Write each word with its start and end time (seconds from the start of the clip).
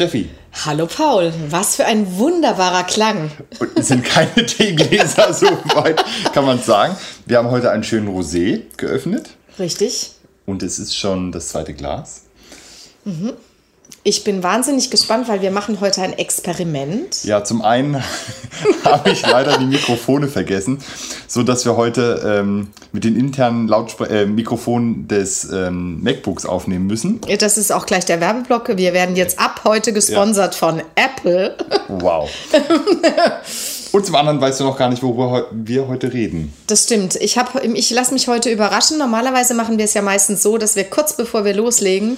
Steffi. 0.00 0.30
Hallo 0.64 0.86
Paul, 0.86 1.30
was 1.50 1.76
für 1.76 1.84
ein 1.84 2.16
wunderbarer 2.16 2.84
Klang. 2.84 3.30
Und 3.58 3.78
es 3.78 3.88
sind 3.88 4.02
keine 4.02 4.46
Teegläser, 4.46 5.34
so 5.34 5.46
weit 5.74 6.02
kann 6.32 6.46
man 6.46 6.58
sagen. 6.58 6.96
Wir 7.26 7.36
haben 7.36 7.50
heute 7.50 7.70
einen 7.70 7.84
schönen 7.84 8.08
Rosé 8.08 8.62
geöffnet. 8.78 9.36
Richtig. 9.58 10.12
Und 10.46 10.62
es 10.62 10.78
ist 10.78 10.96
schon 10.96 11.32
das 11.32 11.48
zweite 11.48 11.74
Glas. 11.74 12.22
Mhm. 13.04 13.34
Ich 14.02 14.24
bin 14.24 14.42
wahnsinnig 14.42 14.90
gespannt, 14.90 15.28
weil 15.28 15.42
wir 15.42 15.50
machen 15.50 15.80
heute 15.80 16.00
ein 16.00 16.14
Experiment. 16.14 17.22
Ja, 17.24 17.44
zum 17.44 17.60
einen 17.60 18.02
habe 18.84 19.10
ich 19.10 19.20
leider 19.22 19.58
die 19.58 19.66
Mikrofone 19.66 20.28
vergessen, 20.28 20.78
so 21.26 21.42
dass 21.42 21.66
wir 21.66 21.76
heute 21.76 22.22
ähm, 22.24 22.68
mit 22.92 23.04
den 23.04 23.14
internen 23.14 23.68
Lautspre 23.68 24.08
äh, 24.08 24.24
Mikrofonen 24.24 25.06
des 25.06 25.50
ähm, 25.52 26.02
MacBooks 26.02 26.46
aufnehmen 26.46 26.86
müssen. 26.86 27.20
Das 27.38 27.58
ist 27.58 27.72
auch 27.72 27.84
gleich 27.84 28.06
der 28.06 28.20
Werbeblock. 28.20 28.76
Wir 28.78 28.94
werden 28.94 29.16
jetzt 29.16 29.38
ab 29.38 29.60
heute 29.64 29.92
gesponsert 29.92 30.54
ja. 30.54 30.58
von 30.58 30.82
Apple. 30.94 31.56
Wow. 31.98 32.30
Und 33.92 34.06
zum 34.06 34.14
anderen 34.14 34.40
weißt 34.40 34.60
du 34.60 34.64
noch 34.64 34.78
gar 34.78 34.88
nicht, 34.88 35.02
worüber 35.02 35.48
wir 35.50 35.88
heute 35.88 36.12
reden. 36.12 36.52
Das 36.68 36.84
stimmt. 36.84 37.16
Ich, 37.16 37.36
ich 37.74 37.90
lasse 37.90 38.12
mich 38.14 38.28
heute 38.28 38.50
überraschen. 38.50 38.98
Normalerweise 38.98 39.54
machen 39.54 39.78
wir 39.78 39.84
es 39.84 39.94
ja 39.94 40.02
meistens 40.02 40.42
so, 40.42 40.58
dass 40.58 40.76
wir 40.76 40.84
kurz 40.84 41.14
bevor 41.14 41.44
wir 41.44 41.54
loslegen 41.54 42.16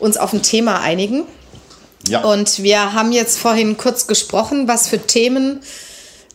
uns 0.00 0.16
auf 0.16 0.32
ein 0.32 0.42
Thema 0.42 0.80
einigen. 0.80 1.22
Ja. 2.08 2.24
Und 2.24 2.62
wir 2.62 2.92
haben 2.92 3.12
jetzt 3.12 3.38
vorhin 3.38 3.76
kurz 3.76 4.06
gesprochen, 4.06 4.66
was 4.66 4.88
für 4.88 4.98
Themen 4.98 5.60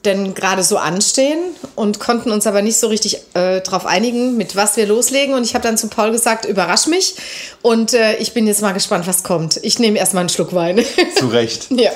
denn 0.06 0.34
gerade 0.34 0.64
so 0.64 0.78
anstehen 0.78 1.40
und 1.76 2.00
konnten 2.00 2.32
uns 2.32 2.48
aber 2.48 2.62
nicht 2.62 2.78
so 2.78 2.88
richtig 2.88 3.18
äh, 3.34 3.60
darauf 3.62 3.86
einigen, 3.86 4.38
mit 4.38 4.56
was 4.56 4.78
wir 4.78 4.88
loslegen. 4.88 5.36
Und 5.36 5.44
ich 5.44 5.56
habe 5.56 5.64
dann 5.64 5.78
zu 5.78 5.88
Paul 5.88 6.12
gesagt, 6.12 6.46
überrasch 6.46 6.88
mich. 6.88 7.16
Und 7.62 7.94
äh, 7.94 8.16
ich 8.16 8.34
bin 8.34 8.48
jetzt 8.48 8.62
mal 8.62 8.72
gespannt, 8.72 9.08
was 9.08 9.24
kommt. 9.24 9.60
Ich 9.62 9.78
nehme 9.78 10.00
erstmal 10.00 10.22
einen 10.22 10.30
Schluck 10.30 10.54
Wein. 10.54 10.84
Zu 11.18 11.28
Recht. 11.28 11.68
ja. 11.72 11.92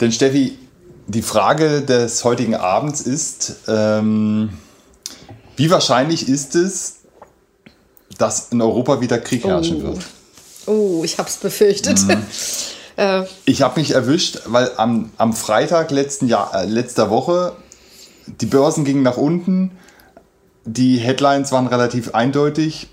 Denn 0.00 0.12
Steffi, 0.12 0.58
die 1.06 1.22
Frage 1.22 1.82
des 1.82 2.24
heutigen 2.24 2.54
Abends 2.54 3.00
ist, 3.00 3.56
ähm, 3.66 4.50
wie 5.56 5.70
wahrscheinlich 5.70 6.28
ist 6.28 6.54
es, 6.54 7.00
dass 8.16 8.48
in 8.50 8.60
Europa 8.60 9.00
wieder 9.00 9.18
Krieg 9.18 9.44
herrschen 9.44 9.82
oh. 9.82 9.82
wird? 9.84 10.04
Oh, 10.66 11.02
ich 11.04 11.18
habe 11.18 11.28
es 11.28 11.36
befürchtet. 11.36 12.00
Mhm. 12.06 12.22
äh. 12.96 13.24
Ich 13.44 13.62
habe 13.62 13.80
mich 13.80 13.92
erwischt, 13.92 14.40
weil 14.46 14.70
am, 14.76 15.10
am 15.16 15.32
Freitag 15.32 15.90
letzten 15.90 16.28
Jahr, 16.28 16.54
äh, 16.54 16.66
letzter 16.66 17.10
Woche 17.10 17.54
die 18.40 18.46
Börsen 18.46 18.84
gingen 18.84 19.02
nach 19.02 19.16
unten. 19.16 19.72
Die 20.64 20.98
Headlines 20.98 21.50
waren 21.52 21.66
relativ 21.66 22.14
eindeutig. 22.14 22.88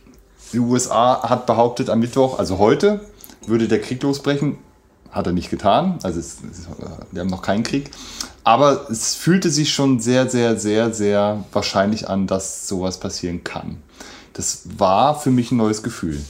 Die 0.54 0.60
USA 0.60 1.28
hat 1.30 1.46
behauptet 1.46 1.90
am 1.90 2.00
Mittwoch, 2.00 2.40
also 2.40 2.58
heute, 2.58 3.02
würde 3.46 3.68
der 3.68 3.82
Krieg 3.82 4.02
losbrechen. 4.02 4.58
Hat 5.16 5.28
er 5.28 5.32
nicht 5.32 5.50
getan. 5.50 5.98
Also 6.04 6.20
es, 6.20 6.40
es, 6.52 6.68
wir 7.12 7.22
haben 7.22 7.30
noch 7.30 7.42
keinen 7.42 7.64
Krieg. 7.64 7.90
Aber 8.44 8.90
es 8.92 9.16
fühlte 9.16 9.50
sich 9.50 9.74
schon 9.74 10.02
sehr, 10.02 10.30
sehr, 10.30 10.60
sehr, 10.60 10.94
sehr 10.94 11.46
wahrscheinlich 11.54 12.10
an, 12.10 12.28
dass 12.28 12.68
sowas 12.68 13.00
passieren 13.00 13.46
kann. 13.46 13.78
Das 14.34 14.64
war 14.78 15.18
für 15.18 15.32
mich 15.32 15.54
ein 15.54 15.58
neues 15.58 15.84
Gefühl. 15.84 16.22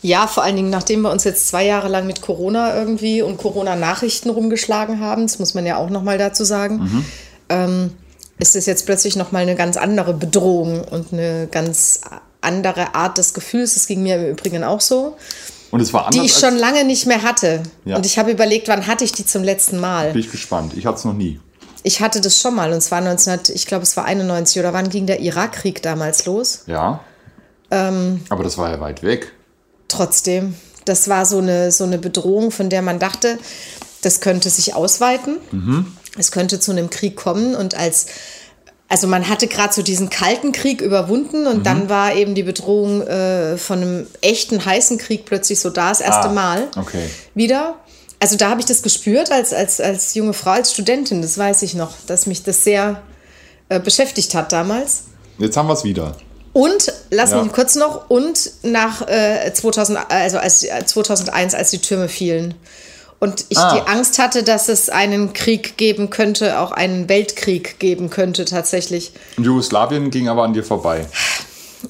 Ja, 0.00 0.28
vor 0.28 0.44
allen 0.44 0.54
Dingen, 0.54 0.70
nachdem 0.70 1.02
wir 1.02 1.10
uns 1.10 1.24
jetzt 1.24 1.48
zwei 1.48 1.66
Jahre 1.66 1.88
lang 1.88 2.06
mit 2.06 2.22
Corona 2.22 2.76
irgendwie 2.76 3.20
und 3.20 3.36
Corona-Nachrichten 3.36 4.30
rumgeschlagen 4.30 5.00
haben, 5.00 5.22
das 5.22 5.40
muss 5.40 5.54
man 5.54 5.66
ja 5.66 5.76
auch 5.76 5.90
nochmal 5.90 6.16
dazu 6.16 6.44
sagen, 6.44 6.76
mhm. 6.76 7.04
ähm, 7.48 7.90
ist 8.38 8.54
es 8.54 8.66
jetzt 8.66 8.86
plötzlich 8.86 9.16
nochmal 9.16 9.42
eine 9.42 9.56
ganz 9.56 9.76
andere 9.76 10.14
Bedrohung 10.14 10.84
und 10.84 11.12
eine 11.12 11.48
ganz 11.50 12.02
andere 12.40 12.94
Art 12.94 13.18
des 13.18 13.34
Gefühls. 13.34 13.74
Das 13.74 13.88
ging 13.88 14.04
mir 14.04 14.16
im 14.16 14.30
Übrigen 14.30 14.62
auch 14.62 14.80
so. 14.80 15.16
Und 15.74 15.80
es 15.80 15.92
war 15.92 16.06
anders. 16.06 16.20
Die 16.20 16.26
ich 16.26 16.32
schon 16.32 16.56
lange 16.56 16.84
nicht 16.84 17.04
mehr 17.06 17.22
hatte. 17.22 17.64
Ja. 17.84 17.96
Und 17.96 18.06
ich 18.06 18.16
habe 18.16 18.30
überlegt, 18.30 18.68
wann 18.68 18.86
hatte 18.86 19.02
ich 19.02 19.10
die 19.10 19.26
zum 19.26 19.42
letzten 19.42 19.80
Mal? 19.80 20.12
Bin 20.12 20.20
ich 20.20 20.30
gespannt. 20.30 20.72
Ich 20.76 20.86
hatte 20.86 20.98
es 20.98 21.04
noch 21.04 21.14
nie. 21.14 21.40
Ich 21.82 22.00
hatte 22.00 22.20
das 22.20 22.40
schon 22.40 22.54
mal 22.54 22.72
und 22.72 22.80
zwar 22.80 23.00
19, 23.00 23.40
ich 23.54 23.66
glaube, 23.66 23.82
es 23.82 23.96
war 23.96 24.04
91 24.04 24.60
oder 24.60 24.72
wann 24.72 24.88
ging 24.88 25.06
der 25.06 25.18
Irakkrieg 25.18 25.82
damals 25.82 26.26
los? 26.26 26.62
Ja. 26.68 27.00
Ähm, 27.72 28.20
Aber 28.28 28.44
das 28.44 28.56
war 28.56 28.70
ja 28.70 28.80
weit 28.80 29.02
weg. 29.02 29.32
Trotzdem, 29.88 30.54
das 30.84 31.08
war 31.08 31.26
so 31.26 31.38
eine, 31.38 31.72
so 31.72 31.82
eine 31.82 31.98
Bedrohung, 31.98 32.52
von 32.52 32.70
der 32.70 32.80
man 32.80 33.00
dachte, 33.00 33.36
das 34.02 34.20
könnte 34.20 34.50
sich 34.50 34.74
ausweiten. 34.74 35.38
Mhm. 35.50 35.92
Es 36.16 36.30
könnte 36.30 36.60
zu 36.60 36.70
einem 36.70 36.88
Krieg 36.88 37.16
kommen 37.16 37.56
und 37.56 37.74
als 37.74 38.06
also 38.88 39.06
man 39.06 39.28
hatte 39.28 39.46
gerade 39.46 39.72
so 39.72 39.82
diesen 39.82 40.10
kalten 40.10 40.52
Krieg 40.52 40.80
überwunden 40.80 41.46
und 41.46 41.58
mhm. 41.58 41.62
dann 41.62 41.88
war 41.88 42.14
eben 42.14 42.34
die 42.34 42.42
Bedrohung 42.42 43.02
äh, 43.02 43.56
von 43.56 43.80
einem 43.80 44.06
echten 44.20 44.64
heißen 44.64 44.98
Krieg 44.98 45.24
plötzlich 45.24 45.58
so 45.60 45.70
da, 45.70 45.88
das 45.88 46.00
erste 46.00 46.28
ah, 46.28 46.32
Mal 46.32 46.68
okay. 46.76 47.08
wieder. 47.34 47.76
Also 48.20 48.36
da 48.36 48.50
habe 48.50 48.60
ich 48.60 48.66
das 48.66 48.82
gespürt 48.82 49.30
als, 49.30 49.52
als, 49.52 49.80
als 49.80 50.14
junge 50.14 50.32
Frau, 50.32 50.52
als 50.52 50.72
Studentin, 50.72 51.22
das 51.22 51.36
weiß 51.36 51.62
ich 51.62 51.74
noch, 51.74 51.92
dass 52.06 52.26
mich 52.26 52.42
das 52.42 52.64
sehr 52.64 53.02
äh, 53.68 53.80
beschäftigt 53.80 54.34
hat 54.34 54.52
damals. 54.52 55.04
Jetzt 55.38 55.56
haben 55.56 55.66
wir 55.66 55.74
es 55.74 55.84
wieder. 55.84 56.16
Und, 56.52 56.92
lass 57.10 57.32
ja. 57.32 57.42
mich 57.42 57.52
kurz 57.52 57.74
noch, 57.74 58.08
und 58.08 58.50
nach 58.62 59.06
äh, 59.08 59.52
2000, 59.52 59.98
also 60.08 60.38
als, 60.38 60.60
2001, 60.60 61.52
äh, 61.52 61.56
als 61.56 61.70
die 61.70 61.78
Türme 61.78 62.08
fielen 62.08 62.54
und 63.24 63.46
ich 63.48 63.56
ah. 63.56 63.74
die 63.74 63.88
Angst 63.88 64.18
hatte, 64.18 64.42
dass 64.42 64.68
es 64.68 64.90
einen 64.90 65.32
Krieg 65.32 65.78
geben 65.78 66.10
könnte, 66.10 66.60
auch 66.60 66.72
einen 66.72 67.08
Weltkrieg 67.08 67.78
geben 67.78 68.10
könnte 68.10 68.44
tatsächlich. 68.44 69.12
Jugoslawien 69.38 70.10
ging 70.10 70.28
aber 70.28 70.42
an 70.42 70.52
dir 70.52 70.62
vorbei. 70.62 71.06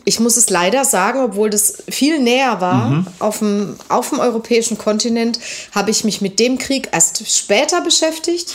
Ich 0.04 0.20
muss 0.20 0.36
es 0.36 0.48
leider 0.48 0.84
sagen, 0.84 1.24
obwohl 1.24 1.50
das 1.50 1.82
viel 1.88 2.20
näher 2.20 2.60
war, 2.60 2.90
mhm. 2.90 3.06
auf, 3.18 3.40
dem, 3.40 3.74
auf 3.88 4.10
dem 4.10 4.20
europäischen 4.20 4.78
Kontinent, 4.78 5.40
habe 5.74 5.90
ich 5.90 6.04
mich 6.04 6.20
mit 6.20 6.38
dem 6.38 6.56
Krieg 6.58 6.90
erst 6.92 7.28
später 7.28 7.80
beschäftigt, 7.80 8.54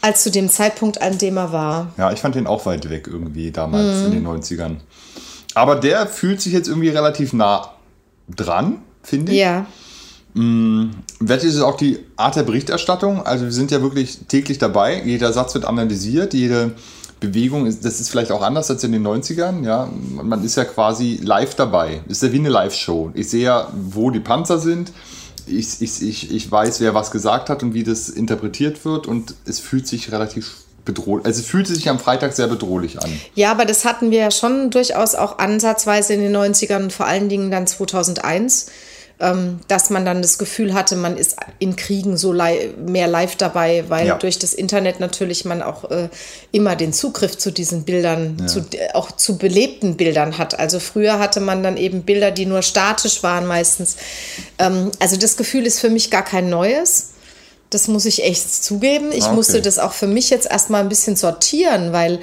als 0.00 0.24
zu 0.24 0.32
dem 0.32 0.50
Zeitpunkt, 0.50 1.00
an 1.02 1.18
dem 1.18 1.36
er 1.36 1.52
war. 1.52 1.92
Ja, 1.98 2.10
ich 2.10 2.18
fand 2.18 2.34
den 2.34 2.48
auch 2.48 2.66
weit 2.66 2.90
weg 2.90 3.06
irgendwie 3.06 3.52
damals 3.52 4.00
mhm. 4.00 4.06
in 4.06 4.12
den 4.12 4.26
90ern. 4.26 4.76
Aber 5.54 5.76
der 5.76 6.08
fühlt 6.08 6.40
sich 6.40 6.52
jetzt 6.52 6.66
irgendwie 6.66 6.88
relativ 6.88 7.32
nah 7.32 7.74
dran, 8.28 8.82
finde 9.04 9.30
ich. 9.30 9.38
Ja. 9.38 9.66
Mm, 10.34 10.90
Wette 11.20 11.46
ist 11.46 11.60
auch 11.60 11.76
die 11.76 11.98
Art 12.16 12.36
der 12.36 12.42
Berichterstattung. 12.42 13.24
Also 13.24 13.44
wir 13.44 13.52
sind 13.52 13.70
ja 13.70 13.82
wirklich 13.82 14.20
täglich 14.28 14.58
dabei. 14.58 15.02
Jeder 15.04 15.32
Satz 15.32 15.54
wird 15.54 15.64
analysiert, 15.64 16.34
jede 16.34 16.72
Bewegung, 17.20 17.66
ist, 17.66 17.84
das 17.84 18.00
ist 18.00 18.10
vielleicht 18.10 18.32
auch 18.32 18.42
anders 18.42 18.70
als 18.70 18.82
in 18.84 18.92
den 18.92 19.06
90ern. 19.06 19.64
Ja? 19.64 19.88
Man 20.22 20.44
ist 20.44 20.56
ja 20.56 20.64
quasi 20.64 21.20
live 21.22 21.54
dabei. 21.54 22.00
Ist 22.08 22.22
ja 22.22 22.32
wie 22.32 22.38
eine 22.38 22.48
Live-Show. 22.48 23.12
Ich 23.14 23.30
sehe 23.30 23.44
ja, 23.44 23.68
wo 23.72 24.10
die 24.10 24.20
Panzer 24.20 24.58
sind. 24.58 24.92
Ich, 25.46 25.80
ich, 25.80 26.02
ich, 26.02 26.32
ich 26.32 26.50
weiß, 26.50 26.80
wer 26.80 26.94
was 26.94 27.10
gesagt 27.10 27.50
hat 27.50 27.62
und 27.62 27.74
wie 27.74 27.84
das 27.84 28.08
interpretiert 28.08 28.84
wird. 28.84 29.06
Und 29.06 29.34
es 29.44 29.60
fühlt 29.60 29.86
sich 29.86 30.12
relativ 30.12 30.62
bedrohlich. 30.84 31.26
Also 31.26 31.40
es 31.40 31.46
fühlte 31.46 31.74
sich 31.74 31.88
am 31.88 31.98
Freitag 31.98 32.32
sehr 32.32 32.48
bedrohlich 32.48 33.02
an. 33.02 33.10
Ja, 33.34 33.50
aber 33.50 33.64
das 33.64 33.84
hatten 33.84 34.10
wir 34.10 34.18
ja 34.18 34.30
schon 34.30 34.70
durchaus 34.70 35.14
auch 35.14 35.38
ansatzweise 35.38 36.14
in 36.14 36.20
den 36.20 36.36
90ern 36.36 36.84
und 36.84 36.92
vor 36.92 37.06
allen 37.06 37.28
Dingen 37.28 37.50
dann 37.50 37.66
2001 37.66 38.66
ähm, 38.66 38.72
dass 39.68 39.90
man 39.90 40.04
dann 40.04 40.20
das 40.20 40.36
Gefühl 40.36 40.74
hatte, 40.74 40.96
man 40.96 41.16
ist 41.16 41.36
in 41.60 41.76
Kriegen 41.76 42.16
so 42.16 42.32
li 42.32 42.74
mehr 42.84 43.06
live 43.06 43.36
dabei, 43.36 43.84
weil 43.88 44.08
ja. 44.08 44.18
durch 44.18 44.38
das 44.38 44.52
Internet 44.52 44.98
natürlich 44.98 45.44
man 45.44 45.62
auch 45.62 45.90
äh, 45.90 46.08
immer 46.50 46.74
den 46.74 46.92
Zugriff 46.92 47.38
zu 47.38 47.52
diesen 47.52 47.84
Bildern, 47.84 48.36
ja. 48.40 48.46
zu, 48.48 48.64
auch 48.94 49.12
zu 49.12 49.38
belebten 49.38 49.96
Bildern 49.96 50.38
hat. 50.38 50.58
Also 50.58 50.80
früher 50.80 51.20
hatte 51.20 51.40
man 51.40 51.62
dann 51.62 51.76
eben 51.76 52.02
Bilder, 52.02 52.32
die 52.32 52.46
nur 52.46 52.62
statisch 52.62 53.22
waren 53.22 53.46
meistens. 53.46 53.96
Ähm, 54.58 54.90
also 54.98 55.16
das 55.16 55.36
Gefühl 55.36 55.66
ist 55.66 55.78
für 55.78 55.90
mich 55.90 56.10
gar 56.10 56.24
kein 56.24 56.50
neues. 56.50 57.10
Das 57.70 57.88
muss 57.88 58.04
ich 58.04 58.24
echt 58.24 58.64
zugeben. 58.64 59.12
Ich 59.12 59.24
ah, 59.24 59.26
okay. 59.28 59.36
musste 59.36 59.62
das 59.62 59.78
auch 59.78 59.92
für 59.92 60.08
mich 60.08 60.30
jetzt 60.30 60.50
erstmal 60.50 60.82
ein 60.82 60.88
bisschen 60.88 61.16
sortieren, 61.16 61.92
weil 61.92 62.20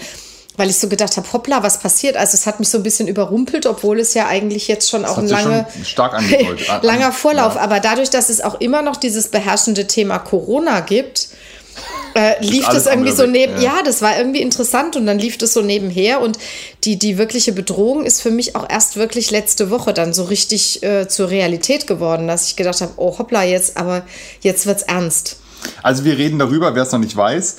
weil 0.59 0.69
ich 0.69 0.77
so 0.77 0.89
gedacht 0.89 1.15
habe, 1.15 1.31
hoppla, 1.31 1.63
was 1.63 1.79
passiert? 1.79 2.17
Also 2.17 2.35
es 2.35 2.45
hat 2.45 2.59
mich 2.59 2.67
so 2.67 2.77
ein 2.77 2.83
bisschen 2.83 3.07
überrumpelt, 3.07 3.65
obwohl 3.65 3.97
es 3.97 4.13
ja 4.13 4.27
eigentlich 4.27 4.67
jetzt 4.67 4.89
schon 4.89 5.03
das 5.03 5.11
auch 5.11 5.17
ein 5.17 5.27
lange, 5.27 5.65
stark 5.85 6.21
langer 6.81 7.13
Vorlauf. 7.13 7.56
Ja. 7.56 7.61
Aber 7.61 7.79
dadurch, 7.79 8.09
dass 8.09 8.27
es 8.27 8.41
auch 8.41 8.59
immer 8.59 8.81
noch 8.81 8.97
dieses 8.97 9.29
beherrschende 9.29 9.88
Thema 9.88 10.19
Corona 10.19 10.81
gibt, 10.81 11.29
äh, 12.13 12.33
lief 12.45 12.67
das 12.67 12.88
irgendwie 12.88 13.13
so 13.13 13.25
neben, 13.25 13.53
ja. 13.56 13.77
ja. 13.77 13.83
das 13.85 14.01
war 14.01 14.17
irgendwie 14.17 14.41
interessant 14.41 14.97
und 14.97 15.06
dann 15.06 15.17
lief 15.17 15.38
das 15.38 15.53
so 15.53 15.61
nebenher 15.61 16.19
und 16.19 16.38
die, 16.83 17.00
die 17.00 17.17
wirkliche 17.17 17.53
Bedrohung 17.53 18.03
ist 18.03 18.21
für 18.21 18.31
mich 18.31 18.57
auch 18.57 18.69
erst 18.69 18.97
wirklich 18.97 19.31
letzte 19.31 19.69
Woche 19.69 19.94
dann 19.94 20.13
so 20.13 20.25
richtig 20.25 20.83
äh, 20.83 21.07
zur 21.07 21.29
Realität 21.29 21.88
geworden, 21.88 22.27
dass 22.27 22.47
ich 22.47 22.57
gedacht 22.57 22.81
habe, 22.81 22.91
oh 22.97 23.17
hoppla, 23.17 23.45
jetzt, 23.45 23.77
aber 23.77 24.03
jetzt 24.41 24.65
wird's 24.65 24.83
ernst. 24.83 25.38
Also 25.83 26.03
wir 26.03 26.17
reden 26.17 26.38
darüber, 26.38 26.75
wer 26.75 26.83
es 26.83 26.91
noch 26.91 27.00
nicht 27.00 27.15
weiß, 27.15 27.57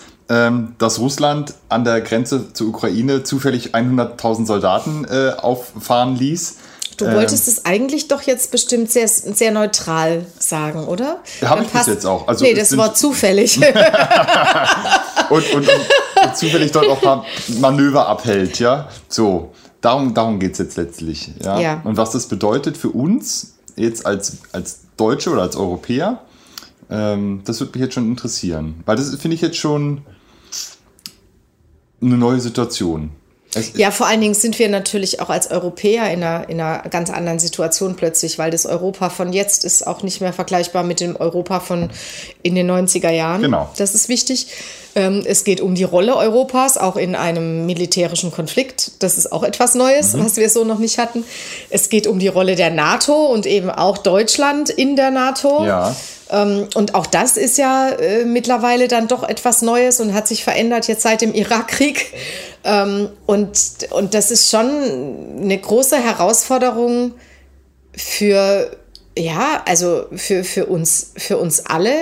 dass 0.79 0.99
Russland 0.99 1.55
an 1.69 1.85
der 1.85 2.01
Grenze 2.01 2.53
zur 2.53 2.69
Ukraine 2.69 3.25
zufällig 3.25 3.75
100.000 3.75 4.47
Soldaten 4.47 5.05
äh, 5.05 5.33
auffahren 5.37 6.17
ließ. 6.17 6.57
Du 6.97 7.07
wolltest 7.07 7.49
ähm, 7.49 7.55
es 7.55 7.65
eigentlich 7.65 8.09
doch 8.09 8.23
jetzt 8.23 8.51
bestimmt 8.51 8.91
sehr, 8.91 9.09
sehr 9.09 9.53
neutral 9.53 10.27
sagen, 10.39 10.87
oder? 10.87 11.19
Habe 11.43 11.65
ich 11.65 11.71
das 11.73 11.87
jetzt 11.87 12.05
auch. 12.05 12.29
Also 12.29 12.45
nee, 12.45 12.55
das 12.55 12.77
Wort 12.77 12.99
zufällig. 12.99 13.57
und, 15.31 15.55
und, 15.55 15.69
und, 15.69 16.37
zufällig 16.37 16.73
dort 16.73 16.89
auch 16.89 17.25
Manöver 17.59 18.07
abhält, 18.07 18.59
ja. 18.59 18.89
So, 19.09 19.53
darum, 19.81 20.13
darum 20.13 20.39
geht 20.39 20.53
es 20.53 20.59
jetzt 20.59 20.77
letztlich. 20.77 21.31
Ja? 21.43 21.59
ja. 21.59 21.81
Und 21.85 21.97
was 21.97 22.11
das 22.11 22.27
bedeutet 22.27 22.77
für 22.77 22.91
uns 22.91 23.55
jetzt 23.77 24.05
als, 24.05 24.37
als 24.53 24.81
Deutsche 24.97 25.31
oder 25.31 25.43
als 25.43 25.57
Europäer, 25.57 26.21
Ähm, 26.93 27.43
das 27.45 27.61
würde 27.61 27.79
mich 27.79 27.83
jetzt 27.83 27.95
schon 27.95 28.09
interessieren. 28.09 28.83
Weil 28.85 28.97
das 28.97 29.15
finde 29.15 29.37
ich 29.37 29.41
jetzt 29.41 29.57
schon 29.57 30.03
eine 32.03 32.17
neue 32.17 32.41
Situation. 32.41 33.11
Es 33.53 33.73
ja, 33.75 33.91
vor 33.91 34.07
allen 34.07 34.21
Dingen 34.21 34.35
sind 34.35 34.59
wir 34.61 34.69
natürlich 34.69 35.21
auch 35.21 35.29
als 35.29 35.51
Europäer 35.51 36.13
in 36.13 36.23
einer, 36.23 36.49
in 36.49 36.61
einer 36.61 36.89
ganz 36.89 37.11
anderen 37.11 37.41
Situation 37.41 37.97
plötzlich, 37.97 38.39
weil 38.39 38.53
das 38.53 38.65
Europa 38.65 39.11
von 39.11 39.33
jetzt 39.33 39.65
ist 39.65 39.87
auch 39.87 40.05
nicht 40.05 40.21
mehr 40.21 40.33
vergleichbar 40.33 40.85
mit 40.85 41.01
dem 41.01 41.17
Europa 41.17 41.59
von 41.59 41.91
in 42.43 42.55
den 42.55 42.71
90er 42.71 43.11
Jahren. 43.11 43.43
Genau. 43.43 43.69
Das 43.77 43.95
ist 43.95 44.09
wichtig. 44.09 44.47
Ähm, 44.95 45.23
es 45.25 45.43
geht 45.43 45.61
um 45.61 45.75
die 45.75 45.85
Rolle 45.85 46.17
Europas, 46.17 46.79
auch 46.79 46.97
in 46.97 47.17
einem 47.17 47.67
militärischen 47.67 48.31
Konflikt. 48.31 48.93
Das 49.01 49.19
ist 49.19 49.33
auch 49.33 49.43
etwas 49.43 49.75
Neues, 49.75 50.15
mhm. 50.15 50.25
was 50.25 50.37
wir 50.37 50.49
so 50.49 50.65
noch 50.65 50.79
nicht 50.79 50.99
hatten. 50.99 51.25
Es 51.71 51.89
geht 51.89 52.07
um 52.07 52.21
die 52.21 52.29
Rolle 52.29 52.55
der 52.55 52.71
NATO 52.71 53.27
und 53.27 53.47
eben 53.47 53.71
auch 53.71 53.99
Deutschland 53.99 54.71
in 54.71 54.95
der 54.95 55.11
NATO. 55.11 55.65
Ja. 55.65 55.97
Ähm, 56.31 56.69
und 56.75 56.95
auch 56.95 57.07
das 57.07 57.37
ist 57.37 57.59
ja 57.59 57.91
äh, 57.91 58.25
mittlerweile 58.25 58.89
dann 58.89 59.09
doch 59.09 59.23
etwas 59.23 59.63
Neues 59.63 60.01
und 60.01 60.15
hat 60.15 60.29
sich 60.29 60.45
verändert 60.45 60.87
jetzt 60.87 61.03
seit 61.03 61.21
dem 61.21 61.35
Irakkrieg. 61.35 62.13
Ähm, 62.65 63.09
und, 63.27 63.59
und 63.91 64.15
das 64.15 64.31
ist 64.31 64.51
schon 64.51 64.69
eine 65.41 65.59
große 65.59 65.97
Herausforderung 65.97 67.15
für, 67.97 68.77
ja, 69.19 69.63
also 69.67 70.07
für, 70.15 70.45
für, 70.45 70.67
uns, 70.67 71.13
für 71.17 71.39
uns 71.39 71.67
alle, 71.67 71.95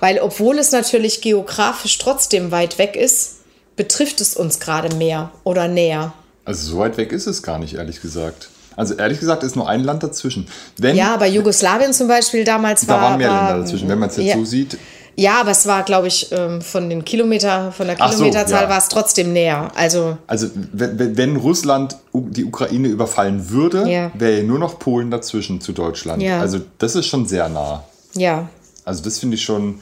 weil 0.00 0.18
obwohl 0.18 0.58
es 0.58 0.72
natürlich 0.72 1.20
geografisch 1.20 1.98
trotzdem 1.98 2.50
weit 2.50 2.78
weg 2.78 2.96
ist, 2.96 3.36
betrifft 3.76 4.20
es 4.20 4.34
uns 4.34 4.58
gerade 4.58 4.94
mehr 4.96 5.30
oder 5.44 5.68
näher. 5.68 6.12
Also 6.44 6.72
so 6.72 6.78
weit 6.78 6.96
weg 6.96 7.12
ist 7.12 7.26
es 7.26 7.42
gar 7.42 7.58
nicht, 7.58 7.74
ehrlich 7.74 8.00
gesagt. 8.00 8.48
Also 8.78 8.94
ehrlich 8.94 9.18
gesagt 9.18 9.42
ist 9.42 9.56
nur 9.56 9.68
ein 9.68 9.82
Land 9.82 10.04
dazwischen. 10.04 10.46
Wenn, 10.76 10.94
ja, 10.94 11.16
bei 11.16 11.26
Jugoslawien 11.26 11.92
zum 11.92 12.06
Beispiel 12.06 12.44
damals 12.44 12.86
da 12.86 12.92
war. 12.92 12.96
Da 12.96 13.02
waren 13.02 13.18
mehr 13.18 13.28
Länder 13.28 13.58
dazwischen, 13.58 13.88
wenn 13.88 13.98
man 13.98 14.08
es 14.08 14.16
jetzt 14.16 14.26
ja, 14.26 14.36
so 14.36 14.44
sieht. 14.44 14.78
Ja, 15.16 15.40
aber 15.40 15.50
es 15.50 15.66
war, 15.66 15.82
glaube 15.82 16.06
ich, 16.06 16.28
ähm, 16.30 16.62
von 16.62 16.88
den 16.88 17.04
Kilometer, 17.04 17.72
von 17.72 17.88
der 17.88 17.96
Kilometerzahl 17.96 18.46
so, 18.46 18.64
ja. 18.66 18.68
war 18.68 18.78
es 18.78 18.88
trotzdem 18.88 19.32
näher. 19.32 19.72
Also, 19.74 20.16
also 20.28 20.46
wenn 20.72 21.34
Russland 21.34 21.96
die 22.12 22.44
Ukraine 22.44 22.86
überfallen 22.86 23.50
würde, 23.50 23.90
ja. 23.90 24.12
wäre 24.14 24.44
nur 24.44 24.60
noch 24.60 24.78
Polen 24.78 25.10
dazwischen 25.10 25.60
zu 25.60 25.72
Deutschland. 25.72 26.22
Ja. 26.22 26.40
Also 26.40 26.60
das 26.78 26.94
ist 26.94 27.06
schon 27.06 27.26
sehr 27.26 27.48
nah. 27.48 27.82
Ja. 28.14 28.48
Also 28.84 29.02
das 29.02 29.18
finde 29.18 29.34
ich 29.34 29.42
schon, 29.42 29.80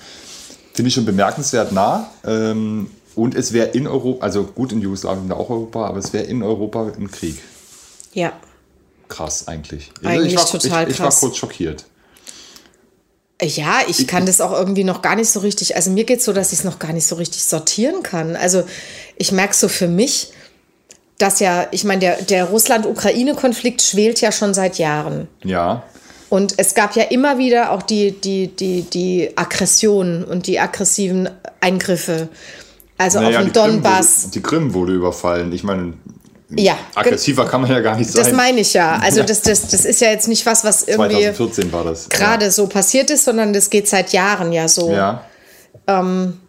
finde 0.72 0.88
ich 0.88 0.94
schon 0.94 1.04
bemerkenswert 1.04 1.70
nah. 1.70 2.08
Ähm, 2.26 2.90
und 3.14 3.34
es 3.34 3.52
wäre 3.52 3.68
in 3.68 3.86
Europa, 3.86 4.24
also 4.24 4.44
gut 4.44 4.72
in 4.72 4.80
Jugoslawien 4.80 5.30
auch 5.32 5.50
Europa, 5.50 5.84
aber 5.86 5.98
es 5.98 6.14
wäre 6.14 6.24
in 6.24 6.42
Europa 6.42 6.92
ein 6.98 7.10
Krieg. 7.10 7.42
Ja 8.14 8.32
krass 9.08 9.48
eigentlich. 9.48 9.90
Eigentlich 10.02 10.34
ich 10.34 10.38
war, 10.38 10.46
total 10.46 10.84
ich, 10.84 10.90
ich 10.90 10.96
krass. 10.96 11.22
war 11.22 11.28
kurz 11.28 11.36
schockiert. 11.38 11.84
Ja, 13.42 13.80
ich, 13.86 14.00
ich 14.00 14.06
kann 14.06 14.24
das 14.24 14.40
auch 14.40 14.52
irgendwie 14.52 14.84
noch 14.84 15.02
gar 15.02 15.14
nicht 15.14 15.28
so 15.28 15.40
richtig. 15.40 15.76
Also 15.76 15.90
mir 15.90 16.04
geht 16.04 16.20
es 16.20 16.24
so, 16.24 16.32
dass 16.32 16.52
ich 16.52 16.60
es 16.60 16.64
noch 16.64 16.78
gar 16.78 16.92
nicht 16.92 17.06
so 17.06 17.16
richtig 17.16 17.44
sortieren 17.44 18.02
kann. 18.02 18.34
Also 18.34 18.64
ich 19.18 19.30
merke 19.30 19.54
so 19.54 19.68
für 19.68 19.88
mich, 19.88 20.32
dass 21.18 21.40
ja, 21.40 21.66
ich 21.70 21.84
meine, 21.84 22.00
der, 22.00 22.22
der 22.22 22.44
Russland-Ukraine-Konflikt 22.46 23.82
schwelt 23.82 24.20
ja 24.20 24.32
schon 24.32 24.54
seit 24.54 24.78
Jahren. 24.78 25.28
Ja. 25.44 25.82
Und 26.28 26.54
es 26.56 26.74
gab 26.74 26.96
ja 26.96 27.04
immer 27.04 27.38
wieder 27.38 27.72
auch 27.72 27.82
die, 27.82 28.12
die, 28.12 28.48
die, 28.48 28.82
die 28.82 29.30
Aggressionen 29.36 30.24
und 30.24 30.46
die 30.46 30.58
aggressiven 30.58 31.28
Eingriffe. 31.60 32.28
Also 32.98 33.20
naja, 33.20 33.38
auf 33.38 33.44
dem 33.44 33.52
Donbass. 33.52 34.06
Krim 34.06 34.22
wurde, 34.22 34.32
die 34.32 34.42
Krim 34.42 34.74
wurde 34.74 34.92
überfallen. 34.94 35.52
Ich 35.52 35.62
meine, 35.62 35.92
ja. 36.50 36.76
Aggressiver 36.94 37.44
kann 37.46 37.62
man 37.62 37.70
ja 37.70 37.80
gar 37.80 37.96
nicht 37.96 38.10
sein. 38.10 38.24
Das 38.24 38.32
meine 38.32 38.60
ich 38.60 38.72
ja. 38.72 38.98
Also 39.02 39.22
das, 39.22 39.42
das, 39.42 39.68
das 39.68 39.84
ist 39.84 40.00
ja 40.00 40.10
jetzt 40.10 40.28
nicht 40.28 40.46
was, 40.46 40.64
was 40.64 40.82
irgendwie 40.84 41.22
2014 41.22 41.72
war 41.72 41.84
das. 41.84 42.08
gerade 42.08 42.44
ja. 42.44 42.50
so 42.50 42.66
passiert 42.68 43.10
ist, 43.10 43.24
sondern 43.24 43.52
das 43.52 43.70
geht 43.70 43.88
seit 43.88 44.12
Jahren 44.12 44.52
ja 44.52 44.68
so. 44.68 44.92
Ja. 44.92 45.24
Ähm, 45.86 46.40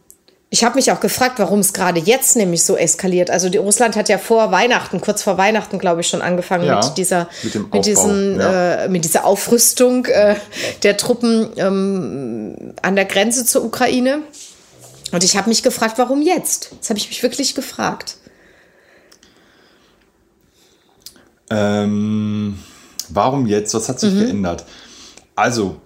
ich 0.49 0.63
habe 0.63 0.75
mich 0.75 0.91
auch 0.91 1.01
gefragt, 1.01 1.39
warum 1.39 1.59
es 1.59 1.73
gerade 1.73 1.99
jetzt 1.99 2.37
nämlich 2.37 2.63
so 2.63 2.77
eskaliert. 2.77 3.29
Also 3.29 3.49
die, 3.49 3.57
Russland 3.57 3.97
hat 3.97 4.07
ja 4.07 4.17
vor 4.17 4.51
Weihnachten, 4.51 5.01
kurz 5.01 5.21
vor 5.21 5.37
Weihnachten, 5.37 5.77
glaube 5.77 6.01
ich, 6.01 6.07
schon 6.07 6.21
angefangen 6.21 6.65
ja, 6.65 6.79
mit 6.79 6.97
dieser, 6.97 7.27
mit, 7.43 7.73
mit 7.73 7.85
diesen, 7.85 8.39
äh, 8.39 8.87
mit 8.87 9.03
dieser 9.03 9.25
Aufrüstung 9.25 10.05
äh, 10.05 10.35
der 10.83 10.95
Truppen 10.95 11.49
ähm, 11.57 12.73
an 12.81 12.95
der 12.95 13.05
Grenze 13.05 13.45
zur 13.45 13.65
Ukraine. 13.65 14.19
Und 15.11 15.23
ich 15.23 15.35
habe 15.35 15.49
mich 15.49 15.63
gefragt, 15.63 15.97
warum 15.97 16.21
jetzt? 16.21 16.69
Das 16.79 16.89
habe 16.89 16.99
ich 16.99 17.09
mich 17.09 17.23
wirklich 17.23 17.53
gefragt. 17.53 18.17
Ähm, 21.49 22.59
warum 23.09 23.47
jetzt? 23.47 23.73
Was 23.73 23.89
hat 23.89 23.99
sich 23.99 24.13
mhm. 24.13 24.19
geändert? 24.19 24.65
Also, 25.35 25.77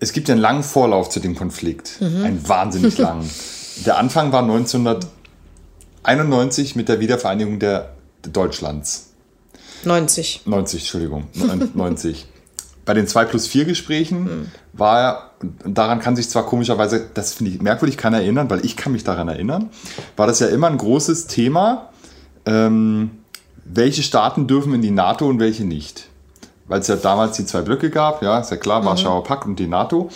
es 0.00 0.12
gibt 0.12 0.28
ja 0.28 0.34
einen 0.34 0.42
langen 0.42 0.62
Vorlauf 0.62 1.08
zu 1.08 1.20
dem 1.20 1.34
Konflikt. 1.36 1.98
Mhm. 2.00 2.24
Einen 2.24 2.46
wahnsinnig 2.48 2.98
langen. 2.98 3.30
Der 3.86 3.98
Anfang 3.98 4.30
war 4.30 4.42
1991 4.42 6.76
mit 6.76 6.88
der 6.88 7.00
Wiedervereinigung 7.00 7.58
der, 7.58 7.94
Deutschlands. 8.22 9.10
90. 9.84 10.42
90, 10.46 10.82
Entschuldigung. 10.82 11.26
90. 11.74 12.26
Bei 12.84 12.94
den 12.94 13.08
2 13.08 13.24
plus 13.24 13.46
4 13.46 13.64
Gesprächen 13.64 14.22
mhm. 14.22 14.46
war, 14.72 15.30
daran 15.64 16.00
kann 16.00 16.16
sich 16.16 16.28
zwar 16.28 16.46
komischerweise, 16.46 17.08
das 17.14 17.32
finde 17.32 17.52
ich 17.52 17.62
merkwürdig, 17.62 17.96
keiner 17.96 18.18
erinnern, 18.18 18.50
weil 18.50 18.64
ich 18.64 18.76
kann 18.76 18.92
mich 18.92 19.04
daran 19.04 19.28
erinnern, 19.28 19.70
war 20.16 20.26
das 20.26 20.38
ja 20.38 20.48
immer 20.48 20.68
ein 20.68 20.78
großes 20.78 21.26
Thema. 21.26 21.90
Ähm, 22.46 23.10
welche 23.64 24.02
Staaten 24.02 24.46
dürfen 24.46 24.74
in 24.74 24.82
die 24.82 24.90
NATO 24.90 25.26
und 25.26 25.40
welche 25.40 25.64
nicht. 25.64 26.08
Weil 26.66 26.80
es 26.80 26.86
ja 26.86 26.96
damals 26.96 27.36
die 27.36 27.44
zwei 27.44 27.62
Blöcke 27.62 27.90
gab, 27.90 28.22
ja, 28.22 28.38
ist 28.38 28.50
ja 28.50 28.56
klar, 28.56 28.80
mhm. 28.80 28.86
Warschauer 28.86 29.24
Pakt 29.24 29.46
und 29.46 29.58
die 29.58 29.66
NATO. 29.66 30.10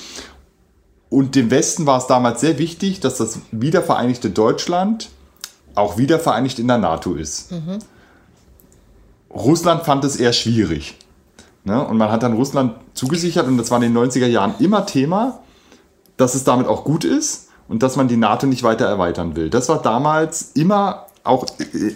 Und 1.11 1.35
dem 1.35 1.51
Westen 1.51 1.87
war 1.87 1.99
es 1.99 2.07
damals 2.07 2.41
sehr 2.41 2.59
wichtig, 2.59 3.01
dass 3.01 3.17
das 3.17 3.41
wiedervereinigte 3.51 4.31
Deutschland 4.31 5.11
auch 5.75 5.97
wiedervereinigt 5.97 6.59
in 6.59 6.69
der 6.69 6.79
NATO 6.79 7.15
ist. 7.15 7.53
Mhm. 7.53 7.79
Russland 9.31 9.85
fand 9.85 10.05
es 10.05 10.17
eher 10.17 10.33
schwierig. 10.33 10.97
Ne? 11.65 11.83
Und 11.87 11.99
man 11.99 12.11
hat 12.11 12.23
dann 12.23 12.35
Russland 12.35 12.75
zugesichert, 12.95 13.47
und 13.47 13.59
das 13.59 13.71
war 13.71 13.83
in 13.83 13.93
den 13.93 14.11
90er 14.11 14.27
Jahren 14.27 14.55
immer 14.59 14.87
Thema, 14.87 15.41
dass 16.17 16.35
es 16.35 16.45
damit 16.45 16.67
auch 16.67 16.85
gut 16.85 17.05
ist 17.05 17.49
und 17.69 17.83
dass 17.83 17.97
man 17.97 18.09
die 18.09 18.17
NATO 18.17 18.47
nicht 18.47 18.63
weiter 18.63 18.87
erweitern 18.87 19.37
will. 19.37 19.51
Das 19.51 19.69
war 19.69 19.81
damals 19.81 20.53
immer 20.55 21.07
auch, 21.29 21.47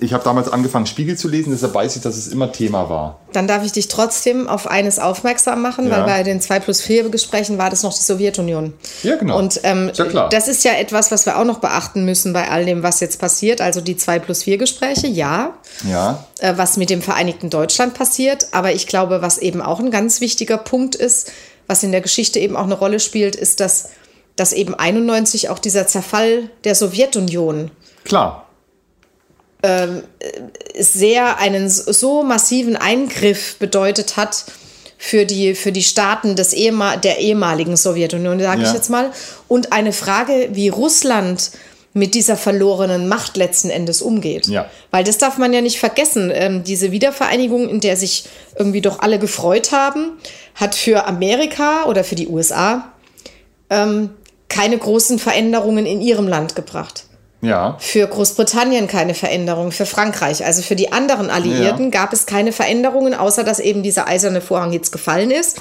ich 0.00 0.12
habe 0.12 0.22
damals 0.24 0.48
angefangen, 0.48 0.86
Spiegel 0.86 1.16
zu 1.16 1.28
lesen, 1.28 1.50
deshalb 1.50 1.74
weiß 1.74 1.96
ich, 1.96 2.02
dass 2.02 2.16
es 2.16 2.28
immer 2.28 2.52
Thema 2.52 2.88
war. 2.88 3.18
Dann 3.32 3.48
darf 3.48 3.64
ich 3.64 3.72
dich 3.72 3.88
trotzdem 3.88 4.46
auf 4.48 4.70
eines 4.70 4.98
aufmerksam 4.98 5.62
machen, 5.62 5.86
ja. 5.86 5.92
weil 5.92 6.04
bei 6.04 6.22
den 6.22 6.40
2 6.40 6.60
plus 6.60 6.80
4 6.82 7.08
Gesprächen 7.08 7.58
war 7.58 7.70
das 7.70 7.82
noch 7.82 7.92
die 7.92 8.02
Sowjetunion. 8.02 8.74
Ja, 9.02 9.16
genau. 9.16 9.38
Und 9.38 9.60
ähm, 9.64 9.90
ja, 9.94 10.28
das 10.28 10.48
ist 10.48 10.64
ja 10.64 10.72
etwas, 10.72 11.10
was 11.10 11.26
wir 11.26 11.38
auch 11.38 11.44
noch 11.44 11.58
beachten 11.58 12.04
müssen 12.04 12.32
bei 12.32 12.50
all 12.50 12.64
dem, 12.64 12.82
was 12.82 13.00
jetzt 13.00 13.18
passiert. 13.18 13.60
Also 13.60 13.80
die 13.80 13.96
2 13.96 14.18
plus 14.18 14.42
4 14.42 14.58
Gespräche, 14.58 15.06
ja. 15.06 15.54
Ja. 15.88 16.24
Äh, 16.38 16.54
was 16.56 16.76
mit 16.76 16.90
dem 16.90 17.02
Vereinigten 17.02 17.50
Deutschland 17.50 17.94
passiert. 17.94 18.48
Aber 18.52 18.72
ich 18.72 18.86
glaube, 18.86 19.22
was 19.22 19.38
eben 19.38 19.62
auch 19.62 19.80
ein 19.80 19.90
ganz 19.90 20.20
wichtiger 20.20 20.58
Punkt 20.58 20.94
ist, 20.94 21.32
was 21.66 21.82
in 21.82 21.92
der 21.92 22.00
Geschichte 22.00 22.38
eben 22.38 22.56
auch 22.56 22.64
eine 22.64 22.74
Rolle 22.74 23.00
spielt, 23.00 23.34
ist, 23.34 23.60
dass, 23.60 23.90
dass 24.36 24.52
eben 24.52 24.74
91 24.74 25.48
auch 25.48 25.58
dieser 25.58 25.86
Zerfall 25.86 26.50
der 26.64 26.74
Sowjetunion 26.74 27.70
Klar 28.04 28.41
ähm, 29.62 30.02
sehr 30.78 31.38
einen 31.38 31.68
so 31.68 32.22
massiven 32.22 32.76
Eingriff 32.76 33.56
bedeutet 33.58 34.16
hat 34.16 34.44
für 34.98 35.26
die, 35.26 35.54
für 35.54 35.72
die 35.72 35.82
Staaten 35.82 36.36
des 36.36 36.52
Ehemal 36.52 36.98
der 36.98 37.18
ehemaligen 37.18 37.76
Sowjetunion, 37.76 38.40
sage 38.40 38.62
ja. 38.62 38.68
ich 38.68 38.74
jetzt 38.74 38.88
mal. 38.88 39.10
Und 39.48 39.72
eine 39.72 39.92
Frage, 39.92 40.50
wie 40.52 40.68
Russland 40.68 41.50
mit 41.94 42.14
dieser 42.14 42.36
verlorenen 42.36 43.08
Macht 43.08 43.36
letzten 43.36 43.68
Endes 43.68 44.00
umgeht. 44.00 44.46
Ja. 44.46 44.70
Weil 44.90 45.04
das 45.04 45.18
darf 45.18 45.38
man 45.38 45.52
ja 45.52 45.60
nicht 45.60 45.78
vergessen. 45.78 46.30
Ähm, 46.32 46.64
diese 46.64 46.90
Wiedervereinigung, 46.90 47.68
in 47.68 47.80
der 47.80 47.96
sich 47.96 48.24
irgendwie 48.56 48.80
doch 48.80 49.00
alle 49.00 49.18
gefreut 49.18 49.72
haben, 49.72 50.12
hat 50.54 50.74
für 50.74 51.06
Amerika 51.06 51.84
oder 51.84 52.04
für 52.04 52.14
die 52.14 52.28
USA 52.28 52.92
ähm, 53.70 54.10
keine 54.48 54.78
großen 54.78 55.18
Veränderungen 55.18 55.84
in 55.84 56.00
ihrem 56.00 56.28
Land 56.28 56.54
gebracht. 56.56 57.04
Ja. 57.42 57.76
Für 57.80 58.06
Großbritannien 58.06 58.86
keine 58.86 59.14
Veränderung, 59.14 59.72
für 59.72 59.84
Frankreich, 59.84 60.44
also 60.44 60.62
für 60.62 60.76
die 60.76 60.92
anderen 60.92 61.28
Alliierten 61.28 61.86
ja. 61.86 61.90
gab 61.90 62.12
es 62.12 62.24
keine 62.24 62.52
Veränderungen, 62.52 63.14
außer 63.14 63.42
dass 63.42 63.58
eben 63.58 63.82
dieser 63.82 64.06
eiserne 64.06 64.40
Vorhang 64.40 64.72
jetzt 64.72 64.92
gefallen 64.92 65.32
ist 65.32 65.60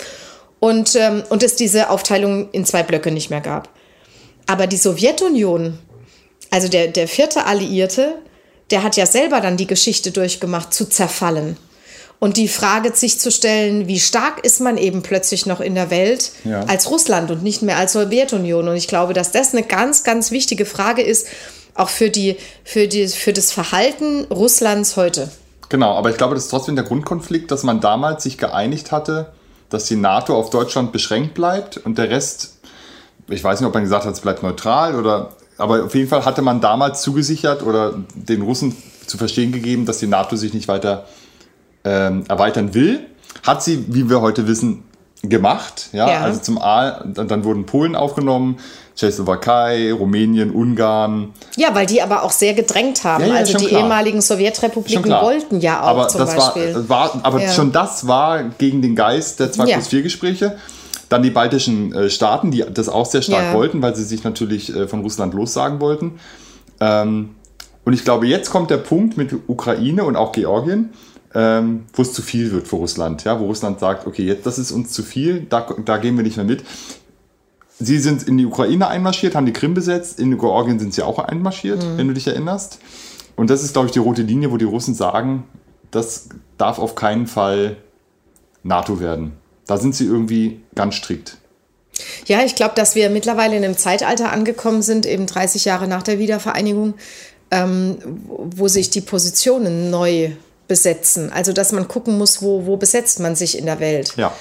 und, 0.59 0.95
ähm, 0.95 1.23
und 1.29 1.41
es 1.41 1.55
diese 1.55 1.89
Aufteilung 1.89 2.49
in 2.51 2.65
zwei 2.65 2.83
Blöcke 2.83 3.11
nicht 3.11 3.31
mehr 3.31 3.41
gab. 3.41 3.67
Aber 4.45 4.67
die 4.67 4.77
Sowjetunion, 4.77 5.79
also 6.51 6.67
der, 6.67 6.87
der 6.87 7.07
vierte 7.07 7.45
Alliierte, 7.47 8.13
der 8.69 8.83
hat 8.83 8.95
ja 8.95 9.07
selber 9.07 9.41
dann 9.41 9.57
die 9.57 9.67
Geschichte 9.67 10.11
durchgemacht, 10.11 10.73
zu 10.73 10.87
zerfallen. 10.87 11.57
Und 12.19 12.37
die 12.37 12.47
Frage 12.47 12.95
sich 12.95 13.19
zu 13.19 13.31
stellen, 13.31 13.87
wie 13.87 13.99
stark 13.99 14.45
ist 14.45 14.61
man 14.61 14.77
eben 14.77 15.01
plötzlich 15.01 15.47
noch 15.47 15.59
in 15.59 15.73
der 15.73 15.89
Welt 15.89 16.31
ja. 16.43 16.61
als 16.65 16.91
Russland 16.91 17.31
und 17.31 17.41
nicht 17.41 17.63
mehr 17.63 17.77
als 17.77 17.93
Sowjetunion. 17.93 18.67
Und 18.67 18.75
ich 18.75 18.87
glaube, 18.87 19.13
dass 19.13 19.31
das 19.31 19.53
eine 19.53 19.63
ganz, 19.63 20.03
ganz 20.03 20.29
wichtige 20.29 20.67
Frage 20.67 21.01
ist, 21.01 21.25
auch 21.75 21.89
für, 21.89 22.09
die, 22.09 22.37
für, 22.63 22.87
die, 22.87 23.07
für 23.07 23.33
das 23.33 23.51
Verhalten 23.51 24.25
Russlands 24.25 24.97
heute. 24.97 25.29
Genau, 25.69 25.95
aber 25.95 26.09
ich 26.09 26.17
glaube, 26.17 26.35
das 26.35 26.45
ist 26.45 26.49
trotzdem 26.49 26.75
der 26.75 26.85
Grundkonflikt, 26.85 27.49
dass 27.49 27.63
man 27.63 27.79
damals 27.79 28.23
sich 28.23 28.37
geeinigt 28.37 28.91
hatte, 28.91 29.31
dass 29.69 29.85
die 29.85 29.95
NATO 29.95 30.37
auf 30.37 30.49
Deutschland 30.49 30.91
beschränkt 30.91 31.33
bleibt 31.33 31.77
und 31.77 31.97
der 31.97 32.09
Rest 32.09 32.61
ich 33.31 33.43
weiß 33.43 33.59
nicht, 33.59 33.67
ob 33.67 33.73
man 33.73 33.83
gesagt 33.83 34.05
hat, 34.05 34.13
es 34.13 34.21
bleibt 34.21 34.43
neutral 34.43 34.95
oder, 34.95 35.29
aber 35.57 35.85
auf 35.85 35.95
jeden 35.95 36.07
Fall 36.07 36.25
hatte 36.25 36.41
man 36.41 36.61
damals 36.61 37.01
zugesichert 37.01 37.63
oder 37.63 37.93
den 38.13 38.41
Russen 38.41 38.75
zu 39.05 39.17
verstehen 39.17 39.51
gegeben, 39.51 39.85
dass 39.85 39.99
die 39.99 40.07
NATO 40.07 40.35
sich 40.35 40.53
nicht 40.53 40.67
weiter 40.67 41.05
ähm, 41.83 42.23
erweitern 42.27 42.73
will. 42.73 43.05
Hat 43.45 43.63
sie, 43.63 43.85
wie 43.89 44.09
wir 44.09 44.21
heute 44.21 44.47
wissen, 44.47 44.83
gemacht. 45.23 45.89
Ja, 45.93 46.09
ja. 46.09 46.21
also 46.21 46.41
zum 46.41 46.57
A, 46.57 47.03
dann 47.03 47.43
wurden 47.43 47.65
Polen 47.65 47.95
aufgenommen, 47.95 48.57
Tschechoslowakei, 49.01 49.91
Rumänien, 49.91 50.51
Ungarn. 50.51 51.33
Ja, 51.57 51.73
weil 51.73 51.87
die 51.87 52.01
aber 52.01 52.23
auch 52.23 52.31
sehr 52.31 52.53
gedrängt 52.53 53.03
haben. 53.03 53.25
Ja, 53.25 53.33
ja, 53.33 53.35
also 53.39 53.57
die 53.57 53.65
klar. 53.65 53.81
ehemaligen 53.81 54.21
Sowjetrepubliken 54.21 55.11
wollten 55.11 55.59
ja 55.59 55.81
auch 55.81 55.87
aber 55.87 56.07
zum 56.07 56.21
das 56.21 56.35
Beispiel. 56.35 56.75
War, 56.87 57.15
war 57.15 57.19
aber 57.23 57.47
schon 57.49 57.71
das 57.71 58.07
war 58.07 58.43
gegen 58.43 58.81
den 58.81 58.95
Geist 58.95 59.39
der 59.39 59.51
2 59.51 59.73
plus 59.73 59.87
4 59.87 60.03
Gespräche. 60.03 60.57
Dann 61.09 61.23
die 61.23 61.31
baltischen 61.31 61.93
äh, 61.93 62.09
Staaten, 62.09 62.51
die 62.51 62.63
das 62.73 62.87
auch 62.87 63.05
sehr 63.05 63.21
stark 63.21 63.53
wollten, 63.53 63.81
weil 63.81 63.95
sie 63.95 64.03
sich 64.03 64.23
natürlich 64.23 64.73
äh, 64.73 64.87
von 64.87 65.01
Russland 65.01 65.33
lossagen 65.33 65.81
wollten. 65.81 66.19
Ähm, 66.79 67.31
und 67.83 67.93
ich 67.93 68.03
glaube, 68.03 68.27
jetzt 68.27 68.51
kommt 68.51 68.69
der 68.69 68.77
Punkt 68.77 69.17
mit 69.17 69.35
Ukraine 69.47 70.03
und 70.03 70.15
auch 70.15 70.31
Georgien, 70.31 70.91
ähm, 71.33 71.85
wo 71.93 72.03
es 72.03 72.13
zu 72.13 72.21
viel 72.21 72.51
wird 72.51 72.67
für 72.67 72.77
Russland. 72.77 73.23
Ja, 73.23 73.39
wo 73.39 73.45
Russland 73.45 73.79
sagt, 73.79 74.05
okay, 74.05 74.23
jetzt 74.23 74.45
das 74.45 74.59
ist 74.59 74.71
uns 74.71 74.91
zu 74.91 75.03
viel, 75.03 75.45
da, 75.49 75.67
da 75.83 75.97
gehen 75.97 76.15
wir 76.15 76.23
nicht 76.23 76.37
mehr 76.37 76.45
mit. 76.45 76.63
Sie 77.83 77.99
sind 77.99 78.23
in 78.23 78.37
die 78.37 78.45
Ukraine 78.45 78.87
einmarschiert, 78.87 79.35
haben 79.35 79.45
die 79.45 79.53
Krim 79.53 79.73
besetzt, 79.73 80.19
in 80.19 80.37
Georgien 80.37 80.79
sind 80.79 80.93
sie 80.93 81.03
auch 81.03 81.19
einmarschiert, 81.19 81.83
mhm. 81.83 81.97
wenn 81.97 82.07
du 82.07 82.13
dich 82.13 82.27
erinnerst. 82.27 82.79
Und 83.35 83.49
das 83.49 83.63
ist, 83.63 83.73
glaube 83.73 83.87
ich, 83.87 83.91
die 83.91 83.99
rote 83.99 84.21
Linie, 84.21 84.51
wo 84.51 84.57
die 84.57 84.65
Russen 84.65 84.93
sagen, 84.93 85.45
das 85.89 86.29
darf 86.57 86.79
auf 86.79 86.95
keinen 86.95 87.27
Fall 87.27 87.77
NATO 88.63 88.99
werden. 88.99 89.33
Da 89.67 89.77
sind 89.77 89.95
sie 89.95 90.05
irgendwie 90.05 90.61
ganz 90.75 90.95
strikt. 90.95 91.37
Ja, 92.25 92.43
ich 92.43 92.55
glaube, 92.55 92.73
dass 92.75 92.95
wir 92.95 93.09
mittlerweile 93.09 93.55
in 93.55 93.63
einem 93.63 93.77
Zeitalter 93.77 94.31
angekommen 94.31 94.81
sind, 94.81 95.05
eben 95.05 95.27
30 95.27 95.65
Jahre 95.65 95.87
nach 95.87 96.03
der 96.03 96.19
Wiedervereinigung, 96.19 96.95
ähm, 97.51 97.97
wo 98.27 98.67
sich 98.67 98.89
die 98.89 99.01
Positionen 99.01 99.89
neu 99.89 100.31
besetzen. 100.67 101.31
Also 101.33 101.51
dass 101.51 101.73
man 101.73 101.87
gucken 101.87 102.17
muss, 102.17 102.41
wo, 102.41 102.65
wo 102.65 102.77
besetzt 102.77 103.19
man 103.19 103.35
sich 103.35 103.57
in 103.57 103.65
der 103.65 103.79
Welt. 103.79 104.13
Ja. 104.15 104.33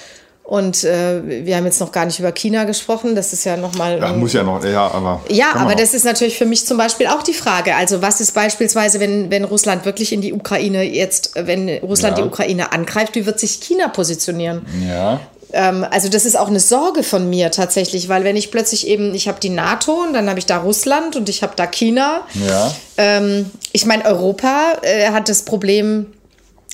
Und 0.50 0.82
äh, 0.82 1.46
wir 1.46 1.56
haben 1.56 1.64
jetzt 1.64 1.78
noch 1.78 1.92
gar 1.92 2.06
nicht 2.06 2.18
über 2.18 2.32
China 2.32 2.64
gesprochen. 2.64 3.14
Das 3.14 3.32
ist 3.32 3.44
ja 3.44 3.56
nochmal. 3.56 4.00
Ja, 4.00 4.12
muss 4.12 4.32
ja 4.32 4.42
noch, 4.42 4.64
ja, 4.64 4.88
aber. 4.88 5.20
Ja, 5.28 5.54
aber 5.54 5.76
das 5.76 5.94
ist 5.94 6.04
natürlich 6.04 6.36
für 6.36 6.44
mich 6.44 6.66
zum 6.66 6.76
Beispiel 6.76 7.06
auch 7.06 7.22
die 7.22 7.34
Frage. 7.34 7.76
Also, 7.76 8.02
was 8.02 8.20
ist 8.20 8.34
beispielsweise, 8.34 8.98
wenn, 8.98 9.30
wenn 9.30 9.44
Russland 9.44 9.84
wirklich 9.84 10.12
in 10.12 10.22
die 10.22 10.32
Ukraine 10.32 10.82
jetzt, 10.82 11.34
wenn 11.36 11.68
Russland 11.78 12.18
ja. 12.18 12.24
die 12.24 12.28
Ukraine 12.28 12.72
angreift, 12.72 13.14
wie 13.14 13.26
wird 13.26 13.38
sich 13.38 13.60
China 13.60 13.86
positionieren? 13.86 14.66
Ja. 14.88 15.20
Ähm, 15.52 15.86
also 15.88 16.08
das 16.08 16.26
ist 16.26 16.36
auch 16.36 16.48
eine 16.48 16.58
Sorge 16.58 17.04
von 17.04 17.30
mir 17.30 17.52
tatsächlich, 17.52 18.08
weil 18.08 18.24
wenn 18.24 18.34
ich 18.34 18.50
plötzlich 18.50 18.88
eben, 18.88 19.14
ich 19.14 19.28
habe 19.28 19.38
die 19.38 19.50
NATO 19.50 20.02
und 20.02 20.14
dann 20.14 20.28
habe 20.28 20.40
ich 20.40 20.46
da 20.46 20.58
Russland 20.58 21.14
und 21.14 21.28
ich 21.28 21.44
habe 21.44 21.52
da 21.54 21.68
China. 21.68 22.22
Ja. 22.34 22.74
Ähm, 22.96 23.52
ich 23.70 23.86
meine, 23.86 24.04
Europa 24.04 24.72
äh, 24.82 25.10
hat 25.10 25.28
das 25.28 25.42
Problem, 25.42 26.06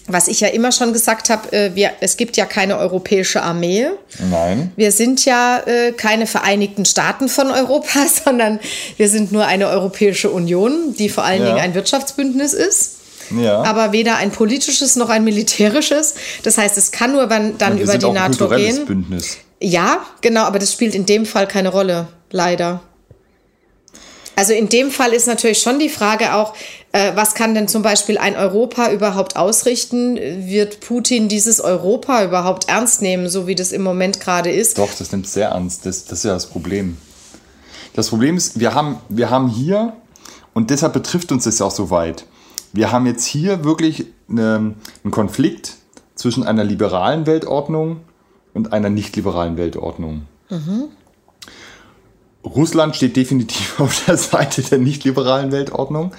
was 0.09 0.29
ich 0.29 0.41
ja 0.41 0.49
immer 0.49 0.73
schon 0.73 0.93
gesagt 0.93 1.31
habe, 1.31 1.53
äh, 1.53 1.91
es 2.01 2.17
gibt 2.17 2.37
ja 2.37 2.45
keine 2.45 2.79
europäische 2.79 3.43
Armee. 3.43 3.87
Nein. 4.31 4.73
Wir 4.77 4.93
sind 4.93 5.25
ja 5.25 5.59
äh, 5.67 5.93
keine 5.93 6.27
Vereinigten 6.27 6.85
Staaten 6.85 7.29
von 7.29 7.51
Europa, 7.51 8.07
sondern 8.25 8.61
wir 8.97 9.09
sind 9.09 9.33
nur 9.33 9.47
eine 9.47 9.69
Europäische 9.69 10.31
Union, 10.31 10.95
die 10.99 11.09
vor 11.09 11.25
allen 11.25 11.43
ja. 11.43 11.49
Dingen 11.49 11.61
ein 11.61 11.75
Wirtschaftsbündnis 11.75 12.53
ist. 12.53 12.93
Ja. 13.37 13.63
aber 13.63 13.91
weder 13.91 14.19
ein 14.19 14.31
politisches 14.31 14.95
noch 14.95 15.09
ein 15.09 15.25
militärisches. 15.25 16.15
Das 16.45 16.59
heißt, 16.59 16.79
es 16.79 16.93
kann 16.93 17.11
nur 17.11 17.27
dann 17.27 17.59
ja, 17.59 17.71
über 17.75 17.99
die 17.99 18.09
NATO 18.09 18.49
ein 18.49 18.57
gehen. 18.57 18.87
Bündnis. 18.87 19.39
Ja, 19.61 20.07
genau, 20.21 20.43
aber 20.43 20.61
das 20.61 20.73
spielt 20.73 20.95
in 20.95 21.07
dem 21.07 21.27
Fall 21.27 21.49
keine 21.49 21.71
Rolle, 21.71 22.07
leider. 22.31 22.83
Also 24.37 24.53
in 24.53 24.69
dem 24.69 24.91
Fall 24.91 25.15
ist 25.15 25.27
natürlich 25.27 25.61
schon 25.61 25.79
die 25.79 25.89
Frage 25.89 26.35
auch, 26.35 26.55
äh, 26.93 27.13
was 27.17 27.35
kann 27.35 27.55
denn 27.55 27.69
zum 27.69 27.83
Beispiel 27.83 28.19
ein 28.19 28.37
Europa 28.37 28.93
überhaupt 28.93 29.37
ausrichten? 29.37 30.17
Wird 30.17 30.81
Putin 30.81 31.29
dieses 31.29 31.59
Europa 31.61 32.23
überhaupt 32.23 32.69
ernst 32.69 33.01
nehmen, 33.01 33.31
so 33.31 33.47
wie 33.47 33.55
das 33.55 33.73
im 33.73 33.83
Moment 33.83 34.21
gerade 34.21 34.51
ist? 34.51 34.77
Doch, 34.77 34.91
das 34.97 35.11
nimmt 35.11 35.27
sehr 35.27 35.49
ernst. 35.49 35.87
Das, 35.87 36.05
das 36.05 36.19
ist 36.19 36.25
ja 36.25 36.35
das 36.35 36.47
Problem. 36.47 36.99
Das 37.95 38.11
Problem 38.11 38.37
ist, 38.37 38.61
wir 38.61 38.75
haben, 38.75 38.99
wir 39.09 39.31
haben 39.31 39.49
hier, 39.49 39.95
und 40.53 40.69
deshalb 40.69 40.93
betrifft 40.93 41.33
uns 41.33 41.45
das 41.45 41.59
ja 41.59 41.67
auch 41.67 41.71
so 41.71 41.89
weit, 41.89 42.27
wir 42.75 42.93
haben 42.93 43.07
jetzt 43.07 43.25
hier 43.25 43.65
wirklich 43.65 44.05
eine, 44.29 44.75
einen 45.03 45.11
Konflikt 45.11 45.77
zwischen 46.15 46.47
einer 46.47 46.63
liberalen 46.63 47.25
Weltordnung 47.25 48.01
und 48.53 48.75
einer 48.75 48.91
nicht 48.91 49.17
liberalen 49.17 49.57
Weltordnung. 49.57 50.27
Mhm. 50.51 50.89
Russland 52.47 52.97
steht 52.97 53.17
definitiv 53.17 53.81
auf 53.81 54.05
der 54.07 54.17
Seite 54.17 54.63
der 54.63 54.79
nicht 54.79 55.05
liberalen 55.05 55.53
Weltordnung 55.53 56.13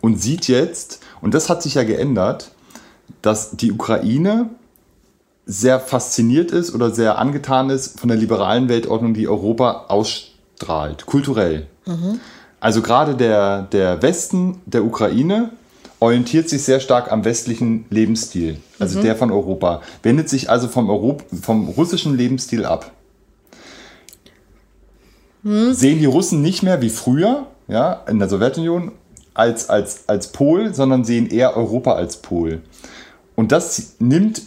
und 0.00 0.20
sieht 0.20 0.48
jetzt, 0.48 1.00
und 1.20 1.34
das 1.34 1.48
hat 1.48 1.62
sich 1.62 1.74
ja 1.74 1.82
geändert, 1.82 2.52
dass 3.22 3.56
die 3.56 3.72
Ukraine 3.72 4.50
sehr 5.46 5.78
fasziniert 5.78 6.50
ist 6.50 6.74
oder 6.74 6.90
sehr 6.90 7.18
angetan 7.18 7.70
ist 7.70 8.00
von 8.00 8.08
der 8.08 8.18
liberalen 8.18 8.68
Weltordnung, 8.68 9.14
die 9.14 9.28
Europa 9.28 9.86
ausstrahlt, 9.88 11.06
kulturell. 11.06 11.66
Mhm. 11.86 12.20
Also 12.58 12.82
gerade 12.82 13.14
der, 13.14 13.62
der 13.62 14.02
Westen 14.02 14.60
der 14.66 14.84
Ukraine 14.84 15.50
orientiert 16.00 16.48
sich 16.48 16.64
sehr 16.64 16.80
stark 16.80 17.12
am 17.12 17.24
westlichen 17.24 17.86
Lebensstil, 17.90 18.58
also 18.78 18.98
mhm. 18.98 19.04
der 19.04 19.16
von 19.16 19.30
Europa, 19.30 19.82
wendet 20.02 20.28
sich 20.28 20.50
also 20.50 20.68
vom, 20.68 20.90
Europ 20.90 21.24
vom 21.42 21.68
russischen 21.68 22.16
Lebensstil 22.16 22.64
ab. 22.64 22.90
Mhm. 25.46 25.74
Sehen 25.74 26.00
die 26.00 26.06
Russen 26.06 26.42
nicht 26.42 26.64
mehr 26.64 26.82
wie 26.82 26.90
früher, 26.90 27.46
ja, 27.68 28.02
in 28.08 28.18
der 28.18 28.28
Sowjetunion, 28.28 28.90
als, 29.32 29.68
als, 29.68 30.08
als 30.08 30.28
Pol, 30.28 30.74
sondern 30.74 31.04
sehen 31.04 31.30
eher 31.30 31.56
Europa 31.56 31.92
als 31.92 32.16
Pol. 32.16 32.62
Und 33.36 33.52
das 33.52 33.92
nimmt 34.00 34.42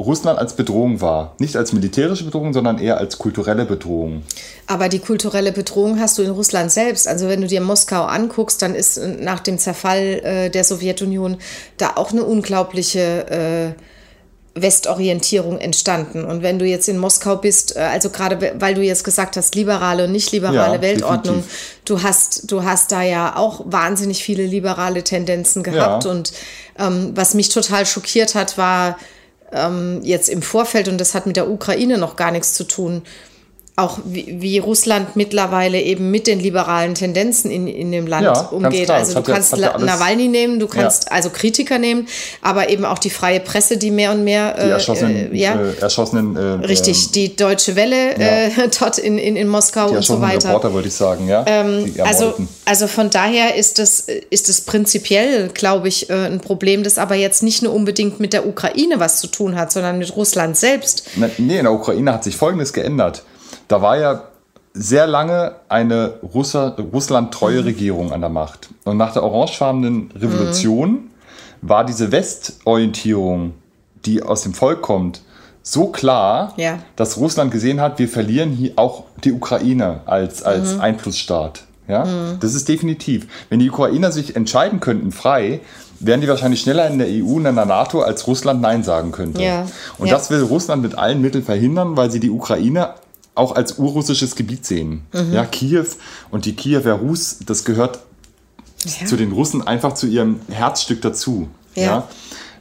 Russland 0.00 0.40
als 0.40 0.56
Bedrohung 0.56 1.00
wahr. 1.00 1.36
Nicht 1.38 1.54
als 1.54 1.72
militärische 1.72 2.24
Bedrohung, 2.24 2.52
sondern 2.52 2.78
eher 2.78 2.96
als 2.96 3.18
kulturelle 3.18 3.66
Bedrohung. 3.66 4.22
Aber 4.66 4.88
die 4.88 4.98
kulturelle 4.98 5.52
Bedrohung 5.52 6.00
hast 6.00 6.18
du 6.18 6.22
in 6.22 6.30
Russland 6.30 6.72
selbst. 6.72 7.06
Also 7.06 7.28
wenn 7.28 7.42
du 7.42 7.46
dir 7.46 7.60
Moskau 7.60 8.02
anguckst, 8.02 8.62
dann 8.62 8.74
ist 8.74 9.00
nach 9.20 9.38
dem 9.38 9.58
Zerfall 9.58 10.20
äh, 10.24 10.50
der 10.50 10.64
Sowjetunion 10.64 11.36
da 11.76 11.92
auch 11.94 12.10
eine 12.10 12.24
unglaubliche 12.24 13.76
äh, 13.76 13.82
Westorientierung 14.54 15.58
entstanden. 15.58 16.24
Und 16.24 16.42
wenn 16.42 16.58
du 16.58 16.66
jetzt 16.66 16.88
in 16.88 16.98
Moskau 16.98 17.36
bist, 17.36 17.76
äh, 17.76 17.80
also 17.80 18.10
gerade 18.10 18.52
weil 18.58 18.74
du 18.74 18.82
jetzt 18.82 19.02
gesagt 19.04 19.36
hast, 19.36 19.54
liberale 19.54 20.04
und 20.04 20.12
nicht 20.12 20.30
liberale 20.32 20.76
ja, 20.76 20.82
Weltordnung, 20.82 21.36
definitiv. 21.36 21.80
du 21.84 22.02
hast, 22.02 22.50
du 22.50 22.62
hast 22.62 22.92
da 22.92 23.02
ja 23.02 23.36
auch 23.36 23.62
wahnsinnig 23.64 24.22
viele 24.22 24.44
liberale 24.44 25.04
Tendenzen 25.04 25.62
gehabt. 25.62 26.04
Ja. 26.04 26.10
Und 26.10 26.32
ähm, 26.78 27.12
was 27.14 27.34
mich 27.34 27.48
total 27.48 27.86
schockiert 27.86 28.34
hat, 28.34 28.58
war, 28.58 28.98
ähm, 29.52 30.00
jetzt 30.02 30.28
im 30.28 30.42
Vorfeld, 30.42 30.88
und 30.88 30.98
das 30.98 31.14
hat 31.14 31.26
mit 31.26 31.36
der 31.36 31.48
Ukraine 31.48 31.98
noch 31.98 32.16
gar 32.16 32.30
nichts 32.30 32.54
zu 32.54 32.64
tun, 32.64 33.02
auch 33.74 34.00
wie, 34.04 34.36
wie, 34.42 34.58
Russland 34.58 35.16
mittlerweile 35.16 35.80
eben 35.80 36.10
mit 36.10 36.26
den 36.26 36.38
liberalen 36.38 36.94
Tendenzen 36.94 37.50
in, 37.50 37.66
in 37.66 37.90
dem 37.90 38.06
Land 38.06 38.24
ja, 38.24 38.40
umgeht. 38.48 38.90
Also 38.90 39.14
du 39.14 39.22
kannst 39.22 39.56
ja, 39.56 39.78
Nawalny 39.78 40.28
nehmen, 40.28 40.58
du 40.58 40.66
kannst 40.66 41.10
also 41.10 41.30
Kritiker 41.30 41.78
nehmen, 41.78 42.06
aber 42.42 42.68
eben 42.68 42.84
auch 42.84 42.98
die 42.98 43.08
freie 43.08 43.40
Presse, 43.40 43.78
die 43.78 43.90
mehr 43.90 44.12
und 44.12 44.24
mehr 44.24 44.54
die 44.62 44.68
erschossenen, 44.68 45.32
äh, 45.32 45.38
ja, 45.38 45.54
äh, 45.54 45.78
erschossenen 45.80 46.36
äh, 46.36 46.66
richtig, 46.66 47.06
ähm, 47.06 47.12
die 47.14 47.34
Deutsche 47.34 47.74
Welle 47.74 48.14
äh, 48.16 48.50
dort 48.78 48.98
in, 48.98 49.16
in, 49.16 49.36
in 49.36 49.48
Moskau 49.48 49.88
und 49.88 50.04
so 50.04 50.20
weiter. 50.20 50.50
Reporter 50.50 50.74
würde 50.74 50.88
ich 50.88 50.94
sagen, 50.94 51.26
ja. 51.26 51.42
Ähm, 51.46 51.94
also, 52.04 52.34
also 52.66 52.86
von 52.86 53.08
daher 53.08 53.54
ist 53.54 53.78
es 53.78 54.00
ist 54.28 54.50
es 54.50 54.60
prinzipiell, 54.60 55.48
glaube 55.48 55.88
ich, 55.88 56.10
äh, 56.10 56.26
ein 56.26 56.40
Problem, 56.40 56.82
das 56.82 56.98
aber 56.98 57.14
jetzt 57.14 57.42
nicht 57.42 57.62
nur 57.62 57.72
unbedingt 57.72 58.20
mit 58.20 58.34
der 58.34 58.46
Ukraine 58.46 59.00
was 59.00 59.18
zu 59.18 59.28
tun 59.28 59.56
hat, 59.56 59.72
sondern 59.72 59.96
mit 59.96 60.14
Russland 60.14 60.58
selbst. 60.58 61.04
Nee, 61.16 61.56
in 61.56 61.64
der 61.64 61.72
Ukraine 61.72 62.12
hat 62.12 62.24
sich 62.24 62.36
Folgendes 62.36 62.74
geändert 62.74 63.22
da 63.72 63.80
war 63.80 63.96
ja 63.96 64.24
sehr 64.74 65.06
lange 65.06 65.56
eine 65.68 66.14
Russland-treue 66.22 67.60
mhm. 67.60 67.64
Regierung 67.64 68.12
an 68.12 68.20
der 68.20 68.30
Macht. 68.30 68.68
Und 68.84 68.98
nach 68.98 69.12
der 69.14 69.22
orangefarbenen 69.22 70.10
Revolution 70.14 70.90
mhm. 70.90 71.10
war 71.62 71.84
diese 71.84 72.12
Westorientierung, 72.12 73.54
die 74.04 74.22
aus 74.22 74.42
dem 74.42 74.52
Volk 74.52 74.82
kommt, 74.82 75.22
so 75.62 75.86
klar, 75.86 76.52
ja. 76.56 76.80
dass 76.96 77.16
Russland 77.16 77.50
gesehen 77.50 77.80
hat, 77.80 77.98
wir 77.98 78.08
verlieren 78.08 78.50
hier 78.50 78.72
auch 78.76 79.04
die 79.24 79.32
Ukraine 79.32 80.00
als, 80.06 80.42
als 80.42 80.74
mhm. 80.74 80.80
Einflussstaat. 80.80 81.64
Ja? 81.88 82.04
Mhm. 82.04 82.40
Das 82.40 82.54
ist 82.54 82.68
definitiv. 82.68 83.26
Wenn 83.48 83.58
die 83.58 83.70
Ukrainer 83.70 84.12
sich 84.12 84.36
entscheiden 84.36 84.80
könnten, 84.80 85.12
frei, 85.12 85.60
wären 86.00 86.20
die 86.20 86.28
wahrscheinlich 86.28 86.60
schneller 86.60 86.88
in 86.88 86.98
der 86.98 87.06
EU 87.08 87.36
und 87.36 87.46
in 87.46 87.54
der 87.54 87.64
NATO, 87.64 88.02
als 88.02 88.26
Russland 88.26 88.60
Nein 88.60 88.82
sagen 88.82 89.12
könnte. 89.12 89.42
Ja. 89.42 89.66
Und 89.98 90.08
ja. 90.08 90.14
das 90.14 90.30
will 90.30 90.42
Russland 90.42 90.82
mit 90.82 90.96
allen 90.98 91.22
Mitteln 91.22 91.44
verhindern, 91.44 91.96
weil 91.96 92.10
sie 92.10 92.20
die 92.20 92.30
Ukraine 92.30 92.94
auch 93.34 93.54
als 93.54 93.78
urrussisches 93.78 94.36
Gebiet 94.36 94.66
sehen. 94.66 95.02
Mhm. 95.12 95.32
Ja, 95.32 95.44
Kiew 95.44 95.86
und 96.30 96.44
die 96.44 96.54
Kiewer 96.54 96.92
Rus, 96.92 97.38
das 97.46 97.64
gehört 97.64 98.00
ja. 98.84 99.06
zu 99.06 99.16
den 99.16 99.32
Russen 99.32 99.66
einfach 99.66 99.94
zu 99.94 100.06
ihrem 100.06 100.40
Herzstück 100.48 101.00
dazu. 101.02 101.48
Ja. 101.74 101.82
ja? 101.82 102.08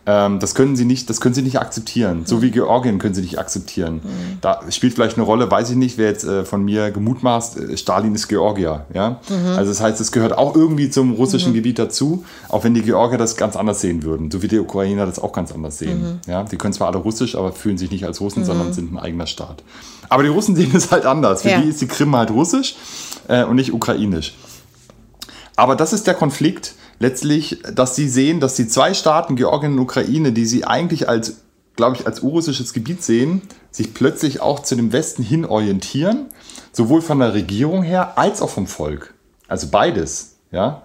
Ähm, 0.05 0.39
das 0.39 0.55
können 0.55 0.75
sie 0.75 0.85
nicht, 0.85 1.09
das 1.11 1.21
können 1.21 1.35
sie 1.35 1.43
nicht 1.43 1.59
akzeptieren. 1.59 2.23
So 2.25 2.41
wie 2.41 2.49
Georgien 2.49 2.97
können 2.97 3.13
sie 3.13 3.21
nicht 3.21 3.37
akzeptieren. 3.37 3.95
Mhm. 3.95 4.37
Da 4.41 4.61
spielt 4.69 4.95
vielleicht 4.95 5.17
eine 5.17 5.25
Rolle, 5.25 5.51
weiß 5.51 5.69
ich 5.69 5.75
nicht, 5.75 5.99
wer 5.99 6.07
jetzt 6.07 6.23
äh, 6.23 6.43
von 6.43 6.63
mir 6.63 6.89
gemutmaßt, 6.89 7.59
äh, 7.59 7.77
Stalin 7.77 8.15
ist 8.15 8.27
Georgier. 8.27 8.85
Ja? 8.93 9.21
Mhm. 9.29 9.57
Also 9.57 9.71
das 9.71 9.79
heißt, 9.79 10.01
es 10.01 10.11
gehört 10.11 10.35
auch 10.35 10.55
irgendwie 10.55 10.89
zum 10.89 11.13
russischen 11.13 11.51
mhm. 11.51 11.55
Gebiet 11.55 11.77
dazu, 11.77 12.25
auch 12.49 12.63
wenn 12.63 12.73
die 12.73 12.81
Georgier 12.81 13.19
das 13.19 13.37
ganz 13.37 13.55
anders 13.55 13.81
sehen 13.81 14.01
würden, 14.01 14.31
so 14.31 14.41
wie 14.41 14.47
die 14.47 14.57
Ukrainer 14.57 15.05
das 15.05 15.19
auch 15.19 15.33
ganz 15.33 15.51
anders 15.51 15.77
sehen. 15.77 16.01
Mhm. 16.01 16.31
Ja? 16.31 16.43
Die 16.43 16.57
können 16.57 16.73
zwar 16.73 16.87
alle 16.87 16.97
Russisch, 16.97 17.35
aber 17.35 17.51
fühlen 17.51 17.77
sich 17.77 17.91
nicht 17.91 18.05
als 18.05 18.21
Russen, 18.21 18.43
sondern 18.43 18.69
mhm. 18.69 18.73
sind 18.73 18.93
ein 18.93 18.99
eigener 18.99 19.27
Staat. 19.27 19.63
Aber 20.11 20.23
die 20.23 20.29
Russen 20.29 20.55
sehen 20.57 20.75
es 20.75 20.91
halt 20.91 21.05
anders. 21.05 21.41
Für 21.41 21.49
ja. 21.49 21.61
die 21.61 21.69
ist 21.69 21.81
die 21.81 21.87
Krim 21.87 22.15
halt 22.15 22.31
russisch 22.31 22.75
äh, 23.29 23.45
und 23.45 23.55
nicht 23.55 23.73
ukrainisch. 23.73 24.35
Aber 25.55 25.75
das 25.75 25.93
ist 25.93 26.05
der 26.05 26.15
Konflikt, 26.15 26.75
letztlich, 26.99 27.61
dass 27.73 27.95
sie 27.95 28.09
sehen, 28.09 28.39
dass 28.39 28.55
die 28.55 28.67
zwei 28.67 28.93
Staaten, 28.93 29.35
Georgien 29.35 29.73
und 29.73 29.79
Ukraine, 29.79 30.33
die 30.33 30.45
sie 30.45 30.65
eigentlich 30.65 31.07
als, 31.07 31.37
glaube 31.75 31.95
ich, 31.95 32.05
als 32.05 32.21
urrussisches 32.21 32.73
Gebiet 32.73 33.03
sehen, 33.03 33.41
sich 33.71 33.93
plötzlich 33.93 34.41
auch 34.41 34.59
zu 34.59 34.75
dem 34.75 34.91
Westen 34.91 35.23
hin 35.23 35.45
orientieren, 35.45 36.25
sowohl 36.73 37.01
von 37.01 37.19
der 37.19 37.33
Regierung 37.33 37.81
her 37.81 38.17
als 38.17 38.41
auch 38.41 38.49
vom 38.49 38.67
Volk. 38.67 39.13
Also 39.47 39.67
beides, 39.69 40.35
ja. 40.51 40.83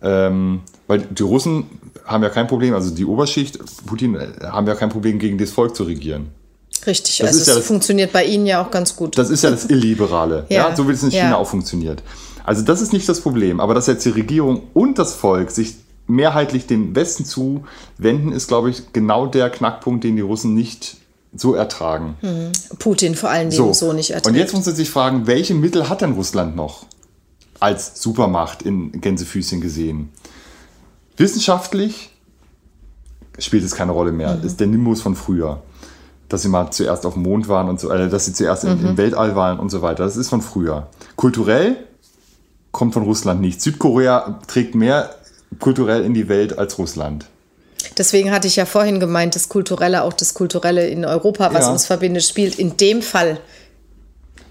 Ähm, 0.00 0.62
weil 0.86 1.00
die 1.00 1.22
Russen 1.22 1.66
haben 2.06 2.22
ja 2.22 2.30
kein 2.30 2.46
Problem, 2.46 2.74
also 2.74 2.94
die 2.94 3.04
Oberschicht, 3.04 3.58
Putin, 3.86 4.14
äh, 4.14 4.28
haben 4.44 4.66
ja 4.66 4.74
kein 4.74 4.88
Problem, 4.88 5.18
gegen 5.18 5.36
das 5.36 5.50
Volk 5.50 5.76
zu 5.76 5.84
regieren. 5.84 6.30
Richtig, 6.86 7.18
das 7.18 7.28
also 7.28 7.40
es 7.40 7.46
ja 7.46 7.54
das, 7.54 7.66
funktioniert 7.66 8.12
bei 8.12 8.24
Ihnen 8.24 8.46
ja 8.46 8.64
auch 8.64 8.70
ganz 8.70 8.96
gut. 8.96 9.16
Das 9.16 9.30
ist 9.30 9.44
ja 9.44 9.50
das 9.50 9.66
Illiberale, 9.66 10.46
ja. 10.48 10.68
ja 10.68 10.76
so 10.76 10.88
wie 10.88 10.92
es 10.92 11.02
in 11.02 11.10
China 11.10 11.30
ja. 11.30 11.36
auch 11.36 11.48
funktioniert. 11.48 12.02
Also 12.44 12.62
das 12.62 12.80
ist 12.80 12.92
nicht 12.92 13.08
das 13.08 13.20
Problem, 13.20 13.60
aber 13.60 13.74
dass 13.74 13.86
jetzt 13.86 14.04
die 14.04 14.10
Regierung 14.10 14.62
und 14.74 14.98
das 14.98 15.14
Volk 15.14 15.50
sich 15.50 15.76
mehrheitlich 16.06 16.66
dem 16.66 16.94
Westen 16.94 17.24
zuwenden, 17.24 18.32
ist, 18.32 18.48
glaube 18.48 18.70
ich, 18.70 18.92
genau 18.92 19.26
der 19.26 19.50
Knackpunkt, 19.50 20.04
den 20.04 20.16
die 20.16 20.22
Russen 20.22 20.54
nicht 20.54 20.96
so 21.34 21.54
ertragen. 21.54 22.16
Mhm. 22.20 22.52
Putin 22.78 23.14
vor 23.14 23.30
allen 23.30 23.50
Dingen 23.50 23.72
so, 23.72 23.72
so 23.72 23.92
nicht 23.92 24.10
ertragen. 24.10 24.34
Und 24.34 24.40
jetzt 24.40 24.52
muss 24.52 24.66
man 24.66 24.74
sich 24.74 24.90
fragen, 24.90 25.26
welche 25.26 25.54
Mittel 25.54 25.88
hat 25.88 26.02
denn 26.02 26.12
Russland 26.12 26.56
noch 26.56 26.86
als 27.60 28.02
Supermacht 28.02 28.62
in 28.62 29.00
Gänsefüßchen 29.00 29.60
gesehen? 29.60 30.10
Wissenschaftlich 31.16 32.10
spielt 33.38 33.64
es 33.64 33.74
keine 33.74 33.92
Rolle 33.92 34.12
mehr. 34.12 34.36
Mhm. 34.36 34.44
Ist 34.44 34.60
der 34.60 34.66
Nimbus 34.66 35.00
von 35.00 35.14
früher. 35.14 35.62
Dass 36.32 36.40
sie 36.40 36.48
mal 36.48 36.70
zuerst 36.70 37.04
auf 37.04 37.12
dem 37.12 37.24
Mond 37.24 37.48
waren 37.48 37.68
und 37.68 37.78
so, 37.78 37.90
äh, 37.90 38.08
dass 38.08 38.24
sie 38.24 38.32
zuerst 38.32 38.64
mhm. 38.64 38.86
im 38.86 38.96
Weltall 38.96 39.36
waren 39.36 39.58
und 39.58 39.68
so 39.68 39.82
weiter. 39.82 40.04
Das 40.04 40.16
ist 40.16 40.30
von 40.30 40.40
früher. 40.40 40.86
Kulturell 41.14 41.76
kommt 42.70 42.94
von 42.94 43.02
Russland 43.02 43.42
nicht. 43.42 43.60
Südkorea 43.60 44.40
trägt 44.46 44.74
mehr 44.74 45.14
kulturell 45.60 46.04
in 46.04 46.14
die 46.14 46.30
Welt 46.30 46.58
als 46.58 46.78
Russland. 46.78 47.26
Deswegen 47.98 48.30
hatte 48.30 48.46
ich 48.48 48.56
ja 48.56 48.64
vorhin 48.64 48.98
gemeint, 48.98 49.36
das 49.36 49.50
Kulturelle, 49.50 50.04
auch 50.04 50.14
das 50.14 50.32
Kulturelle 50.32 50.88
in 50.88 51.04
Europa, 51.04 51.52
was 51.52 51.66
ja. 51.66 51.72
uns 51.72 51.84
verbindet, 51.84 52.22
spielt 52.22 52.58
in 52.58 52.78
dem 52.78 53.02
Fall. 53.02 53.38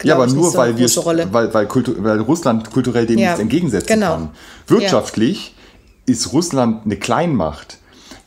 Ja, 0.03 0.15
aber 0.15 0.27
nur 0.27 0.51
so 0.51 0.57
weil, 0.59 0.77
wir, 0.77 0.87
weil, 1.33 1.51
weil, 1.51 1.67
Kultur, 1.67 1.95
weil, 1.99 2.19
Russland 2.19 2.71
kulturell 2.71 3.07
dem 3.07 3.17
ja. 3.17 3.29
nichts 3.29 3.41
entgegensetzen 3.41 3.87
genau. 3.87 4.11
kann. 4.11 4.29
Wirtschaftlich 4.67 5.55
ja. 6.07 6.13
ist 6.13 6.31
Russland 6.31 6.85
eine 6.85 6.97
Kleinmacht 6.97 7.77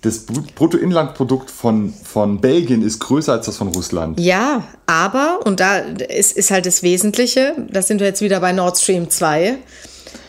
das 0.04 0.20
Bruttoinlandprodukt 0.20 1.50
von, 1.50 1.92
von 1.92 2.40
Belgien 2.40 2.82
ist 2.82 2.98
größer 3.00 3.32
als 3.32 3.46
das 3.46 3.56
von 3.56 3.68
Russland. 3.68 4.20
Ja, 4.20 4.64
aber, 4.86 5.40
und 5.44 5.60
da 5.60 5.78
ist, 5.78 6.32
ist 6.36 6.50
halt 6.50 6.66
das 6.66 6.82
Wesentliche, 6.82 7.54
da 7.70 7.80
sind 7.80 8.00
wir 8.00 8.06
jetzt 8.06 8.20
wieder 8.20 8.40
bei 8.40 8.52
Nord 8.52 8.78
Stream 8.78 9.08
2. 9.08 9.58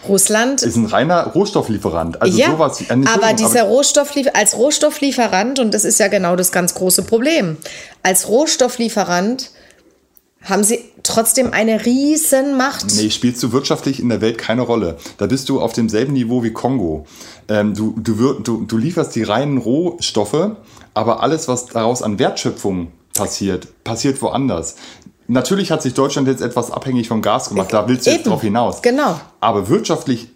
Russland 0.08 0.62
ist 0.62 0.76
ein 0.76 0.86
reiner 0.86 1.28
Rohstofflieferant. 1.28 2.22
Also 2.22 2.38
ja, 2.38 2.52
sowas, 2.52 2.82
äh, 2.82 2.94
aber 3.14 3.34
dieser 3.34 3.62
aber 3.62 3.70
Rohstofflief 3.70 4.28
als 4.34 4.56
Rohstofflieferant, 4.56 5.60
und 5.60 5.74
das 5.74 5.84
ist 5.84 6.00
ja 6.00 6.08
genau 6.08 6.36
das 6.36 6.52
ganz 6.52 6.76
große 6.76 7.04
Problem, 7.04 7.58
als 8.04 8.28
Rohstofflieferant 8.28 9.50
haben 10.46 10.64
sie 10.64 10.80
trotzdem 11.04 11.52
eine 11.52 11.86
Riesenmacht. 11.86 12.86
Nee, 12.96 13.10
spielst 13.10 13.44
du 13.44 13.52
wirtschaftlich 13.52 14.00
in 14.00 14.10
der 14.10 14.22
Welt 14.22 14.38
keine 14.38 14.62
Rolle. 14.62 14.98
Da 15.18 15.26
bist 15.26 15.50
du 15.50 15.60
auf 15.60 15.74
demselben 15.74 16.14
Niveau 16.14 16.44
wie 16.44 16.52
Kongo. 16.52 17.06
Ähm, 17.50 17.74
du, 17.74 17.96
du, 17.98 18.34
du, 18.34 18.64
du 18.64 18.78
lieferst 18.78 19.16
die 19.16 19.24
reinen 19.24 19.58
Rohstoffe, 19.58 20.52
aber 20.94 21.22
alles, 21.22 21.48
was 21.48 21.66
daraus 21.66 22.02
an 22.02 22.20
Wertschöpfung 22.20 22.92
passiert, 23.14 23.84
passiert 23.84 24.22
woanders. 24.22 24.76
Natürlich 25.28 25.72
hat 25.72 25.82
sich 25.82 25.96
Deutschland 25.96 26.28
jetzt 26.28 26.42
etwas 26.42 26.70
abhängig 26.70 27.08
vom 27.08 27.22
Gas 27.22 27.50
gemacht, 27.50 27.74
da 27.74 27.88
willst 27.88 28.06
du 28.06 28.12
Eben. 28.12 28.20
jetzt 28.20 28.28
drauf 28.28 28.42
hinaus. 28.42 28.82
Genau. 28.82 29.20
Aber 29.40 29.68
wirtschaftlich 29.70 30.30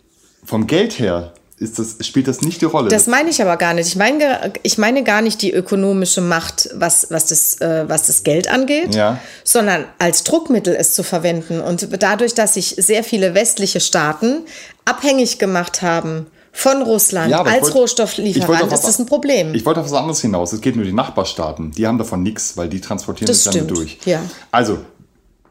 vom 0.43 0.65
Geld 0.65 0.97
her 0.97 1.33
ist 1.59 1.77
das, 1.77 1.97
spielt 2.01 2.27
das 2.27 2.41
nicht 2.41 2.61
die 2.61 2.65
Rolle. 2.65 2.89
Das 2.89 3.07
meine 3.07 3.29
ich 3.29 3.41
aber 3.41 3.57
gar 3.57 3.73
nicht. 3.73 3.87
Ich 3.87 3.97
meine, 3.97 4.53
ich 4.63 4.77
meine 4.77 5.03
gar 5.03 5.21
nicht 5.21 5.41
die 5.41 5.51
ökonomische 5.51 6.21
Macht, 6.21 6.69
was, 6.73 7.07
was, 7.09 7.25
das, 7.25 7.59
äh, 7.59 7.83
was 7.87 8.07
das 8.07 8.23
Geld 8.23 8.49
angeht, 8.49 8.95
ja. 8.95 9.19
sondern 9.43 9.85
als 9.99 10.23
Druckmittel 10.23 10.75
es 10.75 10.93
zu 10.93 11.03
verwenden. 11.03 11.59
Und 11.59 12.01
dadurch, 12.01 12.33
dass 12.33 12.53
sich 12.53 12.75
sehr 12.77 13.03
viele 13.03 13.33
westliche 13.33 13.81
Staaten 13.81 14.43
abhängig 14.85 15.37
gemacht 15.37 15.81
haben 15.81 16.27
von 16.53 16.81
Russland 16.81 17.31
ja, 17.31 17.41
als 17.41 17.63
wollt, 17.63 17.75
Rohstofflieferant, 17.75 18.71
ist 18.71 18.83
das 18.83 18.97
ein 18.97 19.05
Problem. 19.05 19.53
Ich 19.53 19.65
wollte 19.65 19.81
auf 19.81 19.85
was 19.85 19.93
anderes 19.93 20.21
hinaus. 20.21 20.53
Es 20.53 20.61
geht 20.61 20.77
nur 20.77 20.85
die 20.85 20.93
Nachbarstaaten. 20.93 21.71
Die 21.71 21.85
haben 21.85 21.97
davon 21.97 22.23
nichts, 22.23 22.55
weil 22.55 22.69
die 22.69 22.79
transportieren 22.79 23.27
das, 23.27 23.43
das 23.43 23.53
dann 23.53 23.67
durch. 23.67 23.99
Ja. 24.05 24.21
Also, 24.51 24.79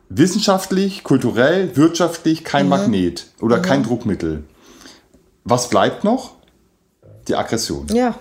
wissenschaftlich, 0.09 1.05
kulturell, 1.05 1.77
wirtschaftlich 1.77 2.44
kein 2.44 2.64
mhm. 2.64 2.71
Magnet 2.71 3.27
oder 3.40 3.59
mhm. 3.59 3.62
kein 3.62 3.83
Druckmittel. 3.83 4.44
Was 5.48 5.70
bleibt 5.70 6.04
noch? 6.04 6.32
Die 7.26 7.34
Aggression. 7.34 7.87
Ja. 7.92 8.14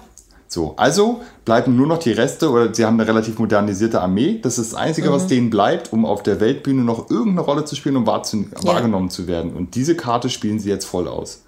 So, 0.48 0.76
also 0.78 1.22
bleiben 1.44 1.76
nur 1.76 1.88
noch 1.88 1.98
die 1.98 2.14
Reste, 2.14 2.50
oder 2.50 2.74
sie 2.74 2.86
haben 2.86 2.98
eine 2.98 3.08
relativ 3.08 3.38
modernisierte 3.38 4.00
Armee. 4.00 4.40
Das 4.42 4.58
ist 4.58 4.72
das 4.72 4.80
Einzige, 4.80 5.10
mhm. 5.10 5.14
was 5.14 5.28
denen 5.28 5.50
bleibt, 5.50 5.92
um 5.92 6.06
auf 6.06 6.24
der 6.24 6.40
Weltbühne 6.40 6.84
noch 6.84 7.10
irgendeine 7.10 7.42
Rolle 7.42 7.66
zu 7.66 7.76
spielen, 7.76 7.98
um 7.98 8.06
ja. 8.06 8.22
wahrgenommen 8.62 9.10
zu 9.10 9.28
werden. 9.28 9.54
Und 9.54 9.76
diese 9.76 9.96
Karte 9.96 10.30
spielen 10.30 10.60
sie 10.60 10.70
jetzt 10.70 10.86
voll 10.86 11.10
aus. 11.10 11.42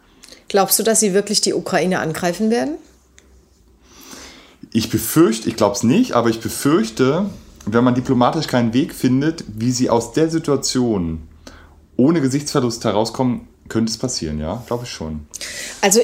Glaubst 0.49 0.77
du, 0.79 0.83
dass 0.83 0.99
sie 0.99 1.13
wirklich 1.13 1.39
die 1.39 1.53
Ukraine 1.53 1.99
angreifen 1.99 2.49
werden? 2.49 2.75
Ich 4.73 4.89
befürchte, 4.89 5.47
ich 5.47 5.55
glaube 5.55 5.75
es 5.75 5.83
nicht, 5.83 6.11
aber 6.11 6.29
ich 6.29 6.41
befürchte, 6.41 7.25
wenn 7.65 7.85
man 7.85 7.95
diplomatisch 7.95 8.47
keinen 8.47 8.73
Weg 8.73 8.93
findet, 8.93 9.45
wie 9.47 9.71
sie 9.71 9.89
aus 9.89 10.11
der 10.11 10.29
Situation 10.29 11.21
ohne 11.95 12.19
Gesichtsverlust 12.19 12.83
herauskommen, 12.83 13.48
könnte 13.69 13.91
es 13.91 13.97
passieren, 13.97 14.39
ja, 14.39 14.61
glaube 14.67 14.83
ich 14.83 14.89
schon. 14.89 15.27
Also, 15.81 16.01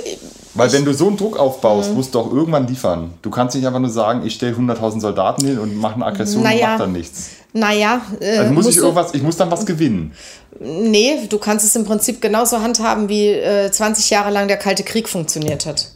Weil 0.53 0.71
wenn 0.71 0.85
du 0.85 0.93
so 0.93 1.07
einen 1.07 1.17
Druck 1.17 1.37
aufbaust, 1.37 1.89
mhm. 1.89 1.95
musst 1.97 2.15
du 2.15 2.19
auch 2.19 2.31
irgendwann 2.31 2.67
liefern. 2.67 3.13
Du 3.21 3.29
kannst 3.29 3.55
nicht 3.55 3.65
einfach 3.65 3.79
nur 3.79 3.89
sagen, 3.89 4.25
ich 4.25 4.35
stelle 4.35 4.55
100.000 4.55 5.01
Soldaten 5.01 5.45
hin 5.45 5.59
und 5.59 5.75
mache 5.75 5.95
eine 5.95 6.05
Aggression 6.05 6.43
naja, 6.43 6.65
und 6.65 6.71
mache 6.71 6.79
dann 6.83 6.91
nichts. 6.93 7.29
Naja, 7.53 8.01
äh, 8.19 8.37
also 8.37 8.53
muss 8.53 8.67
ich 8.67 8.77
irgendwas, 8.77 9.13
ich 9.13 9.23
muss 9.23 9.37
dann 9.37 9.51
was 9.51 9.65
gewinnen. 9.65 10.13
Nee, 10.59 11.27
du 11.27 11.37
kannst 11.37 11.65
es 11.65 11.75
im 11.75 11.85
Prinzip 11.85 12.21
genauso 12.21 12.61
handhaben, 12.61 13.09
wie 13.09 13.29
äh, 13.29 13.71
20 13.71 14.09
Jahre 14.09 14.31
lang 14.31 14.47
der 14.47 14.57
Kalte 14.57 14.83
Krieg 14.83 15.09
funktioniert 15.09 15.65
hat. 15.65 15.89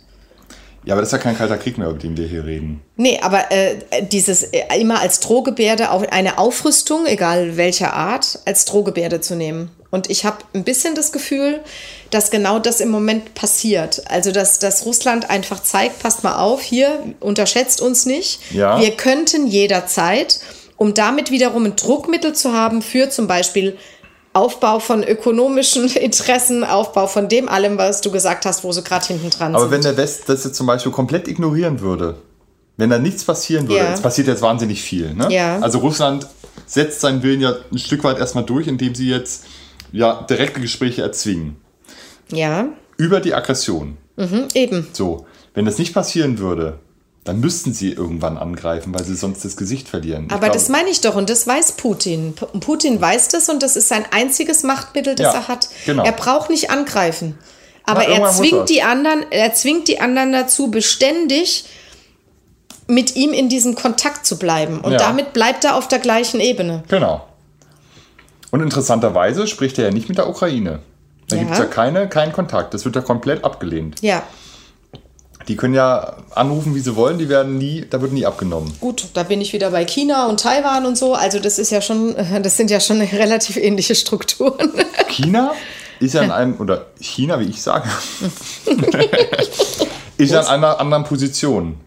Ja, 0.85 0.93
aber 0.93 1.01
das 1.01 1.09
ist 1.09 1.13
ja 1.13 1.17
kein 1.19 1.37
kalter 1.37 1.57
Krieg 1.57 1.77
mehr, 1.77 1.89
über 1.89 1.99
den 1.99 2.17
wir 2.17 2.27
hier 2.27 2.45
reden. 2.45 2.81
Nee, 2.95 3.19
aber 3.21 3.51
äh, 3.51 3.75
dieses 4.11 4.43
äh, 4.43 4.63
immer 4.79 5.01
als 5.01 5.19
Drohgebärde, 5.19 5.89
eine 6.11 6.37
Aufrüstung, 6.37 7.05
egal 7.05 7.57
welcher 7.57 7.93
Art, 7.93 8.39
als 8.45 8.65
Drohgebärde 8.65 9.21
zu 9.21 9.35
nehmen. 9.35 9.71
Und 9.91 10.09
ich 10.09 10.23
habe 10.23 10.37
ein 10.53 10.63
bisschen 10.63 10.95
das 10.95 11.11
Gefühl, 11.11 11.61
dass 12.11 12.29
genau 12.31 12.59
das 12.59 12.79
im 12.79 12.89
Moment 12.89 13.33
passiert. 13.33 14.03
Also, 14.09 14.31
dass, 14.31 14.59
dass 14.59 14.85
Russland 14.85 15.29
einfach 15.29 15.61
zeigt, 15.63 15.99
passt 15.99 16.23
mal 16.23 16.37
auf, 16.37 16.61
hier, 16.61 17.03
unterschätzt 17.19 17.81
uns 17.81 18.05
nicht. 18.05 18.39
Ja. 18.51 18.79
Wir 18.79 18.91
könnten 18.91 19.47
jederzeit, 19.47 20.39
um 20.77 20.93
damit 20.93 21.31
wiederum 21.31 21.65
ein 21.65 21.75
Druckmittel 21.75 22.33
zu 22.33 22.53
haben 22.53 22.81
für 22.81 23.09
zum 23.09 23.27
Beispiel 23.27 23.77
Aufbau 24.33 24.79
von 24.79 25.03
ökonomischen 25.03 25.89
Interessen, 25.95 26.63
Aufbau 26.63 27.07
von 27.07 27.29
dem 27.29 27.49
allem, 27.49 27.77
was 27.77 28.01
du 28.01 28.11
gesagt 28.11 28.45
hast, 28.45 28.63
wo 28.63 28.71
sie 28.71 28.83
gerade 28.83 29.05
hinten 29.07 29.29
dran 29.29 29.53
sind. 29.53 29.61
Aber 29.61 29.71
wenn 29.71 29.81
der 29.81 29.97
West 29.97 30.27
das 30.27 30.43
jetzt 30.43 30.55
zum 30.55 30.67
Beispiel 30.67 30.91
komplett 30.91 31.27
ignorieren 31.27 31.79
würde, 31.79 32.15
wenn 32.77 32.89
da 32.89 32.97
nichts 32.97 33.23
passieren 33.25 33.67
würde, 33.67 33.83
ja. 33.83 33.93
es 33.93 34.01
passiert 34.01 34.27
jetzt 34.27 34.41
wahnsinnig 34.41 34.81
viel. 34.81 35.13
Ne? 35.13 35.27
Ja. 35.31 35.59
Also 35.59 35.79
Russland 35.79 36.27
setzt 36.65 37.01
seinen 37.01 37.23
Willen 37.23 37.41
ja 37.41 37.55
ein 37.71 37.77
Stück 37.77 38.03
weit 38.03 38.19
erstmal 38.19 38.45
durch, 38.45 38.67
indem 38.67 38.95
sie 38.95 39.09
jetzt 39.09 39.45
ja, 39.91 40.21
direkte 40.29 40.61
Gespräche 40.61 41.01
erzwingen. 41.01 41.57
Ja. 42.31 42.67
Über 42.97 43.19
die 43.19 43.33
Aggression. 43.33 43.97
Mhm, 44.15 44.47
eben. 44.53 44.87
So, 44.93 45.25
wenn 45.53 45.65
das 45.65 45.77
nicht 45.77 45.93
passieren 45.93 46.39
würde, 46.39 46.79
dann 47.23 47.39
müssten 47.39 47.73
sie 47.73 47.91
irgendwann 47.91 48.38
angreifen, 48.38 48.93
weil 48.93 49.03
sie 49.03 49.15
sonst 49.15 49.43
das 49.43 49.58
Gesicht 49.58 49.88
verlieren. 49.89 50.27
Aber 50.29 50.39
glaube, 50.39 50.53
das 50.53 50.69
meine 50.69 50.89
ich 50.89 51.01
doch 51.01 51.15
und 51.15 51.29
das 51.29 51.45
weiß 51.45 51.73
Putin. 51.73 52.34
Putin 52.60 52.99
weiß 52.99 53.27
das 53.29 53.49
und 53.49 53.62
das 53.62 53.75
ist 53.75 53.89
sein 53.89 54.05
einziges 54.12 54.63
Machtmittel, 54.63 55.15
das 55.15 55.34
ja, 55.34 55.41
er 55.41 55.47
hat. 55.47 55.69
Genau. 55.86 56.03
Er 56.03 56.12
braucht 56.12 56.49
nicht 56.49 56.71
angreifen. 56.71 57.38
Aber 57.84 58.03
Na, 58.08 58.13
er 58.13 58.32
zwingt 58.32 58.69
die 58.69 58.82
anderen, 58.82 59.25
er 59.32 59.53
zwingt 59.53 59.88
die 59.88 59.99
anderen 59.99 60.32
dazu, 60.32 60.71
beständig 60.71 61.65
mit 62.88 63.15
ihm 63.15 63.34
in 63.34 63.49
diesem 63.49 63.75
Kontakt 63.75 64.25
zu 64.25 64.39
bleiben. 64.39 64.82
Und 64.82 64.93
ja. 64.93 64.97
damit 64.97 65.34
bleibt 65.34 65.63
er 65.63 65.75
auf 65.75 65.88
der 65.88 65.99
gleichen 65.99 66.39
Ebene. 66.39 66.84
Genau. 66.88 67.25
Und 68.51 68.62
interessanterweise 68.62 69.45
spricht 69.47 69.77
er 69.77 69.86
ja 69.86 69.91
nicht 69.91 70.10
mit 70.10 70.17
der 70.17 70.27
Ukraine. 70.27 70.79
Da 71.27 71.36
ja. 71.36 71.43
gibt 71.43 71.53
es 71.53 71.60
ja 71.60 71.65
keine, 71.65 72.10
keinen 72.10 72.34
Kontakt. 72.34 72.73
Das 72.73 72.86
wird 72.86 72.95
ja 72.95 73.01
komplett 73.01 73.43
abgelehnt. 73.43 73.97
Ja. 74.01 74.23
Die 75.49 75.55
können 75.55 75.73
ja 75.73 76.13
anrufen, 76.35 76.75
wie 76.75 76.79
sie 76.79 76.95
wollen, 76.95 77.17
die 77.17 77.27
werden 77.27 77.57
nie, 77.57 77.83
da 77.89 77.99
wird 78.01 78.13
nie 78.13 78.23
abgenommen. 78.23 78.71
Gut, 78.79 79.07
da 79.15 79.23
bin 79.23 79.41
ich 79.41 79.51
wieder 79.51 79.71
bei 79.71 79.83
China 79.83 80.27
und 80.27 80.39
Taiwan 80.39 80.85
und 80.85 80.95
so. 80.95 81.15
Also 81.15 81.39
das 81.39 81.57
ist 81.57 81.71
ja 81.71 81.81
schon, 81.81 82.15
das 82.43 82.55
sind 82.55 82.69
ja 82.69 82.79
schon 82.79 83.01
relativ 83.01 83.57
ähnliche 83.57 83.95
Strukturen. 83.95 84.71
China 85.09 85.53
ist 85.99 86.13
ja 86.13 86.21
in 86.21 86.29
einem, 86.29 86.57
oder 86.59 86.85
China, 87.01 87.39
wie 87.39 87.45
ich 87.45 87.63
sage, 87.63 87.89
ist 90.17 90.31
ja 90.31 90.41
in 90.41 90.47
einer 90.47 90.79
anderen 90.79 91.03
Position. 91.03 91.77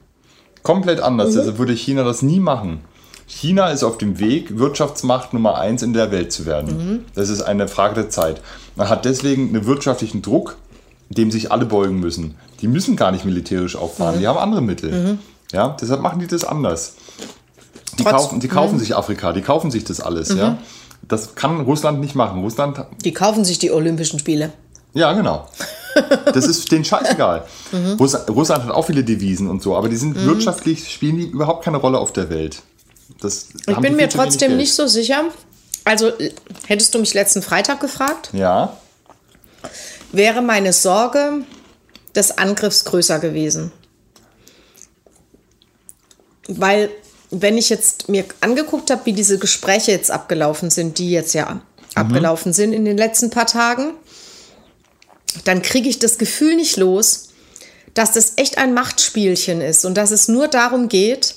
Komplett 0.65 1.01
anders. 1.01 1.35
Mhm. 1.35 1.39
Also 1.39 1.59
würde 1.59 1.75
China 1.75 2.03
das 2.03 2.23
nie 2.23 2.41
machen. 2.41 2.81
China 3.29 3.69
ist 3.69 3.85
auf 3.85 3.97
dem 3.97 4.19
Weg, 4.19 4.59
Wirtschaftsmacht 4.59 5.33
Nummer 5.33 5.59
eins 5.59 5.83
in 5.83 5.93
der 5.93 6.11
Welt 6.11 6.33
zu 6.33 6.47
werden. 6.47 6.77
Mhm. 6.77 7.05
Das 7.15 7.29
ist 7.29 7.43
eine 7.43 7.69
Frage 7.69 7.95
der 7.95 8.11
Zeit. 8.11 8.41
Man 8.75 8.89
hat 8.89 9.05
deswegen 9.05 9.49
einen 9.55 9.67
wirtschaftlichen 9.67 10.21
Druck, 10.21 10.57
dem 11.15 11.31
sich 11.31 11.53
alle 11.53 11.67
beugen 11.67 12.01
müssen. 12.01 12.35
Die 12.61 12.69
müssen 12.69 12.97
gar 12.97 13.11
nicht 13.11 13.25
militärisch 13.25 13.77
auffahren, 13.77 14.17
mhm. 14.17 14.21
die 14.21 14.29
haben 14.29 14.39
andere 14.39 14.63
Mittel. 14.63 14.93
Mhm. 14.93 15.19
Ja, 15.53 15.77
deshalb 15.81 16.01
machen 16.01 16.21
die 16.21 16.27
das 16.27 16.45
anders. 16.45 16.95
Die 17.99 18.05
Trotz, 18.05 18.13
kaufen, 18.13 18.41
die 18.41 18.49
kaufen 18.49 18.77
mhm. 18.77 18.81
sich 18.81 18.97
Afrika, 18.97 19.33
die 19.33 19.43
kaufen 19.43 19.71
sich 19.71 19.85
das 19.85 20.01
alles. 20.01 20.31
Ja. 20.31 20.51
Mhm. 20.51 20.59
Das 21.09 21.35
kann 21.35 21.61
Russland 21.61 22.01
nicht 22.01 22.15
machen. 22.15 22.41
Russland. 22.43 22.85
Die 23.05 23.13
kaufen 23.13 23.45
sich 23.45 23.59
die 23.59 23.71
Olympischen 23.71 24.19
Spiele. 24.19 24.53
Ja, 24.95 25.13
genau. 25.13 25.49
Das 26.33 26.47
ist 26.47 26.71
denen 26.71 26.85
scheißegal. 26.85 27.45
mhm. 27.73 27.97
Russland 27.99 28.65
hat 28.65 28.71
auch 28.71 28.87
viele 28.87 29.05
Devisen 29.05 29.49
und 29.49 29.63
so, 29.63 29.77
aber 29.77 29.89
die 29.89 29.97
sind 29.97 30.17
mhm. 30.17 30.27
wirtschaftlich, 30.27 30.91
spielen 30.91 31.17
die 31.19 31.27
überhaupt 31.27 31.65
keine 31.65 31.79
Rolle 31.79 31.99
auf 31.99 32.13
der 32.13 32.31
Welt. 32.31 32.63
Das 33.21 33.49
ich 33.67 33.77
bin 33.77 33.97
mir 33.97 34.09
trotzdem 34.09 34.57
nicht 34.57 34.75
so 34.75 34.87
sicher. 34.87 35.25
Also, 35.85 36.13
hättest 36.67 36.95
du 36.95 36.99
mich 36.99 37.13
letzten 37.15 37.43
Freitag 37.43 37.81
gefragt? 37.81 38.31
Ja. 38.33 38.77
Wäre 40.13 40.43
meine 40.43 40.73
Sorge 40.73 41.45
des 42.15 42.39
Angriffs 42.39 42.85
größer 42.85 43.19
gewesen. 43.19 43.73
Weil, 46.49 46.91
wenn 47.31 47.57
ich 47.57 47.71
jetzt 47.71 48.09
mir 48.09 48.25
angeguckt 48.41 48.91
habe, 48.91 49.07
wie 49.07 49.13
diese 49.13 49.39
Gespräche 49.39 49.93
jetzt 49.93 50.11
abgelaufen 50.11 50.71
sind, 50.71 50.99
die 50.99 51.11
jetzt 51.11 51.35
ja 51.35 51.55
mhm. 51.55 51.61
abgelaufen 51.95 52.53
sind 52.53 52.73
in 52.73 52.85
den 52.85 52.99
letzten 52.99 53.31
paar 53.31 53.47
Tagen, 53.47 53.95
dann 55.45 55.63
kriege 55.63 55.89
ich 55.89 55.99
das 55.99 56.19
Gefühl 56.19 56.57
nicht 56.57 56.77
los, 56.77 57.29
dass 57.95 58.13
das 58.13 58.35
echt 58.37 58.59
ein 58.59 58.75
Machtspielchen 58.75 59.61
ist 59.61 59.85
und 59.85 59.97
dass 59.97 60.11
es 60.11 60.29
nur 60.29 60.49
darum 60.49 60.89
geht, 60.89 61.37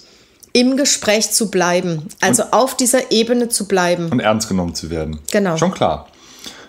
im 0.53 0.77
Gespräch 0.77 1.31
zu 1.31 1.51
bleiben, 1.51 2.07
also 2.21 2.43
und, 2.43 2.53
auf 2.53 2.77
dieser 2.77 3.11
Ebene 3.11 3.49
zu 3.49 3.67
bleiben. 3.67 4.09
Und 4.09 4.21
ernst 4.21 4.47
genommen 4.47 4.73
zu 4.73 4.89
werden. 4.89 5.19
Genau. 5.31 5.57
Schon 5.57 5.73
klar. 5.73 6.07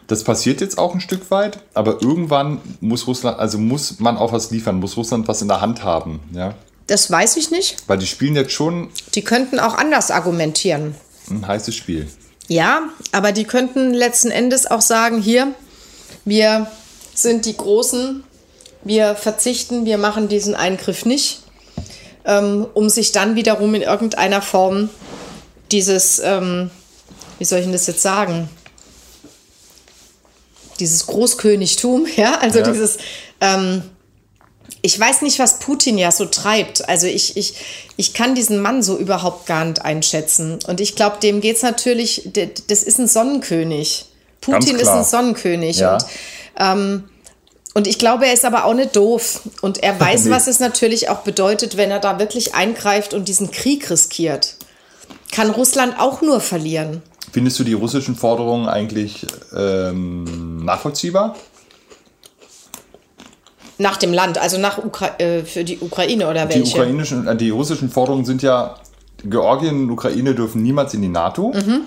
Das 0.07 0.23
passiert 0.25 0.61
jetzt 0.61 0.79
auch 0.79 0.95
ein 0.95 1.01
Stück 1.01 1.31
weit, 1.31 1.59
aber 1.75 2.01
irgendwann 2.01 2.61
muss 2.81 3.07
Russland, 3.07 3.39
also 3.39 3.59
muss 3.59 3.99
man 3.99 4.17
auch 4.17 4.33
was 4.33 4.51
liefern, 4.51 4.79
muss 4.79 4.97
Russland 4.97 5.27
was 5.27 5.43
in 5.43 5.49
der 5.49 5.61
Hand 5.61 5.83
haben, 5.83 6.21
ja. 6.33 6.55
Das 6.87 7.11
weiß 7.11 7.37
ich 7.39 7.51
nicht. 7.51 7.77
Weil 7.89 7.99
die 7.99 8.07
spielen 8.07 8.37
jetzt 8.37 8.53
schon. 8.53 8.91
Die 9.17 9.23
könnten 9.23 9.59
auch 9.59 9.75
anders 9.75 10.13
argumentieren. 10.13 10.95
Ein 11.29 11.45
heißes 11.45 11.75
Spiel. 11.75 12.07
Ja, 12.47 12.83
aber 13.11 13.33
die 13.33 13.43
könnten 13.43 13.93
letzten 13.93 14.31
Endes 14.31 14.71
auch 14.71 14.81
sagen, 14.81 15.21
hier, 15.21 15.53
wir 16.25 16.69
sind 17.13 17.45
die 17.45 17.57
Großen, 17.57 18.23
wir 18.85 19.17
verzichten, 19.17 19.85
wir 19.85 19.99
machen 19.99 20.29
diesen 20.29 20.55
Eingriff 20.55 21.05
nicht 21.05 21.41
ähm, 22.27 22.67
um 22.75 22.89
sich 22.89 23.13
dann 23.13 23.37
wiederum 23.37 23.75
in 23.75 23.83
irgendeiner 23.83 24.43
Form 24.43 24.91
dieses, 25.71 26.19
ähm, 26.19 26.71
wie 27.39 27.45
soll 27.45 27.61
ich 27.61 27.65
denn 27.65 27.73
das 27.73 27.87
jetzt 27.87 28.03
sagen, 28.03 28.49
dieses 30.77 31.07
Großkönigtum, 31.07 32.07
ja, 32.17 32.39
also 32.39 32.61
ja. 32.61 32.71
dieses, 32.71 32.99
ähm, 33.41 33.83
ich 34.83 34.99
weiß 34.99 35.23
nicht, 35.23 35.39
was 35.39 35.59
Putin 35.59 35.99
ja 35.99 36.13
so 36.13 36.27
treibt. 36.27 36.89
Also 36.89 37.07
ich, 37.07 37.37
ich, 37.37 37.55
ich 37.97 38.15
kann 38.15 38.35
diesen 38.35 38.61
Mann 38.61 38.83
so 38.83 38.97
überhaupt 38.97 39.47
gar 39.47 39.65
nicht 39.65 39.83
einschätzen. 39.83 40.59
Und 40.67 40.81
ich 40.81 40.95
glaube, 40.95 41.17
dem 41.21 41.41
geht 41.41 41.57
es 41.57 41.63
natürlich, 41.63 42.31
das 42.69 42.83
ist 42.83 42.99
ein 42.99 43.09
Sonnenkönig. 43.09 44.07
Putin 44.41 44.77
ist 44.77 44.89
ein 44.89 45.05
Sonnenkönig. 45.05 45.79
Ja. 45.79 45.95
Und 45.95 46.05
ähm, 46.59 47.05
und 47.77 47.87
ich 47.87 47.99
glaube, 47.99 48.27
er 48.27 48.33
ist 48.33 48.47
aber 48.47 48.65
auch 48.65 48.73
nicht 48.73 48.97
doof. 48.97 49.43
Und 49.61 49.83
er 49.83 50.01
weiß, 50.01 50.25
nee. 50.25 50.31
was 50.31 50.47
es 50.47 50.61
natürlich 50.61 51.11
auch 51.11 51.19
bedeutet, 51.19 51.77
wenn 51.77 51.91
er 51.91 51.99
da 51.99 52.19
wirklich 52.19 52.55
eingreift 52.55 53.13
und 53.13 53.29
diesen 53.29 53.51
Krieg 53.51 53.91
riskiert. 53.91 54.55
Kann 55.31 55.51
Russland 55.51 56.01
auch 56.01 56.23
nur 56.23 56.41
verlieren. 56.41 57.03
Findest 57.33 57.59
du 57.59 57.65
die 57.65 57.75
russischen 57.75 58.15
Forderungen 58.15 58.69
eigentlich 58.69 59.27
ähm, 59.55 60.65
nachvollziehbar? 60.65 61.37
Nach 63.79 63.97
dem 63.99 64.13
Land, 64.13 64.39
also 64.39 64.59
nach 64.59 64.79
Ukra 64.79 65.19
äh, 65.19 65.45
für 65.45 65.65
die 65.65 65.79
Ukraine 65.79 66.29
oder 66.29 66.49
welche? 66.49 66.63
Die, 66.63 66.71
ukrainischen, 66.71 67.27
äh, 67.27 67.37
die 67.37 67.51
russischen 67.51 67.91
Forderungen 67.91 68.25
sind 68.25 68.43
ja, 68.43 68.77
Georgien 69.23 69.83
und 69.83 69.91
Ukraine 69.91 70.35
dürfen 70.35 70.63
niemals 70.63 70.95
in 70.95 71.03
die 71.03 71.09
NATO. 71.09 71.53
Mhm. 71.55 71.83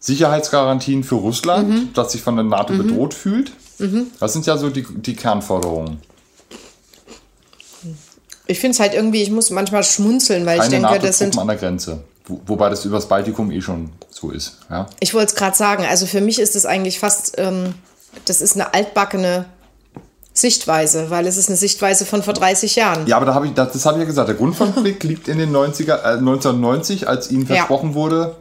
Sicherheitsgarantien 0.00 1.02
für 1.02 1.16
Russland, 1.16 1.68
mhm. 1.68 1.88
das 1.94 2.12
sich 2.12 2.22
von 2.22 2.36
der 2.36 2.44
NATO 2.44 2.74
mhm. 2.74 2.78
bedroht 2.78 3.14
fühlt. 3.14 3.52
Mhm. 3.78 4.08
Das 4.20 4.32
sind 4.32 4.46
ja 4.46 4.56
so 4.56 4.70
die, 4.70 4.84
die 4.84 5.16
Kernforderungen. 5.16 5.98
Ich 8.46 8.60
finde 8.60 8.74
es 8.74 8.80
halt 8.80 8.94
irgendwie, 8.94 9.22
ich 9.22 9.30
muss 9.30 9.50
manchmal 9.50 9.82
schmunzeln, 9.82 10.46
weil 10.46 10.58
Keine 10.58 10.76
ich 10.76 10.82
denke, 10.82 10.98
das 11.00 11.18
sind. 11.18 11.36
an 11.36 11.48
der 11.48 11.56
Grenze. 11.56 12.04
Wo, 12.26 12.40
wobei 12.46 12.68
das 12.68 12.84
übers 12.84 13.06
Baltikum 13.06 13.50
eh 13.50 13.60
schon 13.60 13.90
so 14.10 14.30
ist. 14.30 14.58
Ja? 14.70 14.86
Ich 15.00 15.14
wollte 15.14 15.28
es 15.28 15.34
gerade 15.34 15.56
sagen, 15.56 15.84
also 15.88 16.06
für 16.06 16.20
mich 16.20 16.38
ist 16.38 16.56
es 16.56 16.66
eigentlich 16.66 16.98
fast, 16.98 17.34
ähm, 17.38 17.74
das 18.24 18.40
ist 18.40 18.54
eine 18.54 18.74
altbackene 18.74 19.46
Sichtweise, 20.32 21.10
weil 21.10 21.26
es 21.26 21.36
ist 21.36 21.48
eine 21.48 21.56
Sichtweise 21.56 22.04
von 22.04 22.22
vor 22.22 22.34
30 22.34 22.76
Jahren. 22.76 23.06
Ja, 23.06 23.16
aber 23.16 23.26
da 23.26 23.34
habe 23.34 23.46
ich, 23.46 23.54
das, 23.54 23.72
das 23.72 23.86
habe 23.86 23.96
ich 23.96 24.00
ja 24.00 24.06
gesagt, 24.06 24.28
der 24.28 24.36
Grundkonflikt 24.36 25.02
liegt 25.04 25.28
in 25.28 25.38
den 25.38 25.54
90er, 25.54 26.02
äh, 26.02 26.18
1990, 26.18 27.08
als 27.08 27.30
ihnen 27.30 27.46
versprochen 27.46 27.90
ja. 27.90 27.94
wurde, 27.94 28.36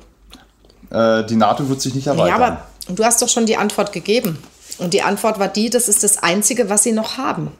äh, 0.89 1.23
die 1.25 1.35
NATO 1.35 1.69
wird 1.69 1.81
sich 1.81 1.95
nicht 1.95 2.07
erweitern. 2.07 2.27
Ja, 2.27 2.35
aber 2.35 2.61
du 2.89 3.03
hast 3.03 3.21
doch 3.21 3.29
schon 3.29 3.45
die 3.45 3.57
Antwort 3.57 3.91
gegeben. 3.91 4.37
Und 4.77 4.93
die 4.93 5.03
Antwort 5.03 5.39
war 5.39 5.47
die, 5.47 5.69
das 5.69 5.87
ist 5.87 6.03
das 6.03 6.21
Einzige, 6.21 6.69
was 6.69 6.83
sie 6.83 6.91
noch 6.91 7.17
haben. 7.17 7.51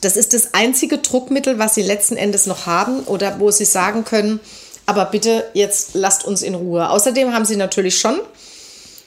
Das 0.00 0.16
ist 0.16 0.34
das 0.34 0.54
einzige 0.54 0.98
Druckmittel, 0.98 1.58
was 1.58 1.74
sie 1.74 1.82
letzten 1.82 2.16
Endes 2.16 2.46
noch 2.46 2.66
haben 2.66 3.00
oder 3.00 3.40
wo 3.40 3.50
sie 3.50 3.64
sagen 3.64 4.04
können, 4.04 4.40
aber 4.86 5.04
bitte 5.06 5.44
jetzt 5.52 5.94
lasst 5.94 6.24
uns 6.24 6.42
in 6.42 6.54
Ruhe. 6.54 6.88
Außerdem 6.90 7.32
haben 7.32 7.44
sie 7.44 7.56
natürlich 7.56 7.98
schon, 7.98 8.20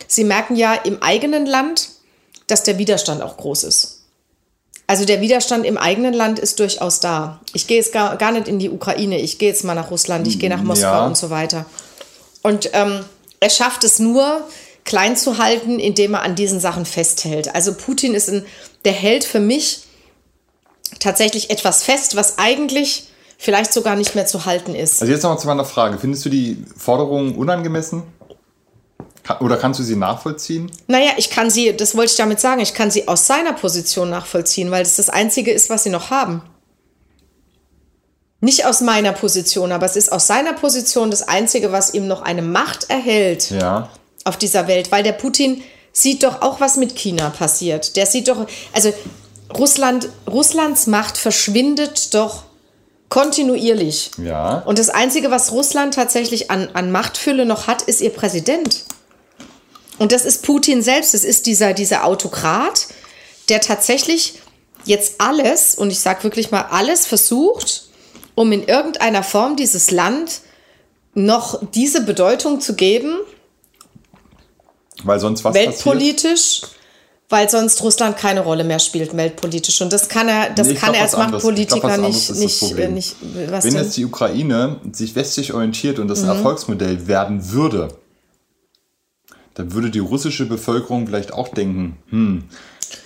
sie 0.08 0.24
merken 0.24 0.56
ja 0.56 0.74
im 0.74 1.02
eigenen 1.02 1.46
Land, 1.46 1.90
dass 2.48 2.64
der 2.64 2.78
Widerstand 2.78 3.22
auch 3.22 3.38
groß 3.38 3.64
ist. 3.64 4.00
Also 4.88 5.06
der 5.06 5.22
Widerstand 5.22 5.66
im 5.66 5.78
eigenen 5.78 6.14
Land 6.14 6.40
ist 6.40 6.60
durchaus 6.60 7.00
da. 7.00 7.40
Ich 7.54 7.68
gehe 7.68 7.78
jetzt 7.78 7.94
gar, 7.94 8.18
gar 8.18 8.32
nicht 8.32 8.48
in 8.48 8.58
die 8.58 8.72
Ukraine, 8.72 9.20
ich 9.20 9.38
gehe 9.38 9.50
jetzt 9.50 9.64
mal 9.64 9.76
nach 9.76 9.92
Russland, 9.92 10.28
ich 10.28 10.40
gehe 10.40 10.50
nach 10.50 10.64
Moskau 10.64 10.88
ja. 10.88 11.06
und 11.06 11.16
so 11.16 11.30
weiter. 11.30 11.66
Und 12.42 12.72
ähm, 12.74 13.06
er 13.40 13.50
schafft 13.52 13.84
es 13.84 14.00
nur, 14.00 14.42
klein 14.86 15.16
zu 15.16 15.38
halten, 15.38 15.80
indem 15.80 16.16
er 16.16 16.24
an 16.24 16.36
diesen 16.36 16.60
Sachen 16.60 16.86
festhält. 16.86 17.54
Also 17.54 17.76
Putin 17.76 18.16
ist 18.16 18.30
ein, 18.30 18.46
der 18.84 18.94
hält 18.94 19.24
für 19.24 19.40
mich 19.40 19.84
tatsächlich 21.00 21.52
etwas 21.52 21.84
fest, 21.84 22.16
was 22.16 22.40
eigentlich 22.40 23.09
vielleicht 23.40 23.74
sogar 23.74 23.96
nicht 23.96 24.14
mehr 24.14 24.28
zu 24.28 24.46
halten 24.46 24.76
ist. 24.76 25.02
Also 25.02 25.12
jetzt 25.12 25.24
noch 25.24 25.32
mal 25.32 25.40
zu 25.40 25.48
meiner 25.48 25.66
Frage. 25.66 25.98
Findest 25.98 26.24
du 26.26 26.30
die 26.30 26.64
Forderungen 26.78 27.36
unangemessen? 27.36 28.04
Oder 29.40 29.58
kannst 29.58 29.80
du 29.80 29.84
sie 29.84 29.96
nachvollziehen? 29.96 30.72
Naja, 30.88 31.12
ich 31.18 31.32
kann 31.32 31.50
sie, 31.50 31.76
das 31.76 31.96
wollte 31.96 32.12
ich 32.12 32.18
damit 32.18 32.40
sagen, 32.40 32.62
ich 32.62 32.74
kann 32.76 32.92
sie 32.92 33.08
aus 33.08 33.26
seiner 33.26 33.54
Position 33.54 34.10
nachvollziehen, 34.12 34.70
weil 34.70 34.84
das 34.84 34.98
das 34.98 35.10
Einzige 35.10 35.52
ist, 35.52 35.72
was 35.72 35.84
sie 35.84 35.90
noch 35.90 36.12
haben. 36.12 36.42
Nicht 38.42 38.66
aus 38.66 38.82
meiner 38.82 39.14
Position, 39.14 39.72
aber 39.72 39.86
es 39.86 39.96
ist 39.96 40.12
aus 40.12 40.28
seiner 40.28 40.54
Position 40.54 41.12
das 41.12 41.28
Einzige, 41.28 41.72
was 41.72 41.94
ihm 41.94 42.08
noch 42.08 42.22
eine 42.22 42.42
Macht 42.42 42.90
erhält. 42.90 43.52
Ja 43.52 43.90
auf 44.24 44.38
dieser 44.38 44.68
Welt, 44.68 44.92
weil 44.92 45.04
der 45.04 45.14
Putin 45.14 45.64
sieht 45.92 46.24
doch 46.24 46.42
auch, 46.42 46.60
was 46.60 46.78
mit 46.78 46.96
China 46.96 47.30
passiert. 47.30 47.96
Der 47.96 48.06
sieht 48.06 48.28
doch, 48.28 48.48
also 48.74 48.94
Russland, 49.58 50.10
Russlands 50.30 50.88
Macht 50.88 51.18
verschwindet 51.18 52.14
doch 52.14 52.44
kontinuierlich. 53.10 54.12
Ja. 54.24 54.60
Und 54.60 54.80
das 54.80 54.90
Einzige, 54.90 55.32
was 55.32 55.52
Russland 55.52 55.96
tatsächlich 55.96 56.52
an, 56.52 56.70
an 56.74 56.92
Machtfülle 56.92 57.46
noch 57.46 57.68
hat, 57.68 57.82
ist 57.82 58.02
ihr 58.02 58.12
Präsident. 58.12 58.86
Und 59.98 60.12
das 60.12 60.26
ist 60.26 60.44
Putin 60.44 60.82
selbst. 60.82 61.14
Das 61.14 61.24
ist 61.24 61.46
dieser, 61.46 61.74
dieser 61.74 62.06
Autokrat, 62.06 62.88
der 63.50 63.62
tatsächlich 63.62 64.40
jetzt 64.86 65.16
alles, 65.20 65.76
und 65.76 65.92
ich 65.92 66.00
sage 66.00 66.24
wirklich 66.24 66.52
mal 66.52 66.68
alles, 66.70 67.06
versucht, 67.06 67.90
um 68.36 68.52
in 68.52 68.64
irgendeiner 68.64 69.24
Form 69.24 69.56
dieses 69.56 69.92
Land 69.92 70.42
noch 71.14 71.60
diese 71.74 72.02
Bedeutung 72.02 72.62
zu 72.62 72.76
geben, 72.76 73.18
weil 75.04 75.20
sonst 75.20 75.44
was 75.44 75.54
Weltpolitisch, 75.54 76.62
passiert? 76.62 76.79
Weil 77.30 77.48
sonst 77.50 77.82
Russland 77.84 78.18
keine 78.18 78.42
Rolle 78.42 78.64
mehr 78.64 78.80
spielt, 78.80 79.16
weltpolitisch. 79.16 79.82
Und 79.82 79.94
das 79.94 80.10
kann 80.10 80.28
er, 80.28 80.50
das 80.50 80.68
nee, 80.68 80.74
kann 80.74 80.96
er 80.96 81.04
als 81.04 81.16
Machtpolitiker 81.16 81.98
nicht, 81.98 82.36
nicht, 82.36 82.78
äh, 82.78 82.88
nicht 82.88 83.16
was 83.50 83.64
Wenn 83.64 83.74
denn? 83.74 83.84
jetzt 83.84 83.96
die 83.98 84.06
Ukraine 84.06 84.78
sich 84.92 85.16
westlich 85.16 85.54
orientiert 85.54 86.00
und 86.00 86.08
das 86.08 86.24
mhm. 86.24 86.30
Erfolgsmodell 86.30 87.08
werden 87.08 87.52
würde, 87.52 87.90
dann 89.60 89.74
würde 89.74 89.90
die 89.90 90.00
russische 90.00 90.46
Bevölkerung 90.46 91.08
vielleicht 91.08 91.34
auch 91.34 91.50
denken, 91.50 91.98
hm, 92.10 92.44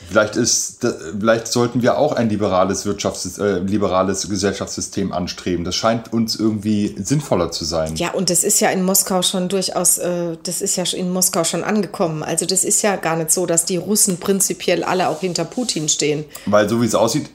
Vielleicht, 0.08 0.38
ist, 0.38 0.88
vielleicht 1.20 1.48
sollten 1.48 1.82
wir 1.82 1.98
auch 1.98 2.14
ein 2.14 2.30
liberales, 2.30 2.86
Wirtschafts-, 2.86 3.42
äh, 3.42 3.60
liberales 3.60 4.30
Gesellschaftssystem 4.30 5.12
anstreben. 5.12 5.66
Das 5.66 5.76
scheint 5.76 6.14
uns 6.14 6.38
irgendwie 6.38 6.96
sinnvoller 6.98 7.52
zu 7.52 7.66
sein. 7.66 7.98
Ja, 7.98 8.12
und 8.12 8.30
das 8.30 8.46
ist 8.46 8.62
ja 8.62 8.70
in 8.70 8.84
Moskau 8.84 9.22
schon 9.24 9.50
durchaus, 9.50 9.98
äh, 9.98 10.38
das 10.44 10.62
ist 10.62 10.78
ja 10.78 10.86
in 10.94 11.12
Moskau 11.12 11.44
schon 11.44 11.66
angekommen. 11.66 12.24
Also 12.24 12.46
das 12.46 12.64
ist 12.64 12.82
ja 12.82 12.96
gar 12.96 13.18
nicht 13.18 13.32
so, 13.32 13.46
dass 13.46 13.66
die 13.66 13.76
Russen 13.76 14.20
prinzipiell 14.20 14.86
alle 14.86 15.10
auch 15.10 15.20
hinter 15.20 15.44
Putin 15.44 15.90
stehen. 15.90 16.24
Weil 16.46 16.70
so 16.70 16.82
wie 16.82 16.86
es 16.86 16.96
aussieht, 16.96 17.30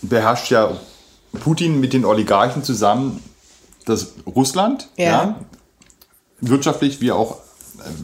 beherrscht 0.00 0.50
ja 0.50 0.70
Putin 1.40 1.78
mit 1.78 1.92
den 1.92 2.06
Oligarchen 2.06 2.64
zusammen 2.64 3.22
das 3.84 4.14
Russland, 4.26 4.88
ja. 4.96 5.04
ja 5.04 5.40
wirtschaftlich 6.40 7.00
wie 7.00 7.12
auch 7.12 7.38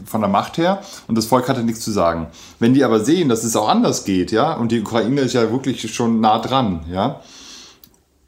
von 0.05 0.21
der 0.21 0.29
Macht 0.29 0.57
her 0.57 0.81
und 1.07 1.17
das 1.17 1.25
Volk 1.25 1.49
hatte 1.49 1.63
nichts 1.63 1.81
zu 1.81 1.91
sagen. 1.91 2.27
Wenn 2.59 2.73
die 2.73 2.83
aber 2.83 2.99
sehen, 2.99 3.29
dass 3.29 3.43
es 3.43 3.55
auch 3.55 3.69
anders 3.69 4.05
geht, 4.05 4.31
ja, 4.31 4.53
und 4.53 4.71
die 4.71 4.81
Ukraine 4.81 5.21
ist 5.21 5.33
ja 5.33 5.51
wirklich 5.51 5.93
schon 5.93 6.19
nah 6.19 6.39
dran, 6.39 6.81
ja, 6.91 7.21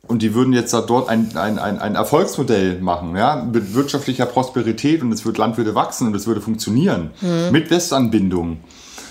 und 0.07 0.23
die 0.23 0.33
würden 0.33 0.53
jetzt 0.53 0.73
da 0.73 0.81
dort 0.81 1.07
ein, 1.07 1.35
ein, 1.37 1.59
ein, 1.59 1.77
ein 1.77 1.95
Erfolgsmodell 1.95 2.81
machen, 2.81 3.15
ja, 3.15 3.47
mit 3.51 3.75
wirtschaftlicher 3.75 4.25
Prosperität 4.25 5.03
und 5.03 5.11
das 5.11 5.23
wird, 5.23 5.37
Land 5.37 5.57
würde 5.57 5.75
wachsen 5.75 6.07
und 6.07 6.15
es 6.15 6.25
würde 6.25 6.41
funktionieren, 6.41 7.11
mhm. 7.21 7.51
mit 7.51 7.69
Westanbindung 7.69 8.57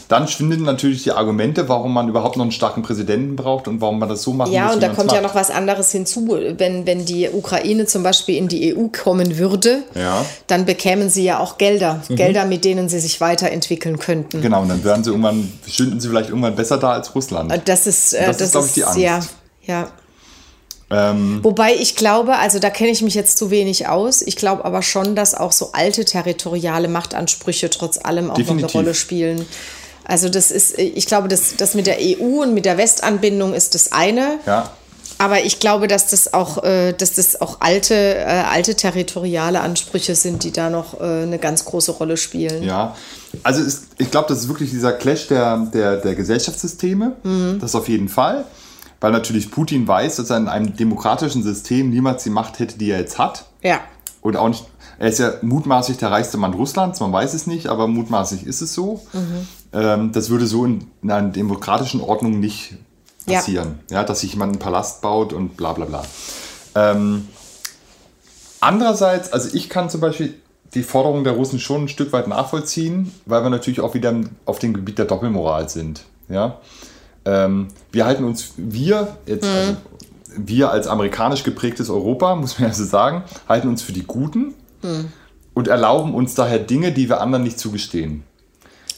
dann 0.09 0.27
schwinden 0.27 0.63
natürlich 0.63 1.03
die 1.03 1.13
Argumente, 1.13 1.69
warum 1.69 1.93
man 1.93 2.09
überhaupt 2.09 2.39
noch 2.39 2.43
einen 2.43 2.51
starken 2.51 2.83
Präsidenten 2.83 3.37
braucht 3.37 3.69
und 3.69 3.83
warum 3.83 3.99
man 3.99 4.09
das 4.09 4.23
so 4.23 4.33
machen 4.33 4.53
ja, 4.53 4.63
muss. 4.63 4.71
Ja, 4.71 4.75
und 4.75 4.83
da 4.83 4.89
kommt 4.89 5.13
ja 5.13 5.21
noch 5.21 5.35
was 5.35 5.51
anderes 5.51 5.93
hinzu. 5.93 6.27
Wenn, 6.57 6.87
wenn 6.87 7.05
die 7.05 7.29
Ukraine 7.29 7.85
zum 7.85 8.03
Beispiel 8.03 8.37
in 8.37 8.49
die 8.49 8.75
EU 8.75 8.89
kommen 8.89 9.37
würde, 9.37 9.83
ja. 9.95 10.25
dann 10.47 10.65
bekämen 10.65 11.11
sie 11.11 11.25
ja 11.25 11.39
auch 11.39 11.59
Gelder. 11.59 12.03
Mhm. 12.09 12.17
Gelder, 12.17 12.47
mit 12.47 12.65
denen 12.65 12.89
sie 12.89 13.01
sich 13.01 13.21
weiterentwickeln 13.21 13.99
könnten. 13.99 14.41
Genau, 14.41 14.63
und 14.63 14.71
dann 14.71 14.83
werden 14.83 15.05
sie 15.05 15.11
irgendwann, 15.11 15.53
stünden 15.69 16.01
sie 16.01 16.09
vielleicht 16.09 16.31
irgendwann 16.31 16.57
besser 16.57 16.79
da 16.79 16.93
als 16.93 17.15
Russland. 17.15 17.53
Äh, 17.53 17.61
das 17.63 17.87
ist, 17.87 18.15
äh, 18.15 18.27
das, 18.27 18.39
das 18.39 18.47
ist, 18.47 18.53
glaube 18.53 18.67
ich, 18.67 18.73
die 18.73 18.85
Angst. 18.85 18.99
Ja, 18.99 19.21
ja. 19.67 19.89
Ähm, 20.91 21.41
Wobei 21.43 21.75
ich 21.75 21.97
glaube, 21.97 22.37
also 22.37 22.59
da 22.59 22.71
kenne 22.71 22.91
ich 22.91 23.03
mich 23.03 23.15
jetzt 23.15 23.37
zu 23.37 23.51
wenig 23.51 23.89
aus. 23.89 24.23
Ich 24.23 24.37
glaube 24.37 24.65
aber 24.65 24.81
schon, 24.81 25.15
dass 25.15 25.35
auch 25.35 25.53
so 25.53 25.73
alte 25.73 26.07
territoriale 26.07 26.89
Machtansprüche 26.89 27.69
trotz 27.69 28.03
allem 28.03 28.31
auch 28.31 28.35
definitiv. 28.35 28.63
noch 28.63 28.75
eine 28.75 28.85
Rolle 28.85 28.95
spielen. 28.95 29.47
Also 30.09 30.31
das 30.31 30.51
ist, 30.51 30.79
ich 30.79 31.07
glaube, 31.07 31.29
das, 31.29 31.57
das 31.57 31.75
mit 31.75 31.87
der 31.87 31.99
EU 32.01 32.43
und 32.43 32.55
mit 32.55 32.65
der 32.65 32.79
Westanbindung 32.79 33.53
ist 33.53 33.75
das 33.75 33.93
eine. 33.93 34.41
Ja. 34.47 34.71
Aber 35.19 35.45
ich 35.45 35.61
glaube, 35.61 35.87
dass 35.87 36.07
das 36.07 36.33
auch, 36.33 36.63
äh, 36.65 36.93
dass 36.93 37.15
das 37.15 37.41
auch 37.41 37.61
alte, 37.61 37.95
äh, 37.95 38.25
alte 38.25 38.75
territoriale 38.75 39.61
Ansprüche 39.61 40.15
sind, 40.15 40.45
die 40.45 40.53
da 40.53 40.71
noch 40.71 40.99
äh, 40.99 41.05
eine 41.05 41.39
ganz 41.39 41.65
große 41.65 41.93
Rolle 41.93 42.17
spielen. 42.17 42.63
Ja, 42.63 42.97
also 43.43 43.63
ist, 43.63 43.89
ich 43.99 44.11
glaube, 44.11 44.29
das 44.29 44.39
ist 44.39 44.49
wirklich 44.49 44.71
dieser 44.71 44.93
Clash 44.93 45.27
der, 45.27 45.69
der, 45.75 45.97
der 45.99 46.15
Gesellschaftssysteme. 46.15 47.17
Mhm. 47.23 47.59
Das 47.61 47.75
auf 47.75 47.89
jeden 47.89 48.09
Fall. 48.09 48.45
Weil 49.01 49.13
natürlich 49.13 49.51
Putin 49.51 49.87
weiß, 49.87 50.17
dass 50.17 50.31
er 50.31 50.39
in 50.39 50.49
einem 50.49 50.75
demokratischen 50.75 51.43
System 51.43 51.91
niemals 51.91 52.25
die 52.25 52.31
Macht 52.31 52.61
hätte, 52.61 52.79
die 52.79 52.91
er 52.91 53.01
jetzt 53.01 53.19
hat. 53.19 53.45
Ja. 53.63 53.81
Und 54.23 54.37
auch 54.37 54.49
nicht, 54.49 54.65
er 54.99 55.09
ist 55.09 55.19
ja 55.19 55.35
mutmaßlich 55.43 55.99
der 55.99 56.11
reichste 56.11 56.39
Mann 56.39 56.55
Russlands, 56.55 56.99
man 57.01 57.13
weiß 57.13 57.35
es 57.35 57.47
nicht, 57.47 57.69
aber 57.69 57.87
mutmaßlich 57.87 58.47
ist 58.47 58.61
es 58.61 58.75
so. 58.75 59.03
Mhm. 59.13 59.47
Ähm, 59.73 60.13
das 60.13 60.31
würde 60.31 60.47
so 60.47 60.65
in, 60.65 60.87
in, 61.03 61.11
einer 61.11 61.29
demokratischen 61.29 62.01
Ordnung 62.01 62.41
nicht 62.41 62.77
passieren. 63.27 63.81
Ja. 63.91 63.99
ja. 63.99 64.05
dass 64.05 64.21
sich 64.21 64.33
jemand 64.33 64.53
einen 64.53 64.59
Palast 64.59 65.03
baut 65.03 65.33
und 65.33 65.57
bla 65.57 65.73
bla 65.73 65.85
bla. 65.85 66.03
Ähm, 66.75 67.29
andererseits, 68.61 69.33
also 69.33 69.51
ich 69.53 69.69
kann 69.69 69.91
zum 69.91 70.01
Beispiel 70.01 70.35
die 70.75 70.83
Forderung 70.83 71.25
der 71.25 71.35
Russen 71.35 71.59
schon 71.59 71.85
ein 71.85 71.89
Stück 71.89 72.13
weit 72.13 72.29
nachvollziehen, 72.29 73.13
weil 73.27 73.43
wir 73.43 73.51
natürlich 73.51 73.81
auch 73.81 73.95
wieder 73.95 74.15
auf 74.45 74.59
dem 74.59 74.75
Gebiet 74.75 74.99
der 74.99 75.07
Doppelmoral 75.07 75.69
sind. 75.69 76.05
Ja? 76.29 76.59
Ähm, 77.25 77.69
wir 77.91 78.05
halten 78.05 78.25
uns, 78.25 78.53
wir, 78.57 79.17
jetzt, 79.27 79.45
mhm. 79.45 79.51
also 79.51 79.77
wir 80.37 80.71
als 80.71 80.87
amerikanisch 80.87 81.43
geprägtes 81.43 81.91
Europa, 81.91 82.35
muss 82.37 82.59
man 82.59 82.69
ja 82.69 82.75
so 82.75 82.85
sagen, 82.85 83.25
halten 83.49 83.69
uns 83.69 83.83
für 83.83 83.93
die 83.93 84.05
Guten 84.05 84.55
mhm. 84.83 85.13
und 85.55 85.69
erlauben 85.69 86.15
uns 86.15 86.35
daher 86.35 86.59
Dinge, 86.59 86.93
die 86.93 87.09
wir 87.09 87.21
anderen 87.21 87.45
nicht 87.45 87.59
zugestehen. 87.59 88.25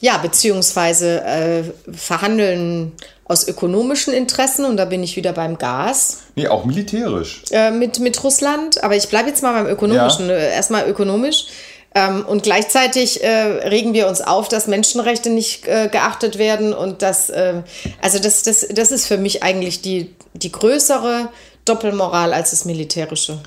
Ja, 0.01 0.17
beziehungsweise 0.19 1.23
äh, 1.23 1.63
verhandeln 1.93 2.93
aus 3.25 3.47
ökonomischen 3.47 4.13
Interessen 4.13 4.65
und 4.65 4.77
da 4.77 4.87
bin 4.87 5.03
ich 5.03 5.15
wieder 5.15 5.33
beim 5.33 5.59
Gas. 5.59 6.23
Nee, 6.35 6.49
auch 6.49 6.65
militärisch. 6.65 7.43
Äh, 7.51 7.71
mit, 7.71 8.01
mit 8.01 8.25
Russland, 8.25 8.83
aber 8.83 8.97
ich 8.97 9.09
bleibe 9.09 9.29
jetzt 9.29 9.43
mal 9.43 9.53
beim 9.53 9.73
ökonomischen. 9.73 10.29
Ja. 10.29 10.35
Äh, 10.35 10.55
erstmal 10.55 10.89
ökonomisch. 10.89 11.47
Ähm, 11.95 12.25
und 12.27 12.45
gleichzeitig 12.45 13.23
äh, 13.23 13.29
regen 13.69 13.95
wir 13.95 14.09
uns 14.09 14.21
auf, 14.21 14.49
dass 14.49 14.69
Menschenrechte 14.69 15.29
nicht 15.29 15.67
äh, 15.67 15.89
geachtet 15.89 16.39
werden 16.39 16.73
und 16.73 17.03
das, 17.03 17.31
äh, 17.31 17.63
also 18.01 18.19
das, 18.19 18.43
das, 18.43 18.67
das 18.71 18.93
ist 18.93 19.07
für 19.07 19.17
mich 19.17 19.43
eigentlich 19.43 19.83
die, 19.83 20.15
die 20.35 20.53
größere 20.53 21.29
Doppelmoral 21.65 22.33
als 22.33 22.51
das 22.51 22.65
Militärische. 22.65 23.41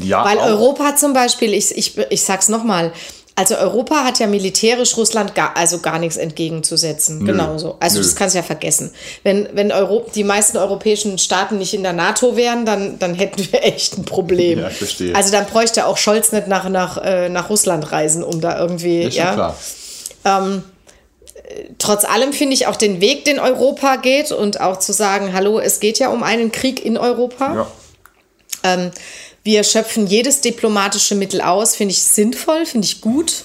Ja, 0.00 0.24
Weil 0.24 0.38
auch. 0.38 0.46
Europa 0.46 0.96
zum 0.96 1.12
Beispiel, 1.12 1.54
ich, 1.54 1.76
ich, 1.76 1.98
ich 2.10 2.22
sag's 2.22 2.48
nochmal, 2.48 2.92
also 3.38 3.54
Europa 3.56 4.02
hat 4.02 4.18
ja 4.18 4.26
militärisch 4.26 4.96
Russland 4.96 5.34
gar, 5.34 5.54
also 5.58 5.80
gar 5.80 5.98
nichts 5.98 6.16
entgegenzusetzen. 6.16 7.18
Nö. 7.18 7.32
Genauso. 7.32 7.76
Also 7.80 7.98
Nö. 7.98 8.04
das 8.04 8.16
kannst 8.16 8.34
du 8.34 8.38
ja 8.38 8.42
vergessen. 8.42 8.92
Wenn, 9.24 9.46
wenn 9.52 9.72
Euro, 9.72 10.06
die 10.14 10.24
meisten 10.24 10.56
europäischen 10.56 11.18
Staaten 11.18 11.58
nicht 11.58 11.74
in 11.74 11.82
der 11.82 11.92
NATO 11.92 12.36
wären, 12.36 12.64
dann, 12.64 12.98
dann 12.98 13.14
hätten 13.14 13.46
wir 13.52 13.62
echt 13.62 13.98
ein 13.98 14.04
Problem. 14.04 14.58
Ja, 14.66 14.70
verstehe. 14.70 15.14
Also 15.14 15.32
dann 15.32 15.44
bräuchte 15.44 15.86
auch 15.86 15.98
Scholz 15.98 16.32
nicht 16.32 16.48
nach, 16.48 16.68
nach, 16.70 16.96
äh, 16.96 17.28
nach 17.28 17.50
Russland 17.50 17.92
reisen, 17.92 18.24
um 18.24 18.40
da 18.40 18.58
irgendwie. 18.58 19.02
Ist 19.02 19.16
ja, 19.16 19.34
klar. 19.34 19.56
Ähm, 20.24 20.62
trotz 21.78 22.04
allem 22.04 22.32
finde 22.32 22.54
ich 22.54 22.66
auch 22.66 22.76
den 22.76 23.02
Weg, 23.02 23.26
den 23.26 23.38
Europa 23.38 23.96
geht 23.96 24.32
und 24.32 24.60
auch 24.60 24.78
zu 24.78 24.92
sagen, 24.92 25.34
hallo, 25.34 25.58
es 25.60 25.80
geht 25.80 25.98
ja 25.98 26.08
um 26.08 26.22
einen 26.22 26.52
Krieg 26.52 26.84
in 26.84 26.96
Europa. 26.96 27.54
Ja. 27.54 27.66
Ähm, 28.62 28.90
wir 29.46 29.64
schöpfen 29.64 30.06
jedes 30.06 30.42
diplomatische 30.42 31.14
Mittel 31.14 31.40
aus, 31.40 31.74
finde 31.74 31.92
ich 31.92 32.02
sinnvoll, 32.02 32.66
finde 32.66 32.86
ich 32.86 33.00
gut. 33.00 33.44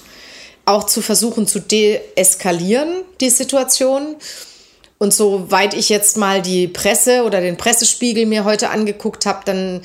Auch 0.65 0.85
zu 0.85 1.01
versuchen 1.01 1.47
zu 1.47 1.59
deeskalieren, 1.59 3.03
die 3.21 3.29
Situation. 3.29 4.15
Und 4.97 5.13
soweit 5.13 5.73
ich 5.73 5.89
jetzt 5.89 6.17
mal 6.17 6.41
die 6.41 6.67
Presse 6.67 7.23
oder 7.23 7.39
den 7.39 7.57
Pressespiegel 7.57 8.25
mir 8.25 8.43
heute 8.43 8.69
angeguckt 8.69 9.25
habe, 9.25 9.41
dann 9.45 9.81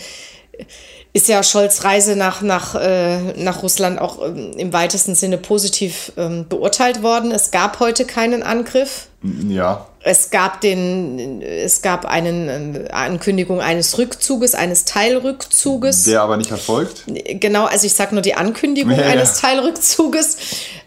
ist 1.13 1.29
ja 1.29 1.43
Scholz 1.43 1.85
Reise 1.85 2.17
nach, 2.17 2.43
nach, 2.43 2.75
äh, 2.75 3.33
nach 3.43 3.63
Russland 3.63 3.99
auch 3.99 4.23
ähm, 4.23 4.53
im 4.59 4.73
weitesten 4.75 5.15
Sinne 5.15 5.39
positiv 5.39 6.13
ähm, 6.19 6.47
beurteilt 6.49 7.03
worden. 7.03 7.31
Es 7.31 7.51
gab 7.51 7.81
heute 7.81 8.05
keinen 8.05 8.43
Angriff. 8.43 9.09
Ja. 9.49 9.87
Es 10.09 10.31
gab, 10.31 10.61
den, 10.61 11.43
es 11.43 11.83
gab 11.83 12.05
eine 12.05 12.87
äh, 12.87 12.91
Ankündigung 12.93 13.61
eines 13.61 13.99
Rückzuges, 13.99 14.55
eines 14.55 14.85
Teilrückzuges. 14.85 16.05
Der 16.05 16.23
aber 16.23 16.37
nicht 16.37 16.53
erfolgt? 16.53 17.03
Genau, 17.07 17.65
also 17.65 17.89
ich 17.89 17.95
sage 17.95 18.15
nur 18.15 18.23
die 18.23 18.35
Ankündigung 18.35 18.93
ja, 18.93 19.05
eines 19.05 19.43
ja. 19.43 19.49
Teilrückzuges. 19.49 20.37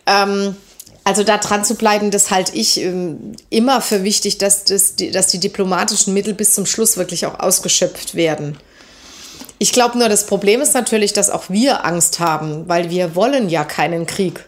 Ähm, 0.06 0.56
also 1.04 1.24
da 1.26 1.38
dran 1.38 1.66
zu 1.66 1.76
bleiben, 1.76 2.12
das 2.12 2.32
halte 2.32 2.56
ich 2.56 2.80
ähm, 2.80 3.34
immer 3.50 3.82
für 3.82 4.06
wichtig, 4.06 4.38
dass, 4.38 4.64
das, 4.64 4.94
dass 4.96 5.28
die 5.28 5.40
diplomatischen 5.40 6.14
Mittel 6.14 6.34
bis 6.34 6.54
zum 6.54 6.66
Schluss 6.66 6.96
wirklich 6.96 7.26
auch 7.26 7.42
ausgeschöpft 7.42 8.16
werden. 8.16 8.58
Ich 9.58 9.74
glaube 9.74 9.98
nur, 9.98 10.08
das 10.08 10.28
Problem 10.28 10.62
ist 10.62 10.76
natürlich, 10.76 11.12
dass 11.12 11.30
auch 11.30 11.50
wir 11.50 11.84
Angst 11.84 12.22
haben, 12.22 12.70
weil 12.70 12.90
wir 12.90 13.16
wollen 13.16 13.50
ja 13.50 13.66
keinen 13.66 14.06
Krieg. 14.06 14.46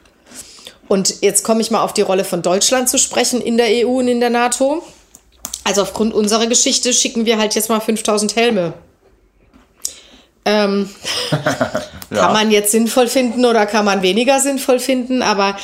Und 0.91 1.21
jetzt 1.21 1.45
komme 1.45 1.61
ich 1.61 1.71
mal 1.71 1.83
auf 1.83 1.93
die 1.93 2.01
Rolle 2.01 2.25
von 2.25 2.41
Deutschland 2.41 2.89
zu 2.89 2.97
sprechen 2.97 3.39
in 3.39 3.55
der 3.55 3.67
EU 3.87 3.99
und 3.99 4.09
in 4.09 4.19
der 4.19 4.29
NATO. 4.29 4.83
Also 5.63 5.83
aufgrund 5.83 6.13
unserer 6.13 6.47
Geschichte 6.47 6.91
schicken 6.91 7.25
wir 7.25 7.37
halt 7.37 7.55
jetzt 7.55 7.69
mal 7.69 7.79
5000 7.79 8.35
Helme. 8.35 8.73
Ähm, 10.43 10.89
ja. 12.09 12.17
Kann 12.17 12.33
man 12.33 12.51
jetzt 12.51 12.71
sinnvoll 12.71 13.07
finden 13.07 13.45
oder 13.45 13.65
kann 13.65 13.85
man 13.85 14.01
weniger 14.01 14.39
sinnvoll 14.39 14.79
finden, 14.79 15.21
aber 15.21 15.55